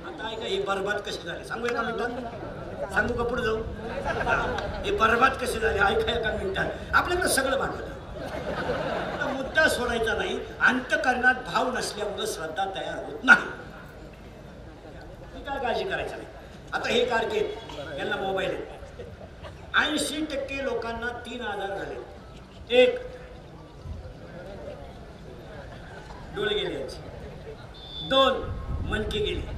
आता 0.06 0.28
ऐका 0.30 0.44
हे 0.46 0.58
बरबाद 0.62 1.00
कसे 1.06 1.22
झाले? 1.26 1.44
सांगू 1.44 1.66
एका 1.66 1.82
मिनिटात? 1.82 2.90
सांगू 2.94 3.14
का 3.14 3.24
पुढे 3.28 3.42
जाऊ 3.42 3.62
हे. 4.84 4.90
बरबाद 4.96 5.36
कसे 5.42 5.58
झाले? 5.60 5.78
ऐका 5.78 6.12
एका 6.12 6.32
मिनिटात. 6.36 6.66
आपल्याकडं 6.94 7.28
सगळं 7.28 7.58
भांडवलं. 7.58 9.32
मुद्दा 9.32 9.66
सोडायचा 9.68 10.14
नाही. 10.18 10.38
अंतकरणात 10.68 11.42
भाव 11.46 11.70
नसल्यामुळं 11.78 12.26
श्रद्धा 12.34 12.64
तयार 12.74 13.02
होत 13.04 13.24
नाही. 13.24 13.46
काय 15.46 15.58
काळजी 15.62 15.84
करायची 15.84 16.14
नाही? 16.14 16.26
आता 16.72 16.88
हे 16.88 17.04
कारकीर्द 17.04 17.98
यांना 17.98 18.16
मोबाईल 18.16 18.50
आहे. 18.50 18.62
ऐंशी 19.84 20.24
टक्के 20.32 20.62
लोकांना 20.64 21.08
तीन 21.26 21.40
आजार 21.46 21.76
झाले. 21.78 22.02
एक 22.82 22.98
डोळे 26.36 26.54
गेले 26.54 26.78
यांचे. 26.78 28.08
दोन 28.10 28.40
मनके 28.90 29.18
गेले. 29.24 29.52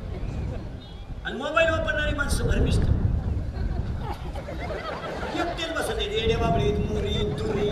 आणि 1.25 1.37
मोबाईल 1.39 1.71
वापरणारी 1.71 2.15
माणसं 2.17 2.47
भरमिष्ट 2.49 2.81
एकटेच 5.41 5.73
बसत 5.77 5.95
आहेत. 5.97 6.11
येडे 6.19 6.37
बाबळीत 6.37 6.79
मुरीत 6.91 7.35
दुरी 7.39 7.69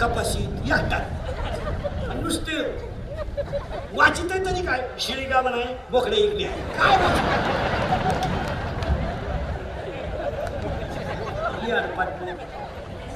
कपाशीत 0.00 0.68
यातात 0.68 2.08
आणि 2.08 2.20
नुसते 2.22 2.56
वाचित 3.96 4.32
आहे 4.32 4.44
तरी 4.44 4.62
काय? 4.66 4.86
शिळी 5.00 5.24
गाभण 5.26 5.58
बोकडे 5.90 6.16
इकडे 6.16 6.44
आहे 6.44 6.62
काय 6.78 6.96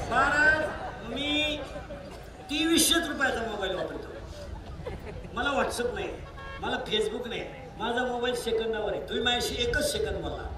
महाराज 0.09 1.11
मी 1.13 1.57
तेवीसशेच 2.49 3.07
रुपयाचा 3.07 3.41
मोबाईल 3.49 3.75
वापरतो. 3.75 4.12
मला 5.33 5.51
व्हॉट्सअप 5.51 5.93
नाही. 5.93 6.09
मला 6.61 6.77
फेसबुक 6.87 7.27
नाही. 7.27 7.41
माझा 7.77 8.03
मोबाईल 8.05 8.35
सेकंदावर 8.35 8.93
आहे. 8.93 9.01
तुम्ही 9.09 9.23
माझ्याशी 9.23 9.55
एकच 9.63 9.91
सेकंद 9.91 10.23
मला 10.25 10.49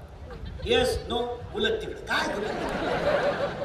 येस 0.64 0.98
नो 1.08 1.18
उलट 1.54 1.80
तिकडे. 1.80 2.00
काय 2.08 2.28
बोलत 2.34 3.64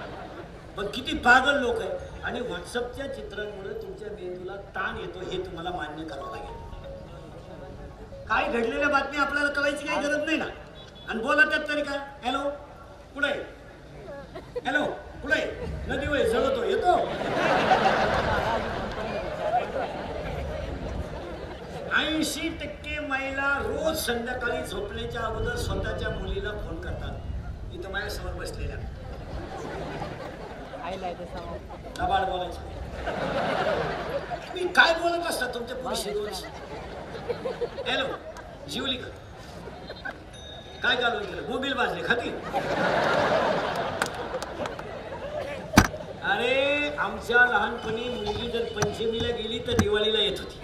पण 0.78 0.88
किती 0.93 1.18
पागल 1.26 1.59
लोक 1.62 1.80
आहे. 1.82 2.09
आणि 2.24 2.39
व्हॉट्सअपच्या 2.39 3.07
चित्रांमुळे 3.14 3.74
तुमच्या 3.82 4.09
मेंदूला 4.12 4.55
ताण 4.76 4.97
येतो 4.97 5.20
हे 5.30 5.38
तुम्हाला 5.45 5.70
मान्य 5.76 6.03
करावं 6.07 6.36
लागेल. 6.36 6.59
काय 8.30 8.47
घडलेल्या 8.51 8.88
बातमी 8.89 9.18
आपल्याला 9.18 9.49
कळायची 9.53 9.88
काही 9.88 10.01
गरज 10.07 10.24
नाही 10.26 10.38
ना? 10.38 10.45
आणि 11.09 11.22
बोला 11.24 11.45
त्यात 11.49 11.68
तरी 11.70 11.82
काय 11.84 11.97
हॅलो 12.24 12.49
कुठे 13.14 13.30
हॅलो 14.66 14.84
कुठे 15.22 15.39
नदी 15.88 16.07
वय 16.07 16.24
जळतो 16.30 16.64
येतो 16.64 16.95
ऐंशी 22.32 22.49
टक्के 22.59 22.99
महिला 23.07 23.47
रोज 23.63 23.97
संध्याकाळी 23.99 24.61
झोपण्याच्या 24.65 25.21
अगोदर 25.21 25.55
स्वतःच्या 25.57 26.09
मुलीला 26.09 26.51
फोन 26.59 26.75
करतात. 26.82 27.73
इथं 27.73 27.91
माझ्यासमोर 27.91 28.34
बसलेल्या. 28.34 28.77
लबाड 31.99 32.29
बोलायचं. 32.29 32.61
मी 34.53 34.67
काय 34.75 34.93
बोलत 35.01 35.27
असता 35.29 35.47
तुमच्या 35.53 35.77
पुरुष 35.77 36.05
हॅलो 37.88 38.07
जीवली 38.69 38.97
का 38.97 39.09
काय 40.84 40.95
कालवण 40.95 41.23
केलं 41.25 41.49
मोबिल 41.49 41.73
बाजले 41.73 42.07
खाती? 42.07 42.29
अरे 46.32 46.95
आमच्या 46.97 47.45
लहानपणी 47.45 48.09
मुलगी 48.09 48.51
जर 48.51 48.73
पंचमीला 48.75 49.36
गेली 49.38 49.59
तर 49.67 49.77
दिवाळीला 49.79 50.19
येत 50.19 50.39
होती. 50.39 50.61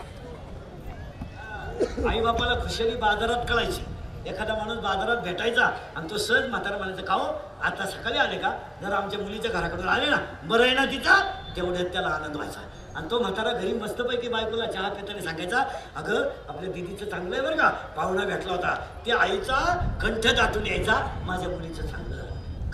आई 1.98 2.20
बापाला 2.22 2.54
खुशाली 2.62 2.96
बाजारात 2.96 3.46
कळायची. 3.50 3.84
एखादा 4.30 4.54
माणूस 4.56 4.78
बाजारात 4.84 5.18
भेटायचा 5.24 5.66
आणि 5.96 6.10
तो 6.10 6.18
सहज 6.18 6.48
म्हातारा 6.50 6.78
म्हणायचा 6.78 7.04
का 7.06 7.14
हो 7.14 7.26
आता 7.68 7.86
सकाळी 7.88 8.18
आले 8.18 8.38
का? 8.38 8.52
जर 8.82 8.94
आमच्या 8.94 9.20
मुलीच्या 9.20 9.52
घराकडून 9.52 9.88
आले 9.90 10.10
ना 10.10 10.18
बरं 10.44 10.64
आहे 10.64 10.74
ना 10.74 10.86
तिचा 10.92 11.20
तेवढ्यात 11.56 11.86
त्याला 11.94 12.08
आनंद 12.08 12.36
व्हायचा. 12.36 12.60
आणि 12.96 13.10
तो 13.12 13.20
म्हातारा 13.20 13.52
घरी 13.52 13.74
मस्तपैकी 13.74 14.28
बायकोला 14.28 14.66
चहा 14.72 14.90
पिताना 14.90 15.22
सांगायचा 15.22 15.64
अगं 15.96 16.30
आपल्या 16.50 16.72
दिदीचं 16.72 17.10
चांगलं 17.10 17.36
आहे 17.36 17.44
बरं 17.46 17.58
का? 17.58 17.70
पाहुणा 17.98 18.26
भेटला 18.26 18.52
होता. 18.52 18.76
ते 19.06 19.12
आईचा 19.12 19.58
कंठ 20.02 20.28
दाटून 20.36 20.66
यायचा 20.68 20.96
माझ्या 21.26 21.50
मुलीचं 21.50 21.88
चांगलं. 21.88 22.24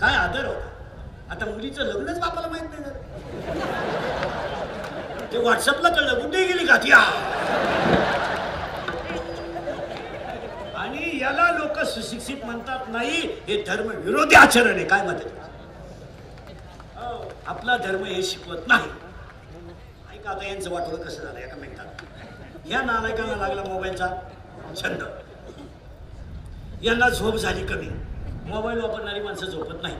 काय 0.00 0.16
आदर 0.16 0.44
होता? 0.46 0.68
आता 1.30 1.46
मुलीचं 1.46 1.82
लग्नच 1.84 2.18
बापाला 2.20 2.48
माहीत 2.48 2.68
नाही 2.70 2.82
झालं 2.84 3.02
ते 5.32 5.38
व्हॉट्सअपला 5.38 5.88
कळलं 5.88 6.20
कुठे 6.20 6.44
गेली 6.46 6.66
का 6.66 6.76
ती 6.76 6.92
आ. 6.92 7.02
आणि 10.78 11.18
याला 11.20 11.50
लोक 11.52 11.78
सुशिक्षित 11.94 12.44
म्हणतात 12.44 12.88
नाही 12.88 13.20
हे 13.48 13.62
धर्म 13.66 13.88
विरोधी 14.04 14.34
आचरण 14.34 14.74
आहे. 14.74 14.84
काय 14.84 15.02
मत 15.06 15.22
हो, 16.96 17.30
आपला 17.46 17.76
धर्म 17.76 18.04
हे 18.04 18.22
शिकवत 18.22 18.68
नाही. 18.68 18.88
ऐका 20.12 20.30
आता 20.30 20.46
यांचं 20.46 20.70
वाटवलं 20.70 21.02
कसं 21.04 21.22
झालं 21.22 21.38
एका 21.38 21.56
मिनिटात. 21.56 22.02
या 22.70 22.80
नालायकांना 22.82 23.36
लागला 23.36 23.62
मोबाईलचा 23.62 24.08
छंद. 24.76 25.02
यांना 26.82 27.08
झोप 27.08 27.36
झाली 27.36 27.66
कमी. 27.66 27.88
मोबाईल 28.46 28.80
वापरणारी 28.80 29.20
माणसं 29.20 29.46
झोपत 29.46 29.82
नाही 29.82 29.96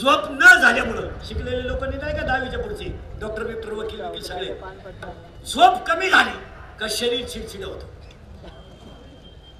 झोप 0.00 0.28
न 0.30 0.54
झाल्यामुळं 0.60 1.08
शिकलेले 1.28 1.66
लोकांनी 1.68 1.96
नाही 1.96 2.16
का 2.16 2.26
दहावीच्या 2.26 2.58
पुढचे? 2.58 2.84
डॉक्टर 3.20 3.44
बिक्टर 3.46 3.72
वकील 3.72 4.00
वकील 4.00 4.22
सगळे. 4.22 4.54
झोप 5.46 5.82
कमी 5.86 6.10
झाली 6.10 6.38
का 6.80 6.86
शरीर 6.90 7.26
चिडचिड 7.26 7.64
होतं? 7.64 7.86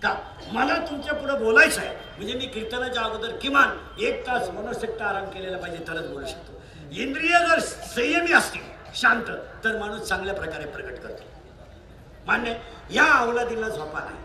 का 0.04 0.14
मला 0.52 0.76
तुमच्यापुढे 0.76 1.34
बोलायचं 1.44 1.80
आहे. 1.80 1.96
म्हणजे 2.16 2.34
मी 2.34 2.46
कीर्तनाच्या 2.46 3.02
अगोदर 3.02 3.36
किमान 3.36 4.00
एक 4.00 4.26
तास 4.26 4.48
मनोशक्त 4.48 5.02
आराम 5.02 5.24
केलेला 5.24 5.56
पाहिजे 5.56 5.84
तरच 5.88 6.10
बोलू 6.10 6.26
शकतो. 6.26 6.60
इंद्रिय 6.92 7.38
जर 7.48 7.58
संयमी 7.58 8.32
असतील 8.32 8.62
शांत 8.94 9.30
तर 9.64 9.78
माणूस 9.78 10.00
चांगल्या 10.00 10.34
प्रकारे 10.34 10.64
प्रकट 10.64 10.98
करतो. 10.98 11.24
मान्य 12.26 12.54
या 12.90 13.04
अवलादीला 13.04 13.68
झोपा 13.68 14.00
नाही. 14.00 14.22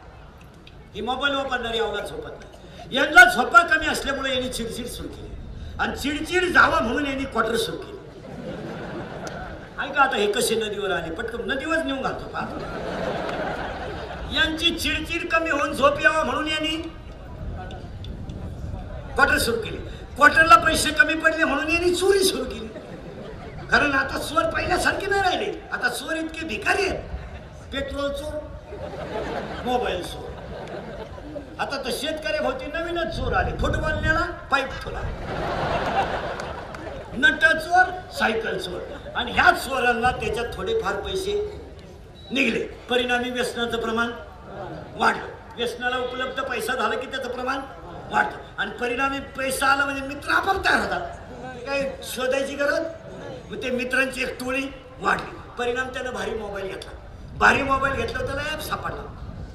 ही 0.94 1.02
मोबाईल 1.02 1.36
वापरणारी 1.36 1.80
अवलाद 1.80 2.06
झोपत 2.06 2.30
नाही. 2.30 2.96
यांना 2.96 3.24
झोपा 3.24 3.62
कमी 3.62 3.88
असल्यामुळे 3.88 4.34
यांनी 4.34 4.50
चिडचिड 4.50 4.86
सुरू 4.86 5.08
केली. 5.08 5.28
आणि 5.80 5.98
चिडचिड 5.98 6.44
जावा 6.44 6.80
म्हणून 6.80 7.06
यांनी 7.06 7.24
क्वार्टर 7.24 7.56
सुरू 7.56 7.78
केली. 7.78 7.98
ऐका 9.82 10.02
आता 10.02 10.16
हे 10.16 10.32
कसे 10.32 10.56
नदीवर 10.56 10.92
आले? 10.92 11.14
पटकन 11.16 11.52
नदीवर 11.52 11.84
नेऊन 11.84 12.02
घालतो 12.02 12.28
पाहतो 12.28 13.39
यांची 14.34 14.70
चिडचिड 14.80 15.28
कमी 15.30 15.50
होऊन 15.50 15.74
झोप 15.74 16.00
यावा 16.02 16.24
म्हणून 16.24 16.48
यांनी 16.48 16.76
क्वार्टर 19.16 19.38
सुरू 19.38 19.62
केली. 19.62 19.78
क्वार्टरला 20.16 20.56
पैसे 20.56 20.92
कमी 20.92 21.14
पडले 21.14 21.44
म्हणून 21.44 21.70
यांनी 21.72 21.94
चोरी 21.96 22.24
सुरू 22.24 22.44
केली. 22.44 22.68
कारण 23.72 23.92
आता 23.92 24.18
चोर 24.18 24.44
पहिल्यासारखे 24.54 25.08
नाही 25.08 25.22
राहिले. 25.22 25.52
आता 25.72 25.90
चोर 25.90 26.16
इतके 26.16 26.46
भिकारी 26.48 26.88
आहेत. 26.88 27.00
पेट्रोल 27.74 28.12
चोर 28.12 28.38
मोबाईल 29.66 30.04
चोर. 30.04 30.28
आता 31.60 31.78
तर 31.86 31.92
शेतकरी 31.92 32.46
होती 32.46 32.66
नवीनच 32.74 33.16
चोर 33.16 33.34
आले. 33.34 33.58
फुटबॉलण्याला 33.58 34.26
पाईप 34.52 34.70
ठोला. 34.84 35.02
नट 37.18 37.46
चोर 37.46 37.92
सायकल 38.20 38.58
चोर. 38.58 38.80
आणि 39.16 39.32
ह्या 39.32 39.52
चोरांना 39.52 40.12
त्याच्यात 40.12 40.56
थोडेफार 40.56 41.00
पैसे 41.02 41.34
निघले. 42.32 42.60
परिणामी 42.90 43.30
व्यसनाचं 43.30 43.82
प्रमाण 43.82 44.12
वाढलं. 44.96 45.28
व्यसनाला 45.56 45.98
उपलब्ध 45.98 46.42
पैसा 46.42 46.76
झाला 46.76 46.96
की 46.96 47.06
त्याचं 47.06 47.30
प्रमाण 47.30 47.60
वाढतं. 48.12 48.38
आणि 48.58 48.72
परिणामी 48.72 49.20
पैसा 49.38 49.68
आला 49.68 49.86
म्हणजे 49.86 50.02
मित्र 50.08 50.32
आपोआप 50.32 50.66
तयार 50.66 50.80
होतात. 50.80 51.02
काही 51.66 51.84
काय 51.84 51.92
शोधायची 52.04 52.56
गरज? 52.56 52.86
मग 53.50 53.64
ते 53.64 53.70
मित्रांची 53.70 54.22
एक 54.22 54.40
टोळी 54.40 54.64
वाढली. 55.00 55.38
परिणाम 55.58 55.88
त्यानं 55.88 56.14
भारी 56.14 56.32
मोबाईल 56.32 56.68
घेतला. 56.68 56.92
भारी 57.38 57.64
मोबाईल 57.64 57.94
घेतला 57.94 58.26
त्याला 58.26 58.42
ॲप 58.52 58.62
सापडला. 58.62 59.04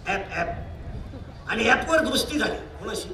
ॲप 0.07 0.33
ॲप 0.33 1.51
आणि 1.51 1.69
ॲपवर 1.69 1.99
दुरुस्ती 1.99 2.39
झाली. 2.39 2.57
कोणाशी 2.79 3.09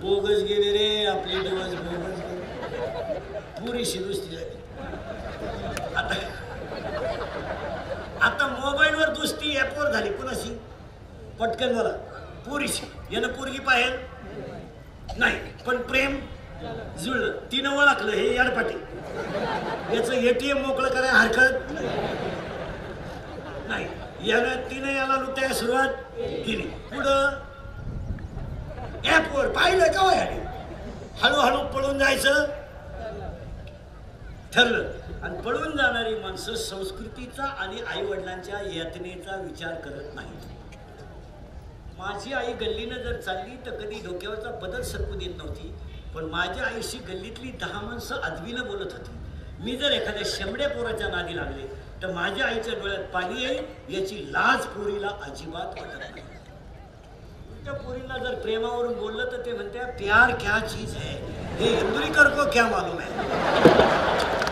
बोगस 0.00 0.42
गेले 0.42 0.72
रे 0.72 1.04
आपले 1.06 1.40
दिवस 1.40 1.74
बोगस 1.74 2.18
गेले. 2.20 3.66
पुरीशी 3.66 3.98
दुरुस्ती 3.98 4.36
झाली. 4.36 4.61
आता 8.22 8.46
मोबाईलवर 8.46 9.08
दुसरी 9.14 9.56
ॲपवर 9.56 9.92
झाली. 9.92 10.10
कुणाशी? 10.12 10.50
पटकन 11.40 11.74
मला 11.74 11.88
पुरीशी. 12.46 12.86
यानं 13.12 13.28
पोरगी 13.28 13.58
पाहेल? 13.58 13.92
नाही. 15.18 15.38
पण 15.66 15.76
प्रेम 15.82 16.16
जुळलं. 16.98 17.32
तिनं 17.52 17.76
ओळखलं 17.76 18.12
हे 18.12 18.34
याडपाटी. 18.36 18.74
याचं 19.96 20.12
एटीएम 20.12 20.58
मोकळं 20.66 20.88
करायला 20.88 21.18
हरकत 21.18 21.72
नाही. 23.68 23.86
यानं 24.30 24.70
तिनं 24.70 24.92
याला 24.92 25.16
लुटायला 25.16 25.54
सुरुवात 25.54 25.88
केली. 26.16 26.66
पुढं 26.92 27.40
ॲपवर 29.06 29.48
पाहिलं 29.48 29.92
का 29.92 30.00
हो 30.00 30.10
हळूहळू 31.22 31.58
पळून 31.74 31.98
जायचं 31.98 32.44
ठरलं. 34.54 34.88
आणि 35.22 35.40
पळून 35.42 35.76
जाणारी 35.76 36.14
माणसं 36.14 36.54
संस्कृतीचा 36.56 37.44
आणि 37.44 37.80
आईवडिलांच्या 37.88 38.60
यातनेचा 38.74 39.36
विचार 39.36 39.74
करत 39.80 40.14
नाहीत. 40.14 40.48
माझी 41.98 42.32
आई 42.32 42.52
गल्लीनं 42.60 43.02
जर 43.02 43.20
चालली 43.20 43.56
तर 43.66 43.74
कधी 43.80 44.00
डोक्यावरचा 44.04 44.50
बदल 44.62 44.82
सरकू 44.82 45.18
देत 45.18 45.36
नव्हती 45.36 45.72
पण 46.14 46.24
माझ्या 46.30 46.64
आईशी 46.66 46.98
गल्लीतली 47.08 47.50
दहा 47.60 47.80
माणसं 47.80 48.20
आदवीनं 48.22 48.66
बोलत 48.66 48.92
होती. 48.92 49.12
मी 49.64 49.76
जर 49.76 49.90
एखाद्या 49.92 50.22
शेमड्या 50.26 50.68
पोराच्या 50.68 51.08
नादी 51.08 51.36
लागले 51.36 51.66
तर 52.02 52.12
माझ्या 52.14 52.46
आईच्या 52.46 52.74
डोळ्यात 52.74 53.04
पाणी 53.12 53.42
येईल 53.42 53.94
याची 53.94 54.16
लाज 54.32 54.66
पोरीला 54.66 55.10
अजिबात 55.26 55.78
वाटत 55.78 55.98
नाही. 55.98 56.22
त्या 57.64 57.72
पोरीला 57.74 58.18
जर 58.18 58.34
प्रेमावरून 58.40 58.98
बोललं 58.98 59.30
तर 59.32 59.44
ते 59.46 59.52
म्हणते 59.52 59.84
प्यार 59.98 60.34
क्या 60.36 60.58
चीज 60.68 60.94
है? 60.96 61.14
हे 61.58 61.70
इंदुरीकर 61.78 62.28
को 62.28 62.50
क्या 62.50 62.66
मालूम 62.66 62.98
है? 62.98 64.50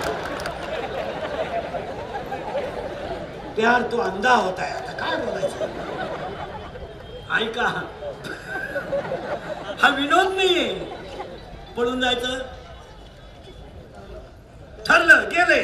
प्यार 3.60 3.82
तो 3.82 3.96
अंधा 3.98 4.34
होता 4.34 4.62
है 4.62 4.72
आता 4.72 4.92
काय 4.92 5.16
बोलायचं? 5.16 5.64
ऐका. 7.34 7.62
हा 9.82 9.88
विनोद 9.88 10.32
नाहीये. 10.32 10.74
पळून 11.76 12.00
जायचं. 12.00 12.38
ठरलं 14.86 15.28
गेले. 15.28 15.60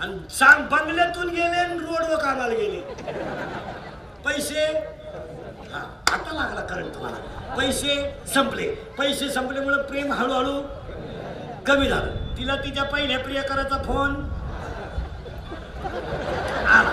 आणि 0.00 0.28
सांग 0.30 0.68
बंगल्यातून 0.68 1.28
गेले 1.28 1.56
आणि 1.56 1.78
रोडवर 1.78 2.16
कामाला 2.16 2.54
गेले. 2.54 2.80
पैसे? 4.24 4.64
हा 5.72 6.02
आता 6.12 6.34
लागला 6.34 6.60
करंट 6.60 6.94
तुम्हाला. 6.94 7.54
पैसे 7.56 8.14
संपले. 8.34 8.74
पैसे 8.98 9.30
संपल्यामुळे 9.30 9.82
प्रेम 9.82 10.12
हळूहळू 10.12 10.62
कमी 11.66 11.88
झालं. 11.88 12.36
तिला 12.38 12.56
तिच्या 12.56 12.84
पहिल्या 12.84 13.18
प्रियकराचा 13.18 13.82
फोन 13.82 14.29
आला. 16.70 16.90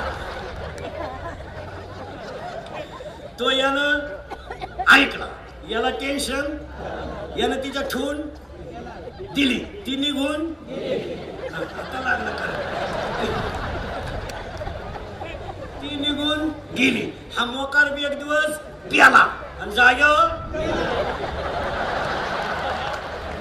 तो 3.39 3.49
यानं 3.51 3.99
ऐकला 4.93 5.25
याला 5.69 5.89
टेन्शन 5.99 6.57
यानं 7.39 7.63
तिच्या 7.63 7.81
ठेवून 7.91 8.21
दिली 9.35 9.59
ती 9.85 9.95
निघून 9.95 10.45
आता 11.55 11.99
लागलं 12.01 12.35
खरं. 12.38 12.55
ती 15.81 15.95
निघून 15.95 16.47
गेली 16.77 17.09
हा 17.38 17.45
मोकार 17.45 17.93
बी 17.93 18.05
एक 18.05 18.17
दिवस 18.19 18.57
प्याला 18.91 19.25
आणि 19.61 19.71
जाग्यावर 19.71 20.27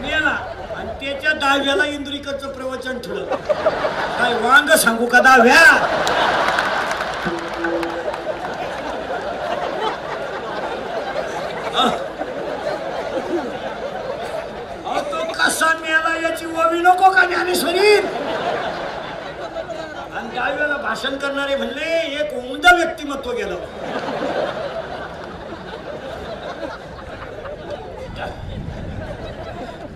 मेला 0.01 0.37
त्याच्या 1.07 1.33
दहाव्याला 1.33 1.85
इंद्रिकरचं 1.87 2.53
प्रवचन 2.53 2.99
ठेवलं. 2.99 3.25
काय 4.19 4.33
वांग 4.35 4.71
सांगू 4.77 5.07
का 5.07 5.19
दहाव्या? 5.21 5.61
अहो, 14.85 15.01
तो 15.13 15.23
कसा 15.33 15.73
मेला 15.81 16.17
याची 16.23 16.47
ओवी 16.47 16.81
नको 16.81 17.11
का 17.11 17.25
ज्ञानेश्वरी? 17.27 17.97
आणि 20.13 20.29
दहाव्याला 20.37 20.77
भाषण 20.83 21.17
करणारे 21.17 21.57
म्हणले 21.57 21.97
एक 22.21 22.35
उमदा 22.35 22.75
व्यक्तिमत्व 22.77 23.31
गेलं. 23.33 23.57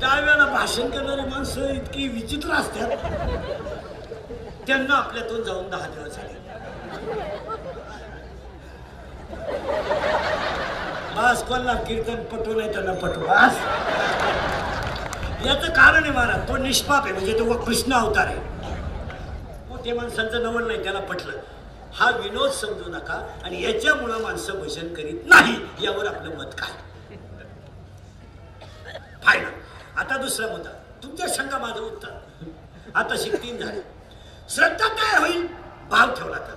त्यावेळेला 0.00 0.44
भाषण 0.46 0.90
करणारी 0.90 1.28
माणसं 1.30 1.68
इतकी 1.68 2.06
विचित्र 2.08 2.52
असतात. 2.54 2.90
त्यांना 4.66 4.94
आपल्यातून 4.94 5.42
जाऊन 5.44 5.68
दहा 5.70 5.86
दिवस 5.86 6.16
झाले. 6.16 6.38
बस 11.16 11.42
कोणला 11.48 11.74
कीर्तन 11.86 12.22
पटू 12.32 12.54
नाही 12.58 12.72
त्यांना 12.72 12.92
पटू 13.02 13.20
बस. 13.20 13.56
याचं 15.46 15.72
कारण 15.72 16.02
आहे 16.02 16.12
महाराज 16.12 16.48
तो 16.48 16.56
निष्पाप 16.56 17.04
आहे 17.04 17.12
म्हणजे 17.12 17.38
तो 17.38 17.56
कृष्ण 17.64 17.92
अवतार 17.92 18.26
आहे. 18.26 18.48
मोठे 19.68 19.92
माणसांचं 19.92 20.42
नवल 20.42 20.66
नाही 20.66 20.82
त्याला 20.82 21.00
पटलं. 21.00 21.32
हा 21.94 22.10
विनोद 22.16 22.50
समजू 22.50 22.90
नका 22.90 23.20
आणि 23.44 23.62
याच्यामुळं 23.62 24.20
माणसं 24.22 24.60
भजन 24.60 24.92
करीत 24.94 25.26
नाही 25.26 25.54
यावर 25.84 26.06
आपलं 26.06 26.36
मत 26.38 26.54
काय? 26.58 26.78
फायनल 29.24 29.58
आता 30.00 30.16
दुसरा 30.16 30.46
मुद्दा 30.46 30.70
तुमच्या 31.02 31.28
संघा 31.28 31.58
माझं 31.58 31.80
उत्तर. 31.80 32.08
आता 32.94 33.14
तीन 33.16 33.58
झाले. 33.58 33.80
श्रद्धा 34.48 34.88
तयार 34.88 35.20
होईल 35.20 35.46
भाव 35.90 36.14
ठेवला 36.14 36.36
तर. 36.36 36.54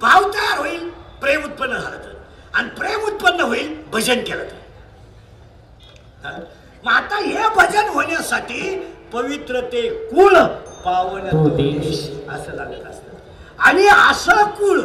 भाव 0.00 0.30
तयार 0.30 0.58
होईल 0.58 0.88
प्रेम 1.20 1.44
उत्पन्न 1.44 1.78
झालं 1.78 1.96
तर. 1.96 2.12
आणि 2.54 2.68
प्रेम 2.68 3.00
उत्पन्न 3.00 3.40
होईल 3.40 3.82
भजन 3.92 4.24
केलं 4.24 4.44
तर. 4.44 4.56
हा? 6.24 6.32
मग 6.84 6.92
आता 6.92 7.16
हे 7.16 7.48
भजन 7.48 7.88
होण्यासाठी 7.88 8.76
पवित्र 9.12 9.60
ते 9.60 9.88
कुळ 10.06 10.34
पावन 10.84 11.26
तो 11.26 11.48
देश 11.48 12.00
असं 12.28 12.52
लागत 12.52 12.86
असतं. 12.86 13.16
आणि 13.58 13.86
असं 13.86 14.44
कुळ 14.44 14.80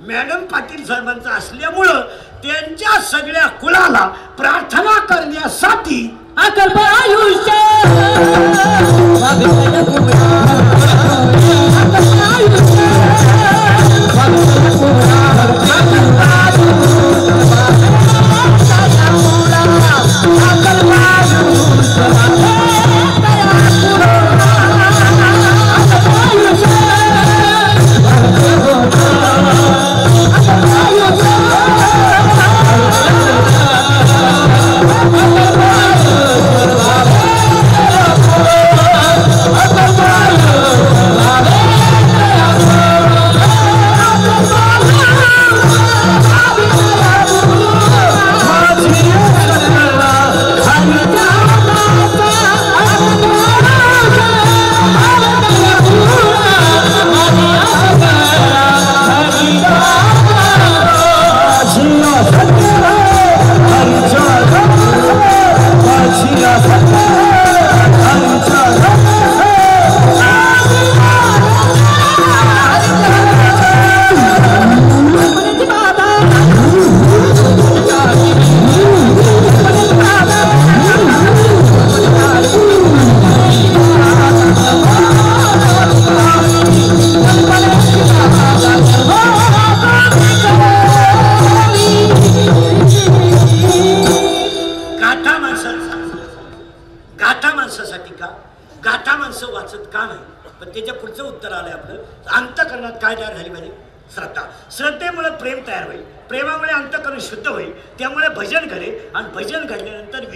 मॅडम 0.00 0.44
पाटील 0.44 0.84
साहेबांचं 0.84 1.30
असल्यामुळं 1.30 2.00
त्यांच्या 2.42 3.00
सगळ्या 3.00 3.46
कुळाला 3.46 4.06
प्रार्थना 4.36 4.98
करण्यासाठी 4.98 6.18
अकल्प 6.44 6.78
आयुष्य. 6.78 7.52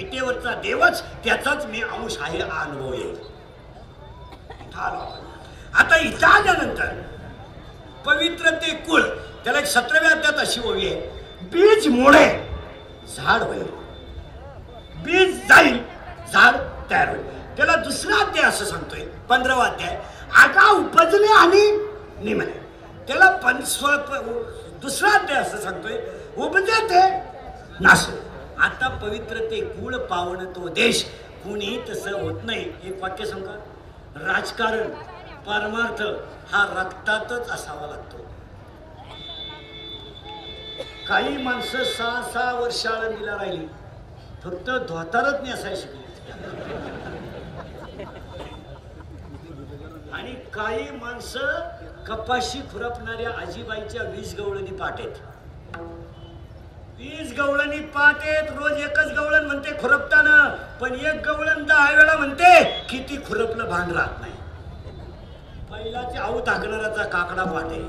विटेवरचा 0.01 0.55
देवच 0.63 1.03
त्याचाच 1.25 1.65
मी 1.67 1.81
अंश 1.83 2.17
आहे 2.21 2.41
अनुभव 2.41 2.93
येईल. 2.93 3.17
आता 5.81 5.97
इथं 5.99 6.27
आल्यानंतर 6.27 6.93
पवित्र 8.07 8.51
ते 8.63 8.75
कुळ 8.87 9.03
त्याला 9.45 9.59
एक 9.59 9.67
सतराव्या 9.67 10.11
अध्यात 10.11 10.39
अशी 10.39 10.61
ओवी 10.69 10.87
आहे. 10.87 11.01
बीज 11.53 11.87
मोडे 11.89 12.27
झाड 13.17 13.43
होईल. 13.43 13.67
बीज 15.05 15.37
जाईल 15.49 15.79
झाड 16.33 16.57
तयार 16.91 17.09
होईल. 17.09 17.29
त्याला 17.57 17.75
दुसरा 17.77 18.17
अध्याय 18.25 18.49
असं 18.49 18.65
सांगतोय 18.65 19.05
पंधरावा 19.29 19.65
अध्याय. 19.65 20.01
आगा 20.43 20.71
उपजणे 20.71 21.33
आणि 21.35 21.71
निमले. 22.25 22.59
त्याला 23.07 23.31
पंचस्व 23.45 23.87
दुसरा 24.83 25.11
अध्याय 25.11 25.41
असं 25.43 25.61
सांगतोय 25.61 26.01
उपजे 26.37 26.81
ते 26.91 27.01
नासले 27.81 28.17
आता 28.65 28.89
पवित्र 29.03 29.45
ते 29.51 29.61
गुळ 29.77 29.97
पावन 30.07 30.45
तो 30.55 30.69
देश 30.69 31.05
कुणी 31.45 31.77
तसं 31.89 32.21
होत 32.21 32.45
नाही. 32.45 32.65
एक 32.85 33.03
वाक्य 33.03 33.27
सांगा 33.27 33.55
राजकारण 34.27 34.89
परमार्थ 35.47 36.03
हा 36.53 36.65
रक्तातच 36.77 37.51
असावा 37.51 37.87
लागतो. 37.87 38.27
काही 41.09 41.37
माणसं 41.43 41.85
सहा 41.85 42.23
सहा 42.33 42.53
वर्ष 42.55 42.87
आळंदीला 42.87 43.37
राहिली. 43.37 43.67
फक्त 44.45 44.71
धोतारच 44.89 45.41
नाही 45.43 45.77
शिकली. 45.77 45.99
आणि 50.13 50.35
काही 50.55 50.91
माणसं 50.91 52.05
कपाशी 52.07 52.61
खुरपणाऱ्या 52.73 53.31
आजीबाईच्या 53.41 54.03
वीज 54.03 54.35
गवळणी 54.39 54.77
पाठेत. 54.77 55.15
तीस 57.01 57.33
गवळणी 57.37 57.79
पाटेत 57.93 58.51
रोज 58.57 58.73
एकच 58.73 59.13
गवळण 59.17 59.45
म्हणते 59.45 59.71
खुरपताना. 59.81 60.37
पण 60.81 60.95
एक 60.95 61.21
गवळण 61.27 61.65
दहा 61.67 61.91
वेळा 61.93 62.17
म्हणते 62.17 62.63
किती 62.91 63.17
खुरपलं 63.27 63.69
भान 63.69 63.91
राहत 63.91 64.21
नाही. 64.21 64.33
पहिलाचे 65.71 66.19
आऊ 66.19 66.41
टाकणाराचा 66.47 67.05
काकडा 67.05 67.45
पाटे 67.45 67.81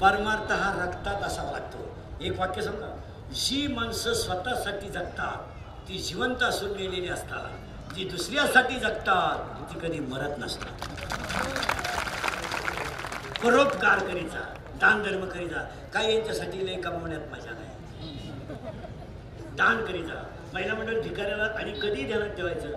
परमार्थ 0.00 0.52
हा 0.52 0.70
रक्तात 0.76 1.22
असावा 1.22 1.50
लागतो 1.52 2.24
एक 2.24 2.38
वाक्य 2.40 2.62
समजा 2.62 2.94
जी 3.34 3.66
माणसं 3.74 4.14
स्वतःसाठी 4.14 4.88
जगतात 4.88 5.88
ती 5.88 5.98
जिवंत 5.98 6.42
असून 6.42 6.72
गेलेली 6.72 7.08
असतात. 7.08 7.94
जी 7.94 8.08
दुसऱ्यासाठी 8.08 8.78
जगतात 8.80 9.72
ती 9.72 9.78
कधी 9.80 10.00
मरत 10.00 10.38
नसतात. 10.38 10.88
परोपकार 13.44 13.98
करीचा 14.06 14.44
दान 14.80 15.02
धर्म 15.02 15.24
करीचा 15.26 15.68
काही 15.94 16.14
यांच्यासाठी 16.14 16.66
लय 16.66 16.80
कमवण्यात 16.80 17.32
मजा. 17.32 17.54
दान 19.58 19.84
करीचा 19.84 20.22
महिला 20.54 20.74
मंडळ 20.74 21.00
ठिकाणाला 21.02 21.44
आणि 21.58 21.72
कधी 21.82 22.04
ध्यानात 22.06 22.36
ठेवायचं. 22.36 22.70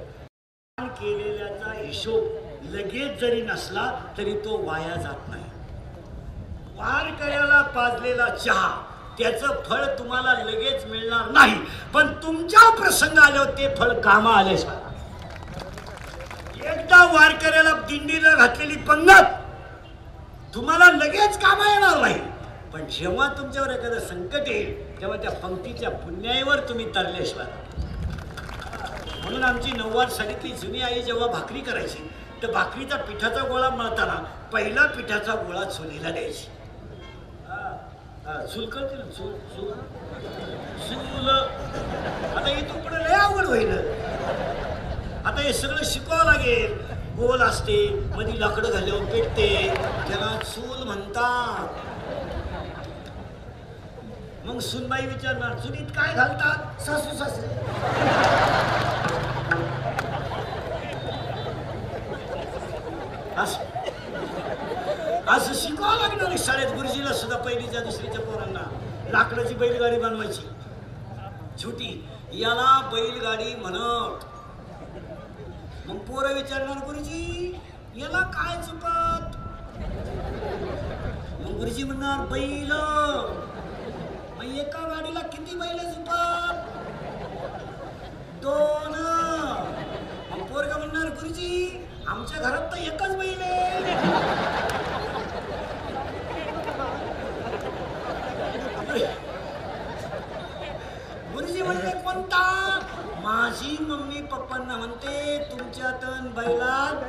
दान 0.77 0.87
केलेल्याचा 0.99 1.71
हिशोब 1.73 2.69
लगेच 2.73 3.19
जरी 3.21 3.41
नसला 3.41 3.83
तरी 4.17 4.33
तो 4.45 4.57
वाया 4.65 4.95
जात 4.95 5.29
नाही. 5.29 5.43
वारकऱ्याला 6.77 7.61
पाजलेला 7.75 8.27
चहा 8.35 8.69
त्याचं 9.17 9.61
फळ 9.67 9.85
तुम्हाला 9.99 10.33
लगेच 10.43 10.85
मिळणार 10.85 11.29
नाही. 11.31 11.55
पण 11.93 12.13
तुमच्या 12.23 12.69
प्रसंग 12.75 13.17
आल्यावर 13.17 13.49
ते 13.57 13.75
फळ 13.75 13.93
कामा 14.01 14.33
आले 14.39 14.53
एकदा 16.63 17.03
वारकऱ्याला 17.13 17.71
दिंडीला 17.89 18.35
घातलेली 18.35 18.75
पंगत 18.87 19.39
तुम्हाला 20.55 20.91
लगेच 20.91 21.37
कामा 21.41 21.73
येणार 21.73 22.01
नाही. 22.01 22.19
पण 22.73 22.85
जेव्हा 22.89 23.27
तुमच्यावर 23.37 23.69
एखादं 23.69 23.99
संकट 23.99 24.47
येईल 24.47 24.90
तेव्हा 25.01 25.17
त्या 25.17 25.31
पंक्तीच्या 25.31 25.89
पुण्याईवर 25.89 26.59
तुम्ही 26.69 26.95
तरल्याशिवाय 26.95 27.45
म्हणून 29.23 29.43
आमची 29.43 29.71
नव्वद 29.71 30.09
साडीतली 30.09 30.51
जुनी 30.51 30.81
आई 30.81 31.01
जेव्हा 31.01 31.27
भाकरी 31.27 31.59
करायची 31.59 32.11
तर 32.43 32.51
भाकरीचा 32.51 32.95
पिठाचा 32.95 33.41
गोळा 33.41 33.69
मळताना 33.69 34.47
पहिला 34.53 34.85
पिठाचा 34.85 35.33
गोळा 35.33 35.63
चुलीला 35.63 36.09
द्यायची. 36.09 36.47
हा, 37.47 37.87
हा, 38.25 38.33
ना 38.33 38.45
चूल 38.45 38.65
चूल. 38.65 39.71
चूल. 40.89 41.29
आता 42.37 42.47
हे 42.47 42.61
तुकडं 42.61 42.97
लय 42.97 43.13
आवड 43.13 43.45
होईल 43.45 43.71
आता 45.25 45.41
हे 45.41 45.53
सगळं 45.53 45.83
शिकवावं 45.83 46.25
लागेल. 46.25 46.73
गोल 47.17 47.41
असते 47.41 47.99
मध्ये 48.15 48.39
लाकडं 48.39 48.69
घालून 48.71 49.05
पेटते. 49.05 49.73
त्याला 50.07 50.39
चूल 50.43 50.83
म्हणतात. 50.83 51.90
मग 54.45 54.59
सुनबाई 54.61 55.05
विचारणार 55.07 55.57
चुलीत 55.59 55.87
काय 55.95 56.13
घालतात? 56.15 56.81
सासू 56.81 57.17
सासरे. 57.17 57.47
असं. 63.37 63.63
असं 65.27 65.53
शिकावं 65.53 65.97
लागणार 65.97 66.27
आहे. 66.27 66.37
शाळेत 66.37 66.73
गुरुजीला 66.75 67.13
सुद्धा 67.13 67.37
पहिलीच्या 67.37 67.81
दुसरीच्या 67.81 68.21
पोरांना. 68.21 68.63
लाकडाची 69.11 69.53
बैलगाडी 69.55 69.97
बनवायची. 69.99 70.47
छोटी. 71.63 71.91
याला 72.33 72.79
बैलगाडी 72.91 73.53
म्हणत. 73.55 74.25
मग 75.87 75.97
पोरं 76.07 76.33
विचारणार 76.33 76.77
गुरुजी 76.85 77.53
याला 77.95 78.19
काय 78.33 78.61
चुकत? 78.63 79.37
मग 81.41 81.57
गुरुजी 81.57 81.83
म्हणणार 81.83 82.25
बैल 82.27 82.71
मग 84.37 84.55
एका 84.59 84.79
गाडीला 84.87 85.19
किती 85.27 85.55
बैल 85.57 85.77
चुकत 85.79 86.69
दोन 88.43 88.95
मग 90.31 90.45
पोरगा 90.47 90.77
म्हणणार 90.77 91.09
गुरुजी 91.09 91.87
आमच्या 92.07 92.39
घरात 92.39 92.71
तर 92.71 92.77
एकच 92.83 93.15
बैल 93.17 93.41
आहे 93.41 94.99
गुरुजी 101.33 101.61
म्हणले 101.61 101.91
कोणता 102.03 102.43
माझी 103.23 103.77
मम्मी 103.81 104.21
पप्पांना 104.31 104.75
म्हणते 104.77 105.37
तुमच्यातन 105.51 106.27
बैलात 106.35 107.03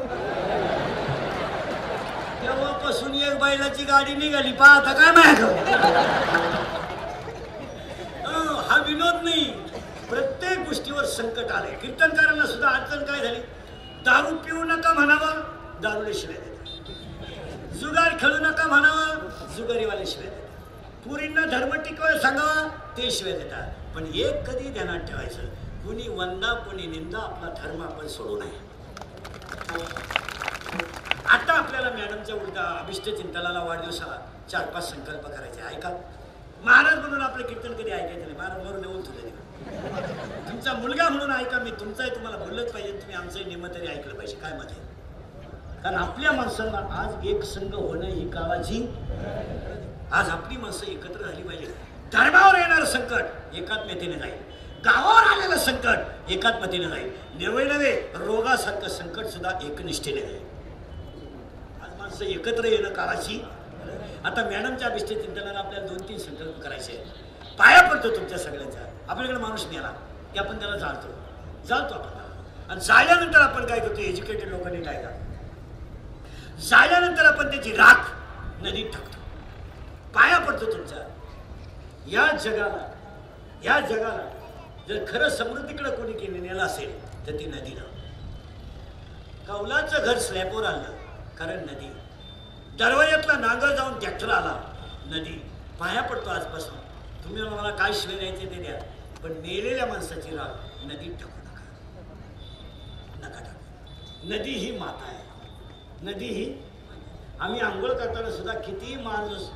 तेव्हापासून 2.43 3.14
एक 3.16 3.39
बैलाची 3.41 3.85
गाडी 3.85 4.14
निघाली 4.16 4.53
पाहता 4.55 4.93
काय 4.93 5.11
माहीत 5.12 5.41
हा 8.68 8.76
विनोद 8.87 9.22
नाही 9.24 9.45
प्रत्येक 10.09 10.59
गोष्टीवर 10.66 11.05
संकट 11.07 11.51
आले 11.53 11.70
कीर्तनकारांना 11.76 12.47
सुद्धा 12.47 12.68
अडचण 12.68 13.05
काय 13.05 13.20
झाली 13.20 13.41
दारू 14.05 14.35
पिऊ 14.37 14.62
नका 14.64 14.93
म्हणावं 14.93 15.41
दारूले 15.83 16.14
शिवाय 16.14 16.37
देतात 16.39 17.74
जुगार 17.74 18.16
खेळू 18.20 18.39
नका 18.41 18.66
म्हणावं 18.66 19.28
जुगारीवाले 19.57 20.07
शिवाय 20.07 20.28
देतात 20.28 21.07
पुरींना 21.07 21.45
धर्म 21.47 21.74
टिकवायला 21.76 22.20
सांगावा 22.20 22.66
ते 22.97 23.11
शिवाय 23.11 23.33
देतात 23.33 23.95
पण 23.95 24.07
एक 24.07 24.47
कधी 24.49 24.70
ध्यानात 24.70 25.01
ठेवायचं 25.09 25.49
कुणी 26.55 26.82
कोणी 26.82 26.86
निंदा 26.86 27.18
आपला 27.18 27.48
धर्म 27.62 27.82
आपण 27.82 28.07
सोडू 28.09 28.36
नये. 28.38 28.61
आता 31.28 31.53
आपल्याला 31.53 31.90
मॅडमच्या 31.90 32.34
उलटा 32.34 32.62
अभिष्ट 32.80 33.05
चिंतनाला 33.05 33.62
वाढदिवसाला 33.64 34.16
चार 34.50 34.66
पाच 34.70 34.88
संकल्प 34.90 35.26
करायचे. 35.26 35.61
ऐका. 35.74 35.90
महाराज 36.64 36.98
म्हणून 36.98 37.20
आपलं 37.20 37.46
कीर्तन 37.46 37.72
कधी 37.72 37.90
ऐकायचं 37.90 38.20
नाही? 38.20 38.36
महाराज 38.36 38.62
म्हणून 38.62 38.84
येऊन 38.84 39.00
तुझे 39.07 39.30
तुमचा 40.48 40.72
मुलगा 40.72 41.09
म्हणून 41.09 41.32
ऐका 41.32 41.59
मी 41.59 41.70
तुमचाही 41.80 42.11
तुम्हाला 42.11 42.36
बोललंच 42.36 42.72
पाहिजे. 42.72 42.92
तुम्ही 42.92 43.16
आमचंही 43.16 43.44
नियम 43.44 43.66
तरी 43.66 43.86
ऐकलं 43.86 44.14
पाहिजे. 44.14 44.34
काय 44.36 44.53
मत 44.53 44.70
आहे? 44.70 44.90
कारण 45.82 45.96
आपल्या 45.96 46.32
माणसांना 46.32 46.78
आज 47.03 47.26
एक 47.26 47.42
संघ 47.44 47.74
होणं 47.74 48.07
ही 48.07 48.28
काळाची 48.30 48.86
आज 50.12 50.28
आपली 50.30 50.57
माणसं 50.57 50.86
एकत्र 50.86 51.26
झाली 51.26 51.42
पाहिजे 51.42 51.74
धर्मावर 52.12 52.59
येणारं 52.59 52.84
संकट 52.84 53.55
एकात्मतेने 53.57 54.18
जाईल. 54.18 54.50
गावावर 54.85 55.22
आलेलं 55.22 55.57
संकट 55.57 56.30
एकात्मतेने 56.30 56.87
नाही. 56.87 57.11
नवे 57.41 57.64
नवे 57.64 57.91
रोगासारखं 58.14 58.89
संकट 58.89 59.26
सुद्धा 59.26 59.51
एकनिष्ठेने 59.64 60.20
आहे. 60.20 60.39
आज 61.83 61.99
माणसं 61.99 62.24
एकत्र 62.24 62.64
येणं 62.64 62.93
काळाची 62.95 63.41
आता 64.24 64.45
मॅडमच्या 64.45 64.89
अभिष्ट 64.89 65.07
चिंतनाला 65.09 65.59
आपल्याला 65.59 65.87
दोन 65.87 66.09
तीन 66.09 66.18
संकल्प 66.18 66.61
करायचे 66.62 66.93
आहेत. 66.93 67.07
पाया 67.59 67.83
पडतो 67.83 68.14
तुमच्या 68.16 68.39
सगळ्यांचा. 68.39 68.80
आपल्याकडे 69.09 69.39
माणूस 69.39 69.66
नेला 69.70 69.93
की 70.33 70.39
आपण 70.39 70.59
त्याला 70.59 70.76
जाळतो. 70.76 71.14
जाळतो 71.68 71.95
आपण 71.95 72.70
आणि 72.70 72.80
जाळल्यानंतर 72.80 73.41
आपण 73.41 73.66
काय 73.66 73.80
करतो? 73.80 74.01
एज्युकेटेड 74.01 74.49
लोकांनी 74.49 74.83
काय 74.85 75.03
करतो? 75.03 76.61
जाळल्यानंतर 76.68 77.24
आपण 77.24 77.51
त्याची 77.51 77.72
राख 77.76 78.11
नदीत 78.62 78.93
टाकतो. 78.93 79.18
पाया 80.14 80.39
पडतो 80.39 80.72
तुमच्या 80.72 81.09
या 82.09 82.30
जगाला 82.37 82.89
या 83.64 83.80
जगाला 83.80 84.28
जर 84.89 85.05
खरं 85.09 85.28
समृद्धीकडे 85.30 85.91
कोणी 85.97 86.12
केले 86.12 86.39
नेलं 86.39 86.62
असेल 86.62 87.26
तर 87.26 87.39
ती 87.39 87.47
नदीला 87.47 87.83
कौलाचं 89.47 90.05
घर 90.05 90.18
स्लॅबवर 90.18 90.64
आलं 90.64 90.97
कारण 91.39 91.64
नदी. 91.66 91.89
दरवाज्यातला 92.78 93.37
नांगर 93.39 93.74
जाऊन 93.76 93.99
ट्रॅक्टर 93.99 94.28
आला 94.30 94.55
नदी. 95.07 95.33
पाया 95.80 96.03
पडतो 96.03 96.30
आजपासून. 96.30 96.76
तुम्ही 97.24 97.43
मला 97.43 97.70
काय 97.76 97.93
शिवे 97.95 98.18
द्यायचे 98.18 98.47
ते 98.51 98.62
द्या. 98.62 98.78
पण 99.22 99.33
मेलेल्या 99.33 99.87
माणसाची 99.87 100.37
राग 100.37 100.87
नदीत 100.87 101.12
टाकू 101.20 101.41
नका. 101.45 101.64
नका 103.18 103.41
टाकू. 103.41 104.28
नदी 104.28 104.53
ही 104.53 104.70
माता 104.78 105.07
आहे. 105.09 105.20
नदी 106.03 106.28
ही 106.28 106.53
आम्ही 107.41 107.61
आंघोळ 107.61 107.93
करताना 107.93 108.30
सुद्धा 108.30 108.53
कितीही 108.61 108.97
माणूस 109.03 109.49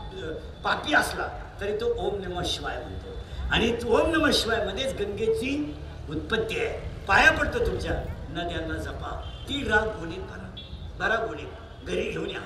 पापी 0.65 0.95
असला 0.95 1.29
तरी 1.61 1.77
तो 1.81 1.95
ओम 2.07 2.21
नम 2.23 2.41
शिवाय 2.47 2.79
म्हणतो. 2.79 3.16
आणि 3.53 3.77
ओम 3.87 4.11
नम 4.11 4.31
शिवाय 4.31 4.65
मध्येच 4.67 4.95
गंगेची 4.95 5.77
उत्पत्ती 6.11 6.59
आहे. 6.59 7.05
पाया 7.07 7.31
पडतो 7.33 7.67
तुमच्या. 7.67 7.93
नद्यांना 8.31 8.75
जपा. 8.75 9.31
ती 9.49 9.69
राग 9.69 9.99
गोणीत 9.99 10.19
भरा 10.19 10.55
बरा 10.99 11.27
गोणीत 11.27 11.87
घरी 11.87 12.11
घेऊन 12.11 12.31
या. 12.31 12.41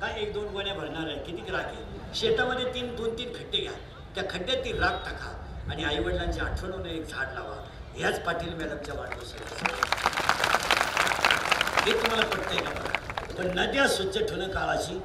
काय 0.00 0.20
एक 0.20 0.32
दोन 0.32 0.44
गोण्या 0.44 0.74
भरणार 0.74 1.06
आहे. 1.06 1.18
किती 1.18 1.52
राग 1.52 1.64
आहे? 1.64 2.14
शेतामध्ये 2.14 2.64
तीन 2.74 2.96
दोन 2.96 3.18
तीन 3.18 3.28
खड्डे 3.28 3.58
घ्या. 3.58 3.72
त्या 4.14 4.24
खड्ड्यात 4.30 4.64
ती 4.64 4.72
राग 4.72 4.90
टाका. 4.90 5.36
आणि 5.70 5.84
आईवडिलांची 5.84 6.40
आठवण 6.40 6.86
एक 6.86 7.06
झाड 7.06 7.26
लावा. 7.34 7.64
ह्याच 7.96 8.24
पाटील 8.24 8.54
मॅडमच्या 8.54 8.94
वाढदिवसाला. 8.94 9.76
हे 11.80 11.92
तुम्हाला 11.92 12.26
पटतंय 12.26 12.58
का? 12.58 12.70
पण 13.38 13.58
नद्या 13.58 13.88
स्वच्छ 13.88 14.18
ठेवणं 14.18 14.48
काळाची 14.48 15.00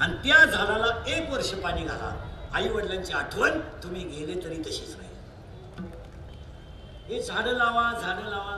आणि 0.00 0.12
त्या 0.14 0.44
झाडाला 0.44 1.04
एक 1.06 1.30
वर्ष 1.30 1.50
पाणी 1.50 1.82
घाला. 1.82 2.33
आई 2.54 2.68
वडिलांची 2.68 3.12
आठवण 3.12 3.58
तुम्ही 3.82 4.02
गेले 4.04 4.34
तरी 4.44 4.56
तशीच 4.66 4.94
राहील. 4.96 5.86
हे 7.08 7.22
झाडं 7.22 7.52
लावा 7.52 7.90
झाडं 8.00 8.28
लावा. 8.30 8.56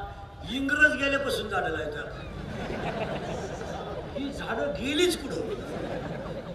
इंग्रज 0.55 0.97
गेल्यापासून 0.97 1.49
झाडं 1.49 1.69
लावतात. 1.69 2.07
ही 4.17 4.33
झाडं 4.33 4.73
गेलीच 4.81 5.17
कुठं? 5.23 5.41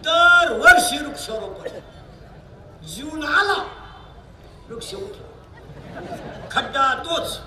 दर 0.05 0.51
वर्षी 0.59 0.97
वृक्षारोपण. 1.05 1.79
जीवन 2.93 3.23
आला 3.23 3.61
वृक्ष 4.69 4.93
उठला. 4.95 5.27
खड्डा 6.51 6.93
तोच. 7.05 7.39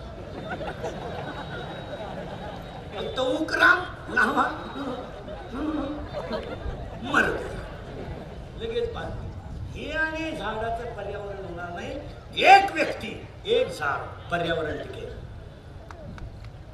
तो 3.16 3.24
उकरा 3.38 3.72
लावा 4.14 4.44
मर 7.02 7.28
लगेच 8.60 8.94
पाच 8.94 9.12
कोणाने 10.14 10.36
झाडाचं 10.36 10.94
पर्यावरण 10.96 11.44
होणार 11.44 11.70
नाही. 11.74 12.44
एक 12.44 12.72
व्यक्ती 12.74 13.12
एक 13.54 13.78
झाड 13.78 14.30
पर्यावरण 14.30 14.76
टिकेल. 14.78 15.12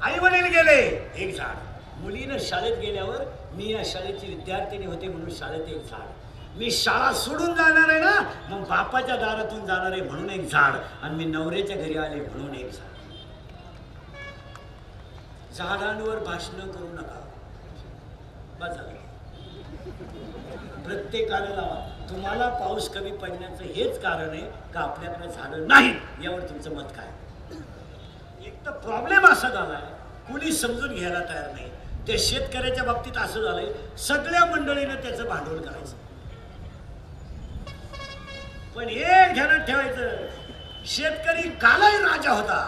आई 0.01 0.19
वडील 0.19 0.45
गेले 0.55 0.79
एक 1.23 1.35
झाड. 1.37 1.55
मुलीनं 2.01 2.37
शाळेत 2.39 2.77
गेल्यावर 2.79 3.23
मी 3.53 3.71
या 3.71 3.81
शाळेची 3.85 4.27
विद्यार्थिनी 4.27 4.85
होते 4.85 5.07
म्हणून 5.07 5.29
शाळेत 5.35 5.69
एक 5.69 5.89
झाड. 5.89 6.57
मी 6.57 6.71
शाळा 6.71 7.11
सोडून 7.13 7.53
जाणार 7.55 7.89
आहे 7.89 7.99
ना 7.99 8.19
मग 8.49 8.67
बापाच्या 8.69 9.15
दारातून 9.15 9.65
जाणार 9.65 9.91
आहे 9.91 10.01
म्हणून 10.01 10.29
एक 10.29 10.49
झाड 10.49 10.73
आणि 11.03 11.15
मी 11.15 11.25
नवऱ्याच्या 11.25 11.75
घरी 11.75 11.97
आले 11.97 12.21
म्हणून 12.21 12.55
एक 12.55 12.71
झाड. 12.71 12.89
झाडांवर 15.57 16.19
भाषण 16.23 16.69
करू 16.71 16.87
नका. 16.93 17.19
बस 18.59 18.77
प्रत्येकाला 20.85 21.49
लावा. 21.49 21.90
तुम्हाला 22.11 22.47
पाऊस 22.49 22.89
कमी 22.89 23.11
पडण्याचं 23.11 23.63
हेच 23.75 24.01
कारण 24.01 24.29
आहे 24.29 24.41
का 24.73 24.79
आपल्याकडे 24.79 25.27
झालं 25.27 25.67
नाही 25.67 25.93
यावर 26.23 26.39
तुमचं 26.39 26.75
मत 26.75 26.91
काय? 26.95 27.07
एक 28.47 28.65
तर 28.65 28.71
प्रॉब्लेम 28.71 29.25
असा 29.27 29.49
झालाय. 29.49 29.81
कुणी 30.27 30.51
समजून 30.51 30.93
घ्यायला 30.95 31.19
तयार 31.19 31.51
नाही. 31.53 31.69
ते 32.07 32.17
शेतकऱ्याच्या 32.17 32.83
बाबतीत 32.83 33.17
असं 33.17 33.41
झालंय 33.41 33.97
सगळ्या 33.97 34.45
मंडळीनं 34.45 34.95
त्याचं 34.95 35.27
भांडवल 35.29 35.61
करायचं. 35.61 35.95
पण 38.75 38.89
एक 38.89 39.33
ध्यानात 39.33 39.65
ठेवायचं 39.67 40.85
शेतकरी 40.85 41.49
कालही 41.61 41.97
राजा 41.97 42.31
होता. 42.31 42.59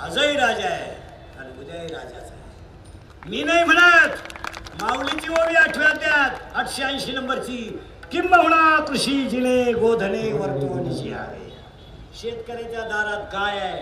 आजही 0.00 0.36
राजा 0.36 0.68
आहे 0.68 0.90
आणि 1.38 1.60
उद्याही 1.60 1.88
राजाच 1.88 2.30
आहे. 2.30 3.30
मी 3.30 3.42
नाही 3.42 3.64
म्हणत 3.64 4.82
माऊलीची 4.82 5.28
ओवी 5.28 5.54
आठवत 5.56 6.04
आठशे 6.54 6.82
ऐंशी 6.82 7.12
नंबरची. 7.12 7.58
किंबहुना 8.14 8.58
कृषी 8.88 9.12
जिने 9.28 9.72
गोधने 9.72 10.22
वर्तवणीची 10.32 11.12
आहे 11.12 11.46
शेतकऱ्याच्या 12.18 12.82
दारात 12.88 13.22
काय 13.32 13.58
आहे? 13.58 13.80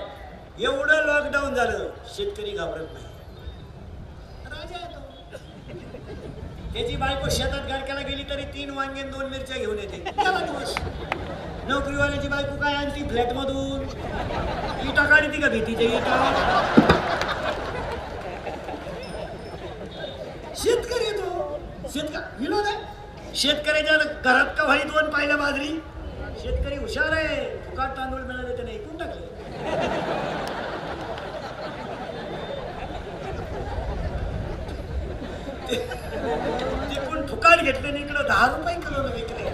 एवढं 0.65 1.07
लॉकडाऊन 1.07 1.55
झालं 1.55 1.89
शेतकरी 2.15 2.51
घाबरत 2.51 2.87
नाही. 2.93 3.05
राजा 4.45 4.79
त्याची 6.75 6.97
बायको 6.97 7.29
शेतात 7.31 7.69
गाडक्याला 7.69 8.01
गेली 8.01 8.25
तरी 8.31 8.45
तीन 8.55 8.71
वांगे 8.77 9.03
दोन 9.03 9.27
मिरच्या 9.31 9.57
घेऊन 9.57 9.79
येते. 9.79 10.03
नोकरीवाल्याची 11.69 12.29
बायको 12.29 12.57
काय 12.63 12.75
आणती? 12.75 13.09
फ्लॅट 13.09 13.33
मधून 13.33 13.83
इटा 14.89 15.05
काढती 15.05 15.41
का 15.43 15.49
भीतीच्या 15.49 15.87
इटा? 15.99 16.17
शेतकरी 20.63 21.05
येतो 21.05 21.61
शेतकरी 21.93 22.45
विनोद 22.45 22.67
आहे 22.67 22.91
शेतकऱ्याच्या 23.41 23.97
घरात 23.97 24.47
का 24.57 24.65
व्हाई 24.65 24.79
दोन 24.89 25.11
पाहिल्या 25.11 25.37
बाजरी? 25.37 25.69
शेतकरी 26.43 26.77
हुशार 26.77 27.13
आहे. 27.13 27.45
फुकाट 27.67 27.97
तांदूळ 27.97 28.21
मिळाले 28.21 28.57
त्याने 28.57 28.73
ऐकून 28.73 28.97
टाकले. 28.99 29.27
तिकडून 36.91 37.27
फुकाट 37.27 37.61
घेतले 37.61 37.99
इकडं 38.01 38.27
दहा 38.29 38.47
रुपये 38.47 38.75
किलो 38.81 39.03
विकले. 39.15 39.51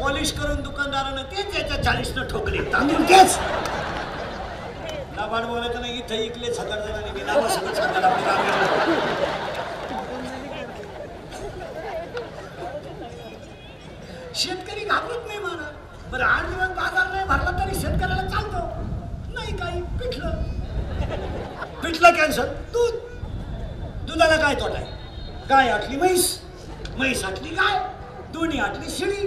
पॉलिश 0.00 0.32
करून 0.38 0.62
दुकानदारानं 0.62 1.22
तेच 1.32 1.56
याच्या 1.56 1.82
चाळीसनं 1.82 2.28
ठोकले. 2.28 2.62
तांदूळ 2.72 3.02
तेच. 3.10 3.38
लाभाड 5.16 5.44
बोलायचं 5.44 5.80
नाही 5.80 5.98
इथं 5.98 6.22
इकले 6.24 6.54
सकाळ 6.54 6.80
जणांनी 6.80 7.10
मी 7.12 7.26
नावा 7.26 7.48
सगळं 7.48 7.74
सकाळ 7.74 8.04
आपली 8.04 8.24
कामं. 8.24 9.28
शेतकरी 14.34 14.84
घाबरत 14.84 15.26
नाही 15.26 15.38
मला 15.38 15.68
बरं 16.10 16.24
आठ 16.24 16.44
दिवस 16.46 16.68
बाजार 16.76 17.06
नाही 17.12 17.24
भरला 17.26 17.50
तरी 17.58 17.74
शेतकऱ्याला 17.80 18.22
चालतो. 18.28 18.60
नाही 19.34 19.56
काही 19.56 19.80
पिठलं. 20.00 20.30
पिठलं 21.82 22.14
कॅन्सर 22.16 22.46
दूध. 22.72 22.94
दुधाला 24.06 24.36
काय 24.36 24.54
तोटा 24.60 24.74
आहे? 24.74 24.86
गाय 25.50 25.68
आटली 25.70 25.96
म्हैस. 25.96 26.26
म्हैस 26.96 27.24
आटली 27.24 27.48
गाय. 27.54 27.78
दोन्ही 28.32 28.60
आटली 28.60 28.90
शिळी. 28.90 29.26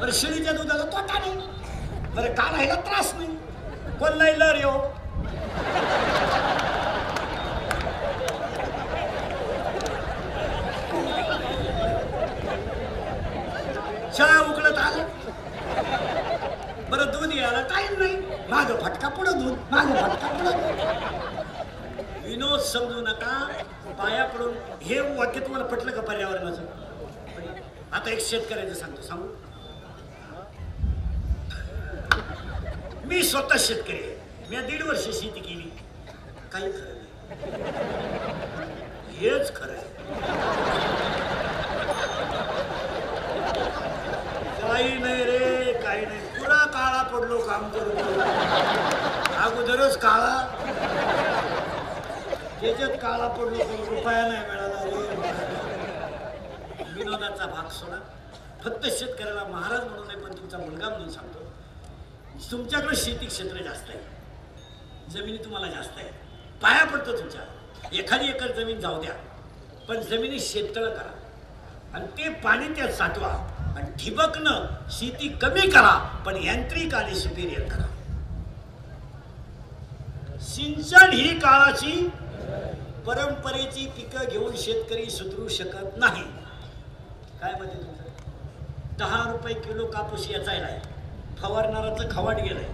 बरं 0.00 0.12
शिळीच्या 0.12 0.52
दुधाला 0.52 0.84
तोटा 0.84 1.18
नाही. 1.18 1.32
बरं 2.14 2.34
का 2.34 2.50
राहिला 2.50 2.74
त्रास 2.86 3.14
नाही. 3.18 3.28
कोण 3.98 4.16
नाही 4.18 4.38
लर 4.38 4.56
येऊ 4.56 4.78
चहा 14.16 14.40
उकळत 14.40 14.78
आलं 14.78 15.06
बरं 16.90 17.10
दूध 17.12 17.32
यायला 17.34 17.60
टाईम 17.70 17.98
नाही 17.98 18.16
माग 18.50 18.70
फटका 18.82 19.08
पुढं 19.08 19.38
दूध 19.38 19.56
माग 19.70 19.92
फटका 19.94 20.28
पुढं 20.28 20.60
दूध 20.60 22.26
विनोद 22.26 22.60
समजू 22.62 23.00
नका 23.00 23.34
पाया 24.14 24.24
पडून 24.26 24.52
हे 24.82 24.98
वाक्य 25.16 25.40
तुम्हाला 25.40 25.64
पटलं 25.66 25.92
का 25.92 26.00
पर्यावरणाचं? 26.02 26.64
आता 27.92 28.10
एक 28.10 28.20
शेतकऱ्याचं 28.22 28.74
सांगतो 28.74 29.02
सांगू? 29.02 29.26
मी 33.06 33.22
स्वतः 33.22 33.56
शेतकरी 33.60 33.96
आहे 33.96 34.14
मी 34.50 34.60
दीड 34.66 34.82
वर्ष 34.82 35.04
शेती 35.10 35.40
केली 35.40 35.70
काही 36.52 36.70
खरं 36.72 36.94
नाही 36.94 37.02
हेच 39.18 39.54
खरं 39.56 39.72
आहे 39.72 39.82
काही 44.62 44.96
नाही 44.98 45.24
रे 45.24 45.72
काही 45.74 46.04
नाही 46.06 46.20
पुरा 46.38 46.64
काळा 46.68 47.02
पडलो 47.12 47.38
काम 47.40 47.68
करू 47.70 47.90
अगोदरच 49.40 49.96
काळा 49.98 50.34
त्याच्यात 52.60 52.90
काळा 53.00 53.26
पडलो 53.28 53.58
पण 53.60 53.82
रुपया 53.86 54.20
नाही 54.22 54.46
मिळाला 54.48 54.84
रे 54.84 54.90
विनोदाचा 56.92 57.46
भाग 57.46 57.68
सोडा 57.70 57.96
फक्त 58.62 58.86
शेतकऱ्याला 58.88 59.44
महाराज 59.44 59.84
म्हणून 59.84 60.06
नाही 60.06 60.18
पण 60.20 60.32
तुमचा 60.32 60.58
मुलगा 60.58 60.88
म्हणून 60.88 61.10
सांगतो 61.10 61.40
तुमच्याकडे 62.54 62.96
शेती 62.96 63.26
क्षेत्र 63.26 63.62
जास्त 63.62 63.90
आहे. 63.90 63.98
जमिनी 65.10 65.36
तुम्हाला 65.36 65.66
जास्त 65.66 65.92
आहे 65.96 66.08
पाया 66.62 66.84
पडतो 66.84 67.18
तुमच्या. 67.18 67.40
एखादी 67.92 68.28
एकर 68.28 68.52
जमीन 68.52 68.80
जाऊ 68.80 69.02
द्या. 69.02 69.12
पण 69.88 70.00
जमिनी 70.00 70.40
शेततळं 70.40 70.94
करा. 70.94 71.10
आणि 71.94 72.06
ते 72.06 72.28
पाणी 72.28 72.68
त्यात 72.68 72.88
साठवा. 72.88 73.28
आणि 73.76 74.04
ठिबकनं 74.04 74.66
शेती 74.90 75.28
कमी 75.28 75.60
करा 75.60 76.22
पण 76.26 76.36
यांत्रिक 76.36 76.94
आणि 76.94 77.14
सुपिरियर 77.14 77.68
करा. 77.68 77.86
सिंचन 80.38 81.10
ही 81.12 81.38
काळाची 81.40 82.08
परंपरेची 83.06 83.86
पिकं 83.86 84.24
घेऊन 84.30 84.56
शेतकरी 84.56 85.10
सुधरू 85.10 85.48
शकत 85.48 85.96
नाही. 85.96 86.22
काय 87.40 87.52
म्हणते 87.52 87.74
तुमचं? 87.74 88.02
दहा 88.98 89.32
रुपये 89.32 89.54
किलो 89.54 89.86
कापूस 89.86 90.30
याचायलाय 90.30 90.80
फवारणाराचं 91.44 92.08
खवाट 92.10 92.36
गेलाय. 92.36 92.64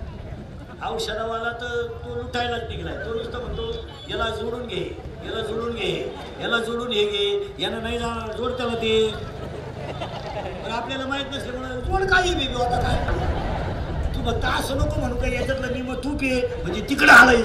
औषधावाला 0.88 1.50
तर 1.52 1.86
तो 2.04 2.14
लुटायलाच 2.14 2.68
निघलाय. 2.68 2.94
तो 2.96 3.14
नुसतं 3.14 3.40
म्हणतो 3.40 3.72
याला 4.10 4.28
जोडून 4.30 4.66
घे 4.66 4.82
याला 5.24 5.40
जोडून 5.40 5.74
घे 5.74 5.90
याला 6.40 6.58
जोडून 6.58 6.92
हे 6.92 7.04
घे 7.06 7.62
यानं 7.62 7.82
नाही 7.82 7.98
जाणार 7.98 8.32
जोड 8.36 8.52
त्याला 8.52 8.74
ते. 8.74 8.94
पण 10.64 10.70
आपल्याला 10.72 11.06
माहीत 11.06 11.26
नसल्यामुळे 11.32 11.80
जोड 11.80 12.04
काही 12.10 12.34
बेबी 12.34 12.54
होता 12.54 12.80
काय? 12.80 12.98
तू 14.14 14.30
फक्त 14.30 14.44
असं 14.44 14.78
नको 14.78 15.00
म्हणू 15.00 15.16
का 15.16 15.26
याच्यातलं 15.26 15.72
मी 15.72 15.82
मग 15.82 16.02
तू 16.04 16.16
पे 16.16 16.30
म्हणजे 16.62 16.80
तिकडं 16.88 17.12
आलाय. 17.12 17.42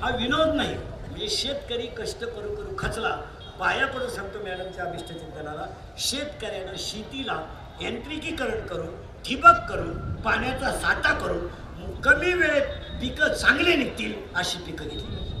हा 0.00 0.10
विनोद 0.16 0.54
नाही. 0.54 0.74
म्हणजे 1.10 1.28
शेतकरी 1.28 1.86
कष्ट 1.98 2.24
करू 2.24 2.54
करू 2.54 2.76
खचला. 2.78 3.16
पाया 3.60 3.86
पडून 3.86 4.08
सांगतो 4.08 4.44
मॅडमच्या 4.44 4.84
अभिष्ट 4.84 5.06
चिंतनाला 5.08 5.66
शेतकऱ्यानं 5.98 6.76
शेतीला 6.78 7.40
यांत्रिकीकरण 7.82 8.66
करून 8.66 8.94
ठिबक 9.24 9.68
करून 9.68 10.14
पाण्याचा 10.22 10.72
साठा 10.80 11.12
करून 11.18 12.00
कमी 12.00 12.32
वेळेत 12.32 12.68
पिकं 13.00 13.32
चांगले 13.32 13.74
निघतील 13.76 14.14
अशी 14.34 14.58
पिकं 14.58 14.88
घेतली 14.88 15.16
पाहिजे. 15.16 15.38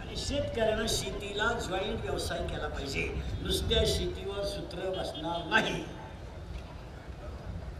आणि 0.00 0.16
शेतकऱ्यानं 0.16 0.86
शेतीला 0.88 1.52
जॉईंट 1.68 2.00
व्यवसाय 2.00 2.38
केला 2.46 2.68
पाहिजे. 2.68 3.02
नुसत्या 3.42 3.82
शेतीवर 3.86 4.44
सूत्र 4.44 4.90
बसणार 4.90 5.44
नाही. 5.50 5.82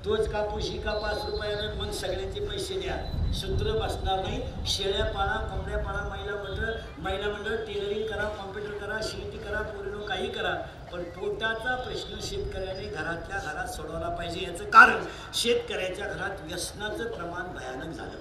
तोच 0.04 0.28
कापूस 0.32 0.64
ही 0.64 0.78
का 0.82 0.92
पाच 0.98 1.24
रुपयानं 1.26 1.76
मग 1.76 1.90
सगळ्यांचे 1.92 2.46
पैसे 2.48 2.80
द्या. 2.80 2.96
सूत्र 3.34 3.78
बसणार 3.78 4.22
नाही. 4.24 4.40
शेळ्या 4.66 5.04
पाळा 5.04 5.36
कोंबड्या 5.46 5.78
पाळा 5.78 6.02
महिला 6.08 6.36
मंडळ 6.42 6.72
महिला 7.02 7.28
मंडळ 7.28 7.56
टेलरिंग 7.66 8.06
करा 8.08 8.28
कॉम्प्युटर 8.36 8.78
करा 8.78 9.00
शेती 9.02 9.38
करा 9.38 9.62
पोरीनो 9.62 10.06
काही 10.06 10.30
करा. 10.32 10.54
पण 10.92 11.02
पोटाचा 11.02 11.74
प्रश्न 11.74 12.18
शेतकऱ्याने 12.22 12.86
घरातल्या 12.86 13.38
घरात 13.38 13.68
सोडवला 13.68 14.08
पाहिजे 14.08 14.40
याचं 14.40 14.70
कारण 14.70 15.04
शेतकऱ्याच्या 15.34 16.06
घरात 16.06 16.40
व्यसनाचं 16.40 17.10
प्रमाण 17.12 17.52
भयानक 17.54 17.96
झालं. 17.96 18.18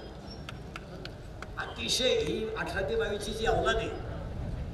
अतिशय 1.58 2.08
ही 2.08 2.48
अठरा 2.58 2.88
ते 2.88 2.96
बावीसची 2.96 3.32
जी 3.32 3.46
अवलाद 3.46 3.76
आहे 3.76 3.88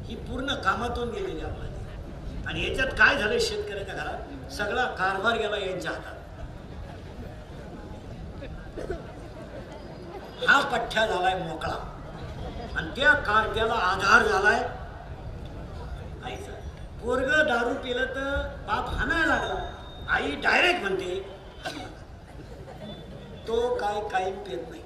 ही 0.07 0.17
पूर्ण 0.17 0.55
कामातून 0.55 1.11
गेलेली 1.11 1.41
अवलाद 1.41 1.61
आहे. 1.61 2.45
आणि 2.47 2.69
याच्यात 2.69 2.89
काय 2.99 3.19
झालं 3.19 3.39
शेतकऱ्याच्या 3.39 3.95
घरात? 3.95 4.53
सगळा 4.53 4.85
कारभार 4.85 5.39
गेला 5.39 5.57
यांच्या 5.57 5.91
हातात. 5.91 6.15
हा 10.49 10.61
पठ्ठ्या 10.63 11.07
झालाय 11.07 11.39
मोकळा. 11.39 11.75
आणि 12.77 12.91
त्या 12.97 13.13
कारट्याला 13.13 13.75
आधार 13.75 14.27
झालाय 14.29 14.63
पोरग 17.03 17.31
दारू 17.49 17.75
पिलं 17.85 18.07
तर 18.15 18.27
बाप 18.67 18.89
हाणायला 18.97 19.27
लागला. 19.27 19.61
आई 20.15 20.35
डायरेक्ट 20.43 20.81
म्हणते 20.83 21.19
तो 23.49 23.57
काय 23.77 24.01
काही 24.13 24.33
पेत 24.47 24.71
नाही. 24.71 24.83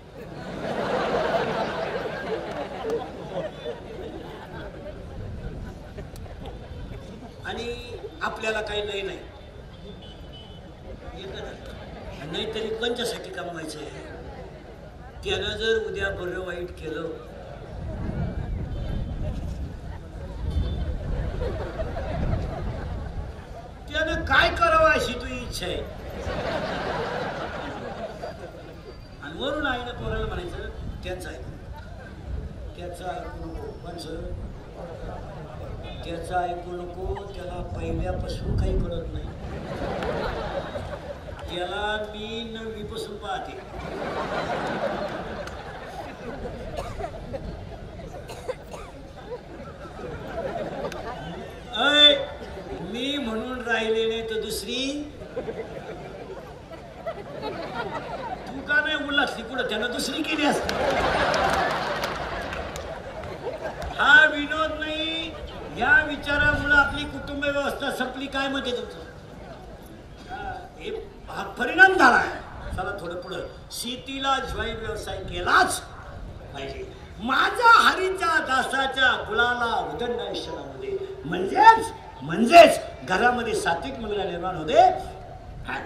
आणि 7.46 7.66
आपल्याला 8.22 8.60
काही 8.60 8.82
नाही. 8.82 9.02
नाही 9.02 9.18
नाहीतरी 12.30 12.68
कोणच्यासाठी 12.68 13.30
कमवायचं 13.30 13.78
आहे? 13.80 14.04
त्यानं 15.24 15.56
जर 15.58 15.86
उद्या 15.86 16.10
बरं 16.10 16.44
वाईट 16.46 16.70
केलं. 16.80 17.08
त्यानं 23.96 24.24
काय 24.24 24.48
करावं 24.48 24.90
अशी 24.90 25.12
तुझी 25.12 25.34
इच्छा 25.34 25.66
आहे? 25.66 25.76
आणि 29.22 29.38
वरून 29.38 29.66
आईनं 29.66 29.92
पोराला 29.92 30.26
म्हणायचं 30.26 30.68
त्याचं 31.04 31.28
ऐकू 31.28 31.50
त्याचा 32.76 33.04
ऐकू 33.04 33.46
नको. 33.46 33.98
सर? 33.98 34.20
त्याचं 36.04 36.34
ऐकू 36.36 36.72
नको 36.72 37.14
त्याला 37.34 37.62
पहिल्यापासून 37.76 38.56
काही 38.56 38.78
कळत 38.80 39.06
नाही. 39.12 39.24
त्याला 41.50 41.96
मी 42.10 42.42
नववीपासून 42.54 43.16
पाहते. 43.16 43.58
राहिले 53.76 54.04
नाही 54.08 54.22
तर 54.28 54.40
दुसरी। 54.40 54.82
तू 58.46 58.60
का 58.68 58.80
नाही 58.84 58.94
उल्हासली 59.06 59.42
कुठं 59.42 59.68
त्यानं 59.68 59.92
दुसरी 59.92 60.22
केली 60.22 60.46
असते 60.46 60.74
हा 63.98 64.14
विनोद 64.32 64.72
नाही। 64.80 65.30
या 65.78 65.90
विचारामुळे 66.06 66.76
आपली 66.76 67.04
कुटुंब 67.04 67.44
व्यवस्था 67.44 67.90
संपली 67.96 68.26
काय 68.36 68.48
म्हणते 68.48 68.70
तुमचं? 68.76 69.00
हा, 70.30 70.52
हे 70.78 70.90
परिणाम 71.58 71.94
झाला 71.94 72.16
आहे 72.16 72.76
चला 72.76 72.96
थोडं 73.00 73.20
पुढं. 73.20 73.46
शेतीला 73.72 74.38
जॉईंट 74.48 74.78
व्यवसाय 74.78 75.22
केलाच 75.24 75.80
पाहिजे. 76.54 76.84
माझ्या 77.20 77.70
हरीच्या 77.82 78.38
दासाच्या 78.48 79.12
कुळाला 79.28 79.74
उदंड 79.92 80.20
आयुष्यामध्ये. 80.20 80.96
म्हणजेच 81.24 81.92
म्हणजेच 82.26 82.78
घरामध्ये 83.08 83.54
सात्विक 83.54 83.98
मुलगा 84.00 84.24
निर्माण 84.24 84.56
होते. 84.56 84.84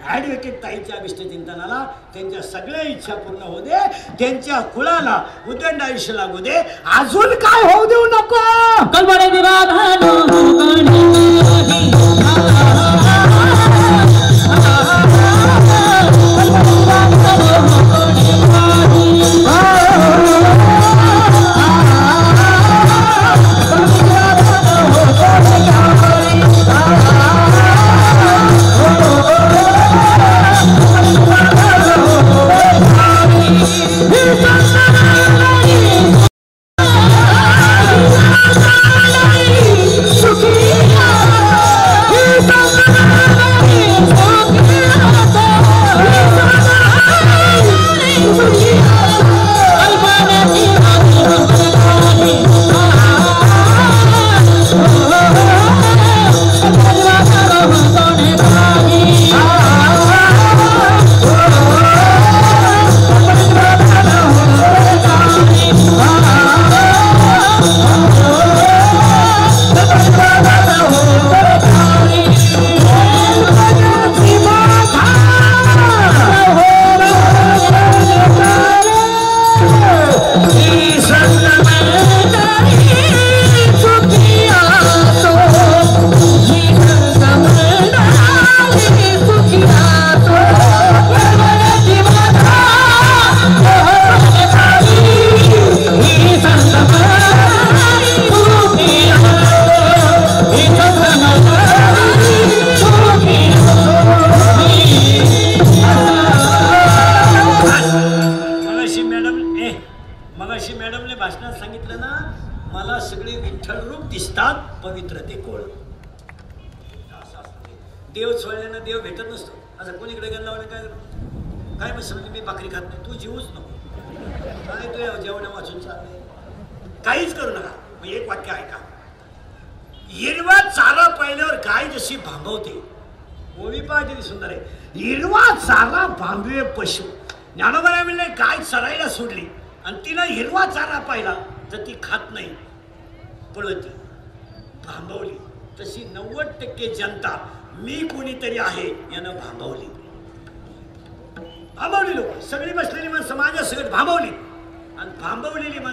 ॲडव्होकेट 0.07 0.61
ताईच्या 0.63 0.95
अभिष्ट 0.95 1.17
चिंतनाला 1.17 1.83
त्यांच्या 2.13 2.41
सगळ्या 2.41 2.81
इच्छा 2.89 3.13
पूर्ण 3.15 3.41
होऊ 3.41 3.59
दे 3.61 3.77
त्यांच्या 4.19 4.59
कुळाला 4.75 5.21
उदंड 5.49 5.81
आयुष्य 5.81 6.13
लागू 6.13 6.37
दे. 6.37 6.57
अजून 6.99 7.33
काय 7.45 7.61
होऊ 7.63 7.85
देऊ 7.85 8.05
नको! 8.07 8.39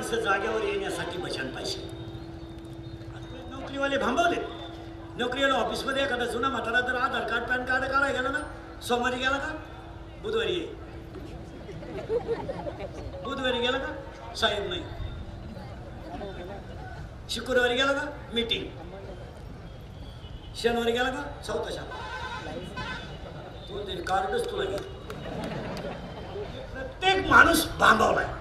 माणसं 0.09 0.25
जागेवर 0.25 0.63
येण्यासाठी 0.65 1.19
भजन 1.19 1.49
पाहिजे. 1.55 1.81
नोकरीवाले 3.51 3.97
भांबवले 3.99 4.37
नोकरीवाला 5.19 5.55
ऑफिसमध्ये 5.55 6.03
एखादा 6.03 6.25
जुना 6.27 6.49
म्हातारा 6.49 6.81
तर 6.81 6.95
आधार 6.97 7.27
कार्ड 7.29 7.45
पॅन 7.49 7.65
कार्ड 7.65 7.85
काढाय 7.85 8.13
गेला 8.13 8.29
ना 8.29 8.39
सोमवारी 8.89 9.17
गेला 9.17 9.39
का? 9.39 9.51
बुधवारी 10.23 10.55
ये. 10.55 10.67
बुधवारी 13.25 13.61
गेला 13.61 13.79
का? 13.79 14.35
साहेब 14.37 14.69
नाही. 14.69 14.83
शुक्रवारी 17.31 17.75
गेला 17.75 17.93
का? 17.93 18.09
मीटिंग. 18.33 18.65
शनिवारी 20.63 20.93
गेला 20.93 21.11
का? 21.11 21.23
चौथा 21.47 21.71
शाळा. 21.71 21.89
तो 23.69 24.03
कार्डच 24.09 24.51
तुला 24.51 24.77
प्रत्येक 26.73 27.27
माणूस 27.31 27.67
भांबवलाय. 27.79 28.38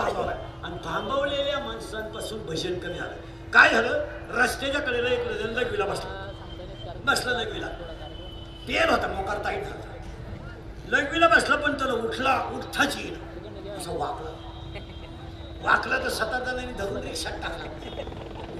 आज 0.00 0.12
प्रत्येक 0.12 0.64
आणि 0.64 0.76
थांबवलेल्या 0.84 1.58
माणसांपासून 1.58 2.44
भजन 2.46 2.78
कमी 2.78 2.94
झालं 2.94 3.14
काय 3.52 3.70
झालं? 3.70 4.04
रस्त्याच्या 4.30 4.80
कडेला 4.80 5.08
एक 5.08 5.28
जण 5.40 5.70
विला 5.70 5.84
बसला. 5.84 6.30
बसला 7.04 7.32
लघवीला 7.32 7.66
पेन 8.66 8.90
होता 8.90 9.06
मोकार 9.06 9.38
ताईट 9.44 9.64
झाला 9.64 9.90
लगवीला 10.88 11.28
बसला 11.28 11.56
पण 11.56 11.72
त्याला 11.78 11.92
उठला 11.92 12.34
उठताच 12.54 12.96
येईल 12.96 13.14
असं 13.76 13.98
वाकलं. 13.98 14.30
वाकला 15.62 15.98
तर 15.98 16.08
सतादानाने 16.08 16.72
धरून 16.72 17.02
रिक्षात 17.02 17.32
टाकला. 17.32 18.02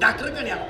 डॉक्टरकडे 0.01 0.51
आला? 0.51 0.65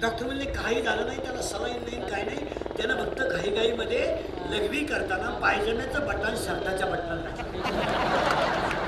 डॉक्टर 0.00 0.26
म्हणले 0.26 0.44
काही 0.44 0.82
झालं 0.82 1.06
नाही 1.06 1.22
त्याला 1.22 1.42
सलाईन 1.42 1.82
नाही 1.84 2.10
काय 2.10 2.22
नाही. 2.22 2.44
त्यानं 2.76 3.04
फक्त 3.04 3.22
घाईघाईमध्ये 3.22 4.04
लघवी 4.50 4.84
करताना 4.84 5.30
पायजण्याचं 5.38 6.06
बटन 6.06 6.36
शर्टाच्या 6.44 6.86
बटनाला 6.86 7.34
टाकलं. 7.36 8.87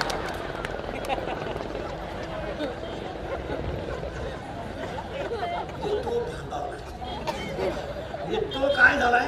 तो 5.90 6.18
तो 8.52 8.68
काय 8.76 8.98
झालाय? 8.98 9.26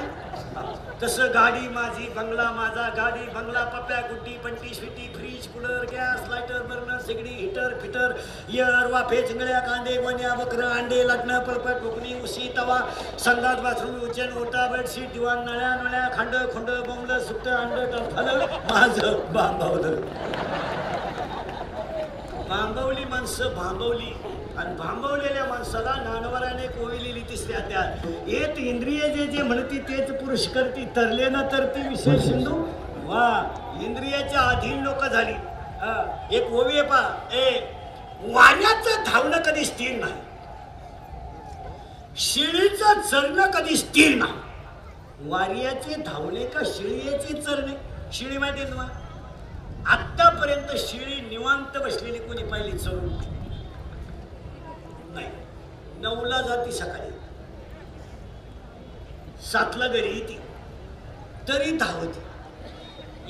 तसं 1.02 1.30
गाडी 1.34 1.68
माझी 1.68 2.08
बंगला 2.16 2.50
माझा 2.56 2.82
गाडी 2.96 3.24
बंगला 3.34 3.62
पप्या 3.72 4.00
गुड्डी 4.00 4.36
पंटी 4.44 4.74
sweety 4.74 5.06
fridge 5.14 5.46
cooler 5.52 5.84
gas 5.92 6.28
lighter 6.30 6.62
burner 6.62 6.98
सिगडी 7.06 7.30
heater 7.30 7.74
fitter 7.80 8.12
इयर 8.48 8.86
वाफे 8.92 9.22
चिंगड्या 9.28 9.60
कांदे 9.60 9.96
वन्या 9.98 10.34
बकर 10.34 10.62
अंडे 10.64 11.02
लग्न 11.08 11.38
पळपट 11.38 11.82
कोकणी 11.82 12.20
उशी 12.20 12.52
तवा 12.56 12.78
संघात 13.24 13.62
बाथरूम 13.62 13.96
उचन 14.08 14.36
ओटा 14.40 14.66
बेडशीट 14.66 15.12
दिवाण 15.12 15.44
नळ्या 15.46 15.74
नळ्या 15.82 16.08
खांड 16.16 16.34
खोंड 16.52 16.70
बोंबलं 16.86 17.18
सुट्ट 17.20 17.48
अंड 17.48 17.74
टफल 17.94 18.44
माझं 18.70 19.18
बांबावलं. 19.32 20.00
बांबवली 22.48 23.04
माणसं 23.04 23.54
बांबवली. 23.56 24.12
आणि 24.58 24.74
भांबवलेल्या 24.76 25.44
माणसाला 25.44 25.94
नानवराने 26.02 26.66
कोविलेली 26.68 27.20
तिसऱ्या 27.30 27.58
त्यात. 27.68 28.06
एक 28.28 28.58
इंद्रिय 28.58 29.08
जे 29.08 29.26
जे 29.26 29.42
म्हणती 29.42 29.78
तेच 29.88 30.10
पुरुष 30.20 30.46
करती 30.54 30.84
तरले 30.96 31.28
ना 31.28 31.42
तर 31.52 31.66
ती 31.66 31.88
विशेष 31.88 32.20
सिंधू. 32.24 32.56
वा 33.06 33.28
इंद्रियाच्या 33.84 34.40
अधीन 34.40 34.82
लोक 34.82 35.04
झाली. 35.04 35.34
एक 36.36 36.52
ओवी 36.52 36.78
आहे 36.78 36.88
पा 36.88 37.00
ए 37.32 37.48
वाऱ्याचं 38.24 39.02
धावणं 39.06 39.40
कधी 39.46 39.64
स्थिर 39.64 39.98
नाही. 40.00 40.20
शिळीचं 42.24 43.00
चरणं 43.00 43.50
कधी 43.50 43.76
स्थिर 43.76 44.16
नाही. 44.16 45.28
वाऱ्याचे 45.28 45.94
धावणे 46.02 46.44
का 46.44 46.60
शिळीचे 46.66 47.40
चरणे? 47.42 47.74
शिळी 48.12 48.38
माहिती 48.38 48.60
आहे 48.60 48.70
तुम्हाला? 48.70 49.00
शिळी 50.78 51.20
निवांत 51.20 51.76
बसलेली 51.84 52.18
कोणी 52.18 52.42
पाहिली 52.42 52.78
चढून? 52.78 53.08
नाही. 55.14 55.26
नऊला 56.00 56.40
जाती 56.40 56.72
सकाळी. 56.72 57.10
सातला 59.52 59.86
घरी 59.86 60.18
येते. 60.18 60.40
तरी 61.48 61.76
धावती. 61.76 62.20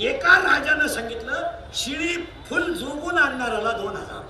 एका 0.06 0.38
राजानं 0.38 0.86
सांगितलं 0.86 1.50
शिळी 1.74 2.16
फुल 2.48 2.74
झोगून 2.74 3.18
आणणाराला 3.18 3.72
दोन 3.72 3.96
हजार. 3.96 4.22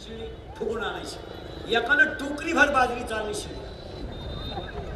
शिळी 0.00 0.26
फुगून 0.58 0.82
आणायची. 0.84 1.74
एकानं 1.74 2.04
टोकरी 2.04 2.52
भर 2.52 2.70
बाजरी 2.70 3.04
चालली 3.04 3.34
शिळी. 3.34 3.54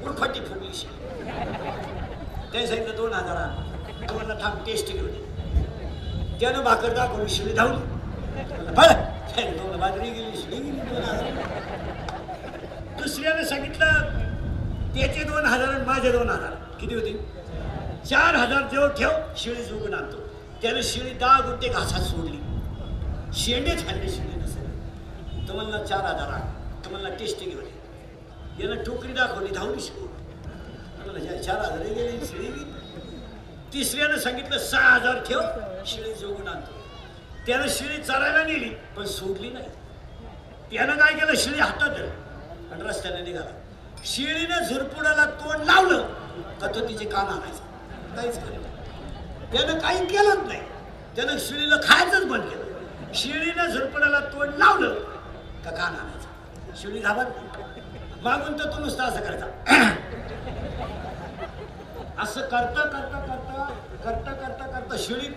उरफाटी 0.05 0.41
फुगली 0.41 0.75
शिळी. 0.75 1.23
ते 2.53 2.67
सांगितलं 2.67 2.97
दोन 2.97 3.13
हजार 3.13 4.09
तुम्हाला 4.09 4.35
थांब 4.35 4.67
टेस्ट 4.67 4.93
घेऊन 4.93 5.13
त्यानं 6.41 6.65
भाकर 6.65 6.93
दाखवली 6.93 7.29
शिळी 7.29 7.53
धावली. 7.53 7.85
बरं 8.75 9.14
दोन 9.37 9.79
बाजरी 9.81 10.11
गेली 10.11 10.37
शिळी 10.37 10.57
गेली 10.57 10.81
दोन 10.81 11.03
हजार 11.03 11.31
दुसऱ्यानं 12.99 13.45
सांगितलं 13.45 14.23
त्याचे 14.95 15.23
दोन 15.23 15.45
हजार 15.45 15.69
आणि 15.69 15.85
माझे 15.85 16.13
दोन 16.13 16.31
हजार. 16.31 16.51
किती 16.81 16.95
होते? 16.95 17.13
चार 18.09 18.35
हजार 18.35 18.69
जेव्हा 18.69 18.89
ठेव 18.89 19.11
शिळी 19.37 19.65
जुगून 19.65 19.95
आणतो. 19.95 20.17
त्याने 20.63 20.83
शिळी 20.83 21.11
दहा 21.11 21.41
गुंठे 21.41 21.69
घासात 21.69 22.01
सोडली. 22.01 22.39
शेंडे 23.41 23.71
खाल्ले 23.71 24.09
शिळी 24.09 24.41
नसेल. 24.41 25.49
तुम्हाला 25.49 25.69
म्हणला 25.71 25.87
चार 25.87 26.05
हजार 26.05 26.29
आण. 26.29 26.41
तुम्हाला 26.85 27.09
म्हणला 27.09 27.17
टेस्ट 27.19 27.41
घेऊन 27.41 27.65
ये. 27.65 28.63
यानं 28.63 28.83
टोकरी 28.83 29.13
दाखवली 29.13 29.55
धावली 29.55 29.81
शिळी 29.81 31.43
चार 31.43 31.61
हजार 31.61 31.79
गेली 31.79 32.27
शिळी 32.27 32.49
तिसऱ्यानं 33.73 34.19
सांगितलं 34.19 34.59
सहा 34.59 34.89
हजार 34.89 35.19
ठेव 35.19 35.41
शिळी 35.87 36.15
जोगून 36.15 36.49
आणतो. 36.49 36.84
त्यानं 37.47 37.67
शिळी 37.69 37.97
चरायला 38.03 38.43
नेली 38.45 38.69
पण 38.97 39.05
सोडली 39.07 39.51
नाही. 39.53 39.69
त्यानं 40.71 40.97
काय 40.99 41.13
केलं? 41.15 41.35
शिळी 41.39 41.59
हातात 41.61 41.89
धरली 41.89 42.73
आणि 42.73 42.83
रस्त्याने 42.89 43.21
निघाला. 43.23 43.51
शिळीनं 44.05 44.65
झुरपुडाला 44.69 45.25
तोंड 45.41 45.65
लावलं 45.65 46.07
का 46.61 46.67
तो 46.75 46.87
तिचे 46.89 47.05
कान 47.05 47.27
आणायचं. 47.27 48.17
काहीच 48.17 48.39
केलं 48.39 48.63
त्यानं 49.53 49.79
काही 49.81 50.05
केलंच 50.07 50.47
नाही. 50.47 50.61
त्यानं 51.17 51.39
शिळीला 51.39 51.77
खायचंच 51.85 52.25
बंद 52.31 52.43
केलं. 52.43 53.13
शिळीनं 53.15 53.67
झुरपुडाला 53.67 54.21
तोंड 54.33 54.55
लावलं 54.59 54.95
का 55.65 55.71
कान 55.71 55.95
आणायचं? 55.95 56.77
शिळी 56.81 57.01
घाबरली. 57.01 57.63
मागून 58.23 58.59
तर 58.59 58.73
तो 58.73 58.79
नुसता 58.79 59.05
असं 59.05 59.21
करायचा 59.21 59.47
असं 62.23 62.41
करता 62.41 62.83
करता 62.83 63.19
करता 63.21 63.65
करता 64.05 64.33
करता 64.33 64.67
करता 64.67 64.97
शिळी 64.99 65.29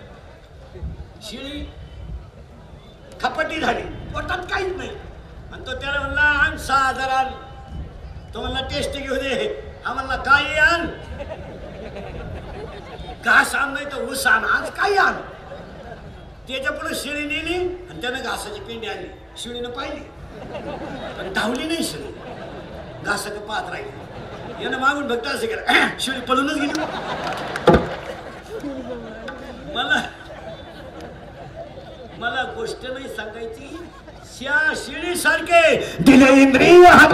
शिळी 1.29 1.65
खपटी 3.21 3.59
झाली. 3.59 3.81
पोटात 4.13 4.37
काहीच 4.37 4.75
नाही. 4.77 4.89
आणि 5.53 5.65
तो 5.67 5.71
त्याला 5.71 5.99
म्हणला 5.99 6.21
आण 6.21 6.57
सहा 6.57 6.87
हजार 6.87 7.09
आण. 7.09 7.25
तो 8.33 8.41
म्हणला 8.41 8.61
टेस्ट 8.61 8.91
घेऊ 8.91 9.15
दे 9.15 9.63
हा 9.85 9.93
म्हणला 9.93 10.15
काही 10.15 10.57
आण? 10.57 10.85
घास 13.25 13.55
आण 13.55 13.73
नाही 13.73 13.85
तर 13.85 14.03
ऊस 14.09 14.27
आण. 14.27 14.43
आज 14.45 14.69
काही 14.69 14.97
आण? 14.97 15.13
त्याच्या 16.47 16.71
पुढे 16.71 16.95
शिळी 16.95 17.25
नेली 17.25 17.53
आणि 17.89 18.01
त्यानं 18.01 18.21
घासाची 18.21 18.59
पिंडी 18.59 18.87
आणली. 18.87 19.07
शिळीनं 19.37 19.69
पाहिली. 19.69 19.99
पण 21.19 21.33
धावली 21.33 21.63
नाही 21.63 21.83
शिळी. 21.83 22.13
घासाचं 23.05 23.39
पाहत 23.39 23.69
राहिली. 23.69 24.63
यानं 24.63 24.79
मागून 24.79 25.07
भक्त 25.07 25.27
असं 25.27 25.47
केलं. 25.47 25.87
शिळी 25.99 26.19
पळूनच 26.19 26.53
गेली. 26.53 26.79
मला 29.73 30.01
मला 32.19 32.43
गोष्ट 32.55 32.85
नाही 32.93 33.07
सांगायची. 33.07 33.77
श्या 34.37 34.73
शिळी 34.75 35.15
सारखे. 35.15 35.61
दिले 35.99 36.31
इंद्रिय 36.41 36.85
आणि 36.85 37.13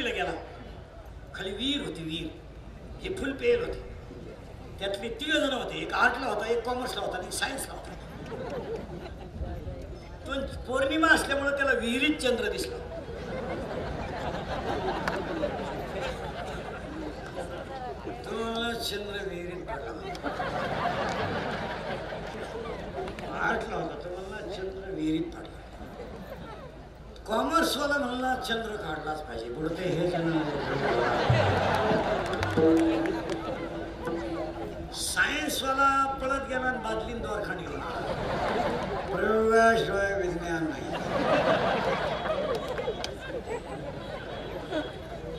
एक 0.00 0.14
गेला 0.14 0.32
खाली 1.34 1.50
विहीर 1.50 1.84
होती 1.84 2.02
विहीर 2.02 2.28
हे 3.02 3.14
फुल 3.16 3.32
पेल 3.40 3.64
होते. 3.64 3.80
त्यातले 4.78 5.08
तिघ 5.20 5.32
जण 5.34 5.52
होते. 5.52 5.78
एक 5.82 5.92
आर्टला 5.94 6.26
होता 6.26 6.46
एक 6.52 6.64
कॉमर्सला 6.64 7.00
होता 7.00 7.16
आणि 7.18 7.32
सायन्सला 7.32 7.74
होता. 7.74 7.90
तो 10.26 10.32
पौर्णिमा 10.66 11.08
असल्यामुळे 11.14 11.56
त्याला 11.56 11.72
विहिरीत 11.80 12.16
चंद्र 12.22 12.50
दिसला. 12.52 12.76
तो 18.24 18.72
चंद्र 18.80 19.24
विहिरीत 19.28 19.62
पडला. 19.66 19.90
आर्टला 23.48 23.76
होता 23.76 23.94
तो 24.04 24.08
चंद्र 24.54 24.90
विहिरीत 24.90 25.32
कॉमर्सवाला 27.28 27.96
म्हणला 27.98 28.34
चंद्र 28.34 28.76
काढलाच 28.76 29.20
पाहिजे 29.22 29.48
बोलते 29.54 29.88
हे 29.88 30.10
सायन्सवाला 34.94 35.88
पळत 36.20 36.48
गेला 36.48 36.66
आणि 36.66 36.78
बादलीन 36.84 37.20
दवाखाने 37.22 37.62
गेला. 37.62 37.82
प्रयोगाशिवाय 39.12 40.14
विज्ञान 40.22 40.66
नाही. 40.70 40.90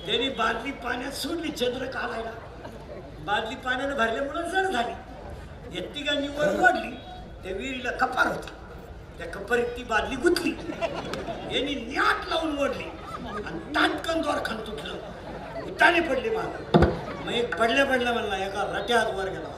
त्यांनी 0.05 0.29
बादली 0.29 0.71
पाण्यात 0.85 1.11
सोडली 1.11 1.51
चंद्र 1.51 1.85
काढायला. 1.85 2.31
बादली 3.25 3.55
पाण्यानं 3.55 3.95
भरल्यामुळे 3.97 4.49
जड 4.51 4.71
झाली. 4.71 4.93
या 5.77 5.83
तिघांनी 5.95 6.27
वर 6.27 6.55
वाढली 6.61 6.91
त्या 7.43 7.51
विहिरीला 7.57 7.91
कपार 7.91 8.27
होता. 8.27 8.55
त्या 9.19 9.27
कपरीत 9.27 9.65
ती 9.77 9.83
बादली 9.83 10.15
गुंतली. 10.15 10.49
यांनी 11.55 11.73
न्याट 11.75 12.27
लावून 12.29 12.57
ओढली. 12.63 12.83
आणि 13.45 13.59
ताटकन 13.75 14.21
दवाखान 14.21 14.57
तुटलं 14.67 15.63
उताने 15.71 15.99
पडले 15.99 16.29
माग. 16.35 16.77
मग 17.25 17.31
एक 17.31 17.55
पडल्या 17.55 17.85
पडल्या 17.85 18.13
म्हणला 18.13 18.37
एका 18.45 18.63
रट्यात 18.75 19.13
वर 19.15 19.29
गेला. 19.29 19.49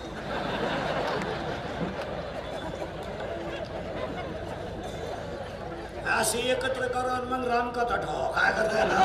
असे 6.17 6.39
एकत्र 6.51 6.87
करून 6.87 7.11
आणि 7.11 7.29
मग 7.31 7.47
रामकथा 7.47 7.95
ठेवा 7.95 8.31
काय 8.35 8.51
करताय 8.53 8.85
ना 8.87 8.99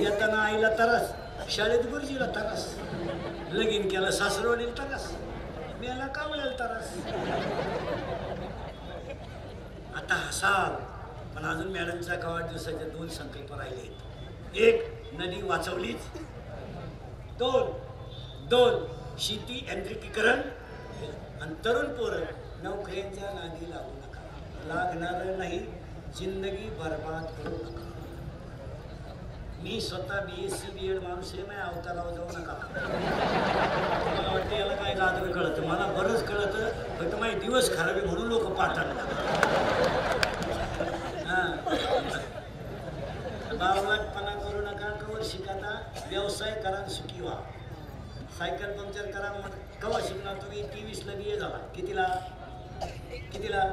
येताना 0.00 0.42
आईला 0.42 0.70
तरस 0.78 1.54
शाळेत 1.56 1.86
गुरुजीला 1.90 2.26
तरस 2.36 2.66
लगीन 3.52 3.88
केलं 3.88 4.10
सासरवाडीला 4.10 4.82
तरस 4.82 5.10
मेला 5.80 6.06
का 6.06 6.22
तरस. 6.58 6.88
आता 9.96 10.14
हसाल 10.14 10.74
पण 11.34 11.44
अजून 11.44 11.72
मॅडमचा 11.72 12.14
का 12.14 12.28
वाढदिवसाचे 12.28 12.90
दोन 12.90 13.08
संकल्प 13.08 13.52
राहिले 13.52 13.80
आहेत. 13.80 14.56
एक 14.56 15.12
नदी 15.12 15.42
वाचवलीच. 15.42 16.00
दोन 17.38 17.70
दोन 18.48 18.84
शेती 19.18 19.64
यांत्रिकीकरण. 19.68 20.40
आणि 21.42 21.54
तरुण 21.64 21.86
पोरं 21.94 22.24
नोकऱ्यांच्या 22.62 23.32
नादी 23.32 23.70
लागू 23.70 23.96
नका. 23.96 24.20
लागणार 24.66 25.36
नाही 25.36 25.58
जिंदगी 26.16 26.68
बर्बाद 26.70 27.24
करू 27.24 27.56
नका. 27.56 27.85
मी 29.62 29.80
स्वतः 29.80 30.20
B 30.24 30.44
S 30.46 30.52
C 30.60 30.70
B 30.72 30.90
Ed 30.90 31.02
माणूस 31.02 31.32
आहे 31.34 31.42
नाही 31.46 31.60
अवतारावर 31.60 32.12
जाऊ 32.14 32.26
नका. 32.38 32.54
मला 32.72 34.32
वाटतं 34.32 34.54
याला 34.56 34.74
काय 34.76 34.94
लादवे 34.94 35.32
कळतं. 35.32 35.66
मला 35.68 35.86
बरंच 35.96 36.22
कळतं 36.28 36.68
फक्त 36.98 37.14
माझे 37.20 37.38
दिवस 37.40 37.70
खराबे 37.76 38.00
म्हणून 38.00 38.28
लोक 38.28 38.44
पाहतात. 38.58 38.86
बावलाटपणा 43.58 44.30
करू 44.30 44.60
नका 44.60 44.88
कवर 45.00 45.22
शिकाता 45.24 45.74
व्यवसाय 46.10 46.52
करा 46.62 46.86
सुखी 46.88 47.20
व्हा. 47.20 47.36
सायकल 48.38 48.72
पंक्चर 48.78 49.10
करा 49.10 49.32
मग 49.32 49.50
कवा 49.82 50.00
शिकणार 50.06 50.34
तुम्ही? 50.42 50.62
तेवीसला 50.74 51.12
बी 51.12 51.30
ए 51.30 51.38
झाला. 51.38 51.58
कितीला? 51.76 52.06
कितीला? 53.32 53.64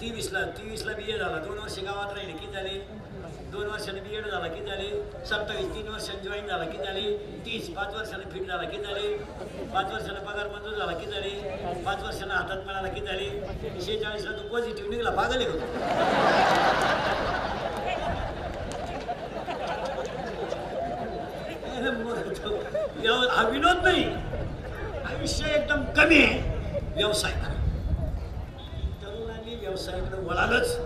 तेवीसला. 0.00 0.40
तेवीसला 0.58 0.92
बी 0.92 1.12
ए 1.12 1.18
झाला. 1.18 1.38
दोन 1.44 1.58
वर्ष 1.58 1.78
गावात 1.78 2.12
राहिले. 2.14 2.32
किती 2.32 2.52
झाले? 2.52 2.78
दोन 3.52 3.66
वर्षाने 3.70 4.00
बी 4.00 4.16
एड 4.16 4.26
झाला 4.30 4.48
की 4.48 4.64
झाले 4.66 4.88
सत्तावीस 5.26 5.68
तीन 5.74 5.88
वर्षांनी 5.88 6.28
जॉईन 6.28 6.46
झाला 6.46 6.64
की 6.64 6.78
झाले 6.84 7.02
तीस 7.46 7.68
पाच 7.76 7.94
वर्षाने 7.94 8.30
फिट 8.32 8.46
झाला 8.48 8.68
की 8.70 8.82
झाले 8.82 9.12
पाच 9.74 9.92
वर्षाने 9.92 10.20
पगार 10.26 10.48
मंजूर 10.54 10.78
झाला 10.78 10.92
की 10.98 11.06
झाले 11.10 11.30
पाच 11.84 12.02
वर्षाने 12.04 12.34
हातात 12.34 12.66
मिळाला 12.66 12.88
की 12.94 13.00
झाले 13.00 13.28
शेहेचाळीसला 13.80 14.36
तू 14.38 14.48
पॉझिटिव्ह 14.52 14.90
निघाला 14.90 15.10
पागल 15.22 15.46
होतो 15.46 16.76
हा 23.30 23.42
विनोद 23.50 23.84
नाही. 23.84 24.04
आयुष्य 25.08 25.50
एकदम 25.56 25.82
कमी 25.96 26.22
आहे. 26.22 26.80
व्यवसाय 26.96 27.32
तरुणांनी 29.02 29.54
व्यवसायाकडे 29.60 30.20
वळालंच. 30.26 30.76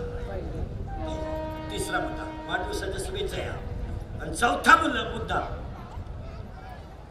तिसरा 1.71 1.99
मुद्दा. 1.99 2.32
वाढदिवसाच्या 2.53 3.03
शुभेच्छा 3.05 3.37
या. 3.37 3.53
आणि 4.21 4.35
चौथा 4.35 4.75
मुद्दा 4.75 5.03
मुद्दा. 5.03 5.35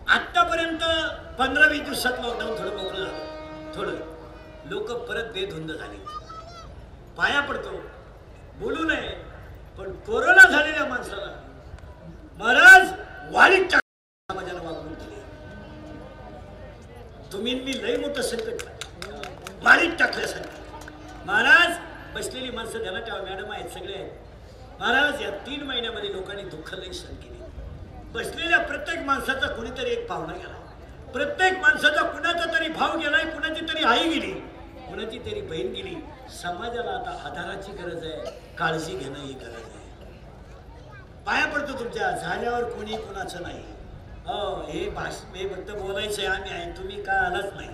आतापर्यंत 0.08 0.78
पंधरा 1.38 1.66
वीस 1.66 1.82
दिवसात 1.82 2.12
लॉकडाऊन 2.12 2.58
थोडं 2.58 2.82
मोकळं 2.82 3.04
झालं. 3.04 3.74
थोडं. 3.76 3.92
लोक 4.64 4.92
परत 4.92 5.24
बेधुंद 5.24 5.70
झाले. 5.70 5.98
पाया 7.16 7.40
पडतो. 7.40 7.82
बोलू 8.54 8.84
नये. 8.84 9.32
पण 9.78 9.92
कोरोना 9.92 10.48
झालेल्या 10.48 10.84
माणसाला 10.84 11.42
महाराज 12.38 12.92
वाढीत 13.34 13.66
महिन्यामध्ये 26.62 26.88
लोकांनी 26.88 27.16
केली. 27.22 28.10
बसलेल्या 28.12 28.58
प्रत्येक 28.58 29.04
माणसाचा 29.06 29.46
कुणीतरी 29.46 29.90
एक 29.90 30.08
पाहुणा 30.08 30.32
गेला. 30.32 30.58
प्रत्येक 31.12 31.58
माणसाचा 31.60 32.02
कुणाचा 32.02 32.52
तरी 32.52 32.68
भाव 32.68 32.96
गेलाय 32.98 33.24
कुणाची 33.24 33.66
तरी 33.68 33.84
आई 33.84 34.08
गेली 34.08 34.32
कुणाची 34.88 35.18
तरी 35.18 35.40
बहीण 35.40 35.72
गेली. 35.72 35.94
समाजाला 36.42 36.90
आता 36.90 37.10
आधाराची 37.28 37.72
गरज 37.72 38.04
आहे 38.04 38.54
काळजी 38.58 38.96
घेणं 38.96 39.18
ही 39.18 39.32
गरज 39.32 39.54
आहे. 39.54 39.80
पाया 41.26 41.46
पडतो 41.46 41.78
तुमच्या 41.78 42.10
झाल्यावर 42.10 42.64
कोणी 42.70 42.96
कुणाचं 42.96 43.42
नाही. 43.42 43.62
हो 44.26 44.54
हे 44.68 44.88
भाष 44.90 45.14
हे 45.34 45.48
फक्त 45.48 45.70
बोलायचं 45.70 46.22
आहे 46.22 46.30
आम्ही 46.30 46.50
आहे 46.52 46.70
तुम्ही 46.76 47.02
काय 47.02 47.18
आलाच 47.18 47.52
नाही? 47.54 47.68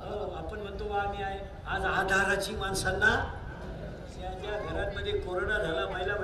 हो 0.00 0.30
आपण 0.36 0.60
म्हणतो 0.60 0.84
बा 0.84 1.00
आम्ही 1.02 1.22
आहे. 1.22 1.38
आज 1.66 1.84
आधाराची 1.84 2.54
माणसांना 2.56 3.14
ज्या 4.16 4.30
ज्या 4.30 4.58
घरांमध्ये 4.58 5.12
कोरोना 5.20 5.58
झाला 5.58 5.86
महिला 5.86 6.14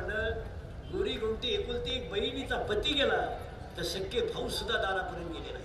गोरी 0.96 1.12
गोमटी 1.12 1.48
एकुलती 1.54 1.90
एक 1.90 2.10
बहिणीचा 2.10 2.56
पती 2.68 2.92
गेला 2.94 3.16
तर 3.76 3.82
शक्य 3.84 4.20
भाऊ 4.34 4.48
सुद्धा 4.48 4.76
दारापर्यंत 4.82 5.30
गेले 5.30 5.52
नाही 5.52 5.64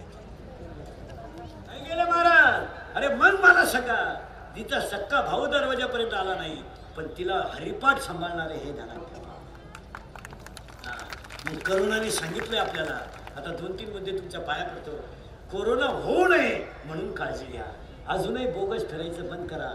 नाही 1.67 1.79
गेले 1.89 2.03
महाराज? 2.03 2.65
अरे 2.95 3.07
मग 3.15 3.39
मला 3.43 3.65
सका. 3.65 4.01
तिचा 4.55 4.79
सक्का 4.79 5.21
भाऊ 5.21 5.45
दरवाजापर्यंत 5.45 6.13
आला 6.13 6.35
नाही 6.35 6.61
पण 6.97 7.07
तिला 7.17 7.35
हरिपाठ 7.53 7.99
सांभाळणारे 8.01 8.53
हे 8.53 8.71
ध्यानात 8.71 9.19
मग 11.45 11.57
करुणाने 11.59 12.11
सांगितलंय 12.11 12.59
आपल्याला. 12.59 12.97
आता 13.37 13.51
दोन 13.51 13.79
तीन 13.79 13.91
मुद्दे 13.91 14.11
तुमच्या 14.11 14.39
पाया 14.41 14.63
पडतो. 14.63 14.91
कोरोना 15.51 15.85
होऊ 15.85 16.27
नये 16.27 16.55
म्हणून 16.85 17.11
काळजी 17.11 17.45
घ्या. 17.45 17.65
अजूनही 18.07 18.47
बोगस 18.47 18.89
फिरायचं 18.89 19.29
बंद 19.29 19.47
करा. 19.49 19.71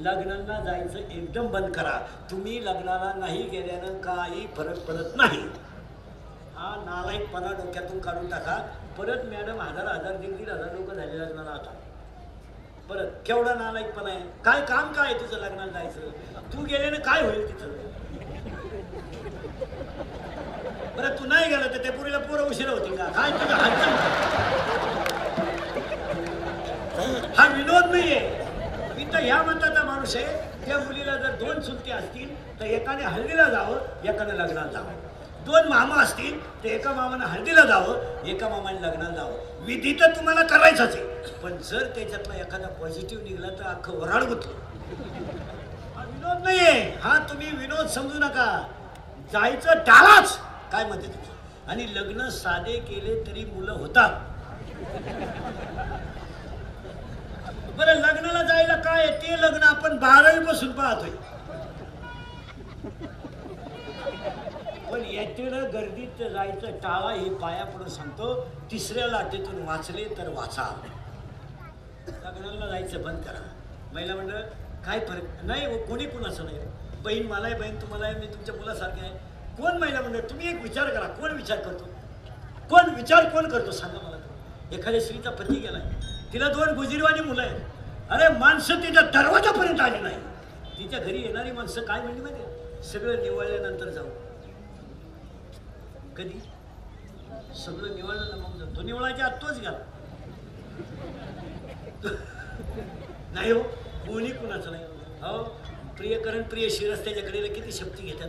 लग्नांना 0.00 0.60
जायचं 0.64 0.98
एकदम 0.98 1.46
बंद 1.46 1.74
करा. 1.74 1.98
तुम्ही 2.30 2.64
लग्नाला 2.64 3.12
नाही 3.16 3.42
गेल्यानं 3.42 4.00
काही 4.00 4.46
फरक 4.56 4.78
पडत 4.78 5.16
नाही. 5.16 5.40
हा 6.56 6.74
नालायकपणा 6.84 7.52
डोक्यातून 7.52 8.00
काढून 8.00 8.30
टाका. 8.30 8.56
परत 8.98 9.24
मॅडम 9.24 9.60
हजार 9.60 9.86
हजार 9.86 10.16
दीड 10.16 10.36
दीड 10.36 10.48
हजार 10.50 10.74
लोक 10.74 10.94
झाले 10.94 11.18
लग्नाला 11.18 11.50
आता. 11.50 11.70
परत 12.88 13.10
केवढा 13.26 13.54
नालायकपणा 13.54 14.10
आहे? 14.10 14.20
काय 14.44 14.60
काम 14.66 14.92
काय 14.92 15.12
आहे 15.12 15.20
तुझं 15.20 15.42
लग्नाला 15.42 15.72
जायचं? 15.72 16.10
तू 16.52 16.64
गेल्यानं 16.64 17.00
काय 17.00 17.22
होईल 17.22 17.46
तिथं? 17.48 17.68
बरं 20.96 21.16
तू 21.18 21.26
नाही 21.26 21.48
गेला 21.48 21.66
तर 21.66 21.82
त्या 21.82 21.92
पुरीला 21.92 22.18
पोरं 22.18 22.42
उशिरा 22.42 22.70
होती 22.70 22.96
का? 22.96 23.04
काय 23.08 23.30
तुझा 23.30 23.56
हा 27.36 27.46
विनोद 27.46 27.90
नाहीये. 27.90 28.49
मी 29.10 29.16
तर 29.16 29.22
ह्या 29.22 29.42
मताचा 29.42 29.82
माणूस 29.84 30.14
आहे 30.16 30.64
त्या 30.64 30.76
मुलीला 30.78 31.14
जर 31.16 31.30
दोन 31.38 31.60
चुलते 31.60 31.90
असतील 31.92 32.34
तर 32.60 32.64
एकाने 32.64 33.04
हळदीला 33.04 33.44
जावं 33.50 34.06
एकाने 34.08 34.36
लग्नाला 34.38 34.70
जावं. 34.72 34.98
दोन 35.46 35.68
मामा 35.68 36.02
असतील 36.02 36.38
तर 36.62 36.68
एका 36.68 36.92
मामानं 36.94 37.24
हळदीला 37.26 37.64
जावं 37.66 38.26
एका 38.28 38.48
मामाने 38.48 38.82
लग्नाला 38.82 39.14
जावं. 39.14 39.64
विधी 39.66 39.92
तर 40.00 40.14
तुम्हाला 40.16 40.42
करायचाच 40.46 40.94
आहे 40.94 41.32
पण 41.42 41.56
जर 41.70 41.86
त्याच्यातला 41.94 42.34
एखादा 42.34 42.68
पॉझिटिव्ह 42.80 43.22
निघाला 43.24 43.48
तर 43.58 43.64
अख्खं 43.70 43.98
वराड 44.00 44.22
गुतलं. 44.24 44.52
हा 45.96 46.04
विनोद 46.04 46.44
नाहीये. 46.44 46.80
हा 47.02 47.18
तुम्ही 47.30 47.50
विनोद 47.56 47.86
समजू 47.88 48.18
नका. 48.18 48.46
जायचं 49.32 49.82
टाळाच 49.86 50.38
काय 50.72 50.84
म्हणते 50.84 51.06
तुमचं 51.06 51.70
आणि 51.70 51.94
लग्न 51.94 52.28
साधे 52.32 52.78
केले 52.88 53.22
तरी 53.26 53.44
मुलं 53.54 53.72
होतात. 53.72 54.10
बरं 57.76 57.94
लग्नाला 57.94 58.42
जायला 58.42 58.74
काय 58.76 59.06
आहे? 59.06 59.16
ते 59.22 59.40
लग्न 59.42 59.62
आपण 59.62 59.96
बारावी 59.98 60.44
पासून 60.46 60.72
पाहतोय. 60.72 61.10
पण 64.90 65.04
याच्यानं 65.04 65.72
गर्दीत 65.72 66.22
जायचं 66.32 66.78
टाळा 66.78 67.12
हे 67.12 67.28
पाया 67.34 67.64
पुढे 67.64 67.90
सांगतो. 67.90 68.34
तिसऱ्या 68.70 69.06
लाटेतून 69.06 69.62
वाचले 69.62 70.04
तर 70.18 70.28
वाचा. 70.28 70.64
लग्नाला 72.08 72.66
जायचं 72.66 73.02
बंद 73.02 73.22
करा. 73.24 73.40
महिला 73.94 74.14
मंडळ 74.14 74.40
काय 74.86 75.00
फरक? 75.00 75.44
नाही 75.44 75.66
हो, 75.66 75.76
कोणी 75.86 76.06
कुणाचं 76.06 76.44
नाही. 76.44 76.58
बहीण 77.02 77.26
मला 77.26 77.46
आहे 77.46 77.54
बहीण 77.54 77.80
तुम्हाला 77.80 78.06
आहे 78.06 78.14
मी 78.14 78.26
तुमच्या 78.26 78.54
मुलासारखे 78.54 79.00
आहे. 79.00 79.10
कोण 79.56 79.76
महिला 79.76 80.00
मंडळ? 80.00 80.20
तुम्ही 80.20 80.48
एक 80.48 80.62
विचार 80.62 80.90
करा. 80.90 81.06
कोण 81.06 81.32
विचार 81.32 81.58
करतो? 81.58 81.84
कोण 82.70 82.94
विचार 82.94 83.28
कोण 83.28 83.48
करतो? 83.48 83.70
सांगा 83.70 83.98
मला 84.02 84.16
तो. 84.16 84.74
एखाद्या 84.74 85.00
स्त्रीचा 85.00 85.30
पती 85.30 85.54
गेलाय. 85.54 85.82
तिला 86.32 86.48
दोन 86.48 86.74
गुजीरवाणी 86.76 87.20
मुलं 87.20 87.42
आहेत. 87.42 87.60
अरे 88.10 88.28
माणसं 88.38 88.82
तिच्या 88.82 89.02
दरवाजापर्यंत 89.14 89.80
आली 89.80 89.98
नाही. 89.98 90.16
तिच्या 90.78 90.98
घरी 90.98 91.22
येणारी 91.22 91.50
माणसं 91.52 91.82
काय 91.84 92.00
म्हणली 92.02 92.20
माहिती 92.20 92.82
सगळं 92.88 93.22
निवळल्यानंतर 93.22 93.88
जाऊ. 93.90 94.08
कधी? 96.16 96.40
सगळं 97.64 97.94
निवळलं 97.94 98.36
मग 98.36 98.58
जाऊ. 98.58 98.74
तो 98.76 98.82
निवळायच्या 98.82 99.26
आत 99.26 99.42
तोच 99.42 99.58
गेला. 99.58 99.78
नाही 103.34 103.50
हो 103.50 103.62
कोणी 103.62 104.30
कुणाचं 104.30 104.70
नाही. 104.70 104.84
हो 105.22 105.42
प्रियकरण 105.96 106.42
प्रिय 106.42 106.68
शिरस्त्याच्या 106.70 107.22
कडेला 107.22 107.52
किती 107.54 107.72
शक्ती 107.72 108.02
घेतात? 108.02 108.28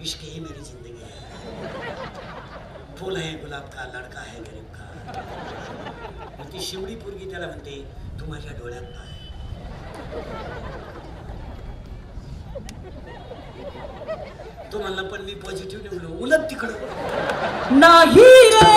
इश्क 0.00 0.20
ही 0.22 0.40
मेरी 0.40 0.64
जिंदगी 0.64 0.92
है 1.02 1.10
फूल 2.98 3.16
है 3.16 3.32
गुलाब 3.40 3.68
का 3.74 3.84
लड़का 3.94 4.20
है 4.20 4.40
गरीब 4.40 4.64
का. 4.74 4.91
ती 6.52 6.60
शिवडी 6.60 6.94
पोरगी 6.94 7.30
त्याला 7.30 7.46
म्हणते 7.46 7.84
तू 8.20 8.26
माझ्या 8.30 8.52
डोळ्यात 8.58 8.82
पाय. 8.82 9.10
तो 14.72 14.78
म्हणला 14.78 15.02
पण 15.02 15.22
मी 15.22 15.34
पॉझिटिव्ह 15.44 15.82
निवडलो 15.82 16.16
उलट 16.24 16.50
तिकडं. 16.50 16.72
नाही 17.78 18.30
रे. 18.54 18.70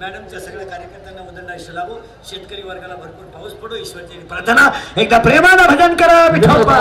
मॅडमच्या 0.00 0.40
सगळ्या 0.40 0.66
कार्यकर्त्यांना 0.66 1.22
उदंड 1.22 1.50
आयुष्य 1.50 1.72
लाभो 1.72 1.94
शेतकरी 2.30 2.62
वर्गाला 2.62 2.94
भरपूर 2.94 3.24
पाऊस 3.34 3.52
पडो. 3.62 3.76
ईश्वरची 3.76 4.18
प्रार्थना 4.28 4.68
एकदा 5.00 5.18
प्रेमानं 5.26 5.74
भजन 5.74 5.94
करा 6.02 6.26
विठोबा 6.32 6.78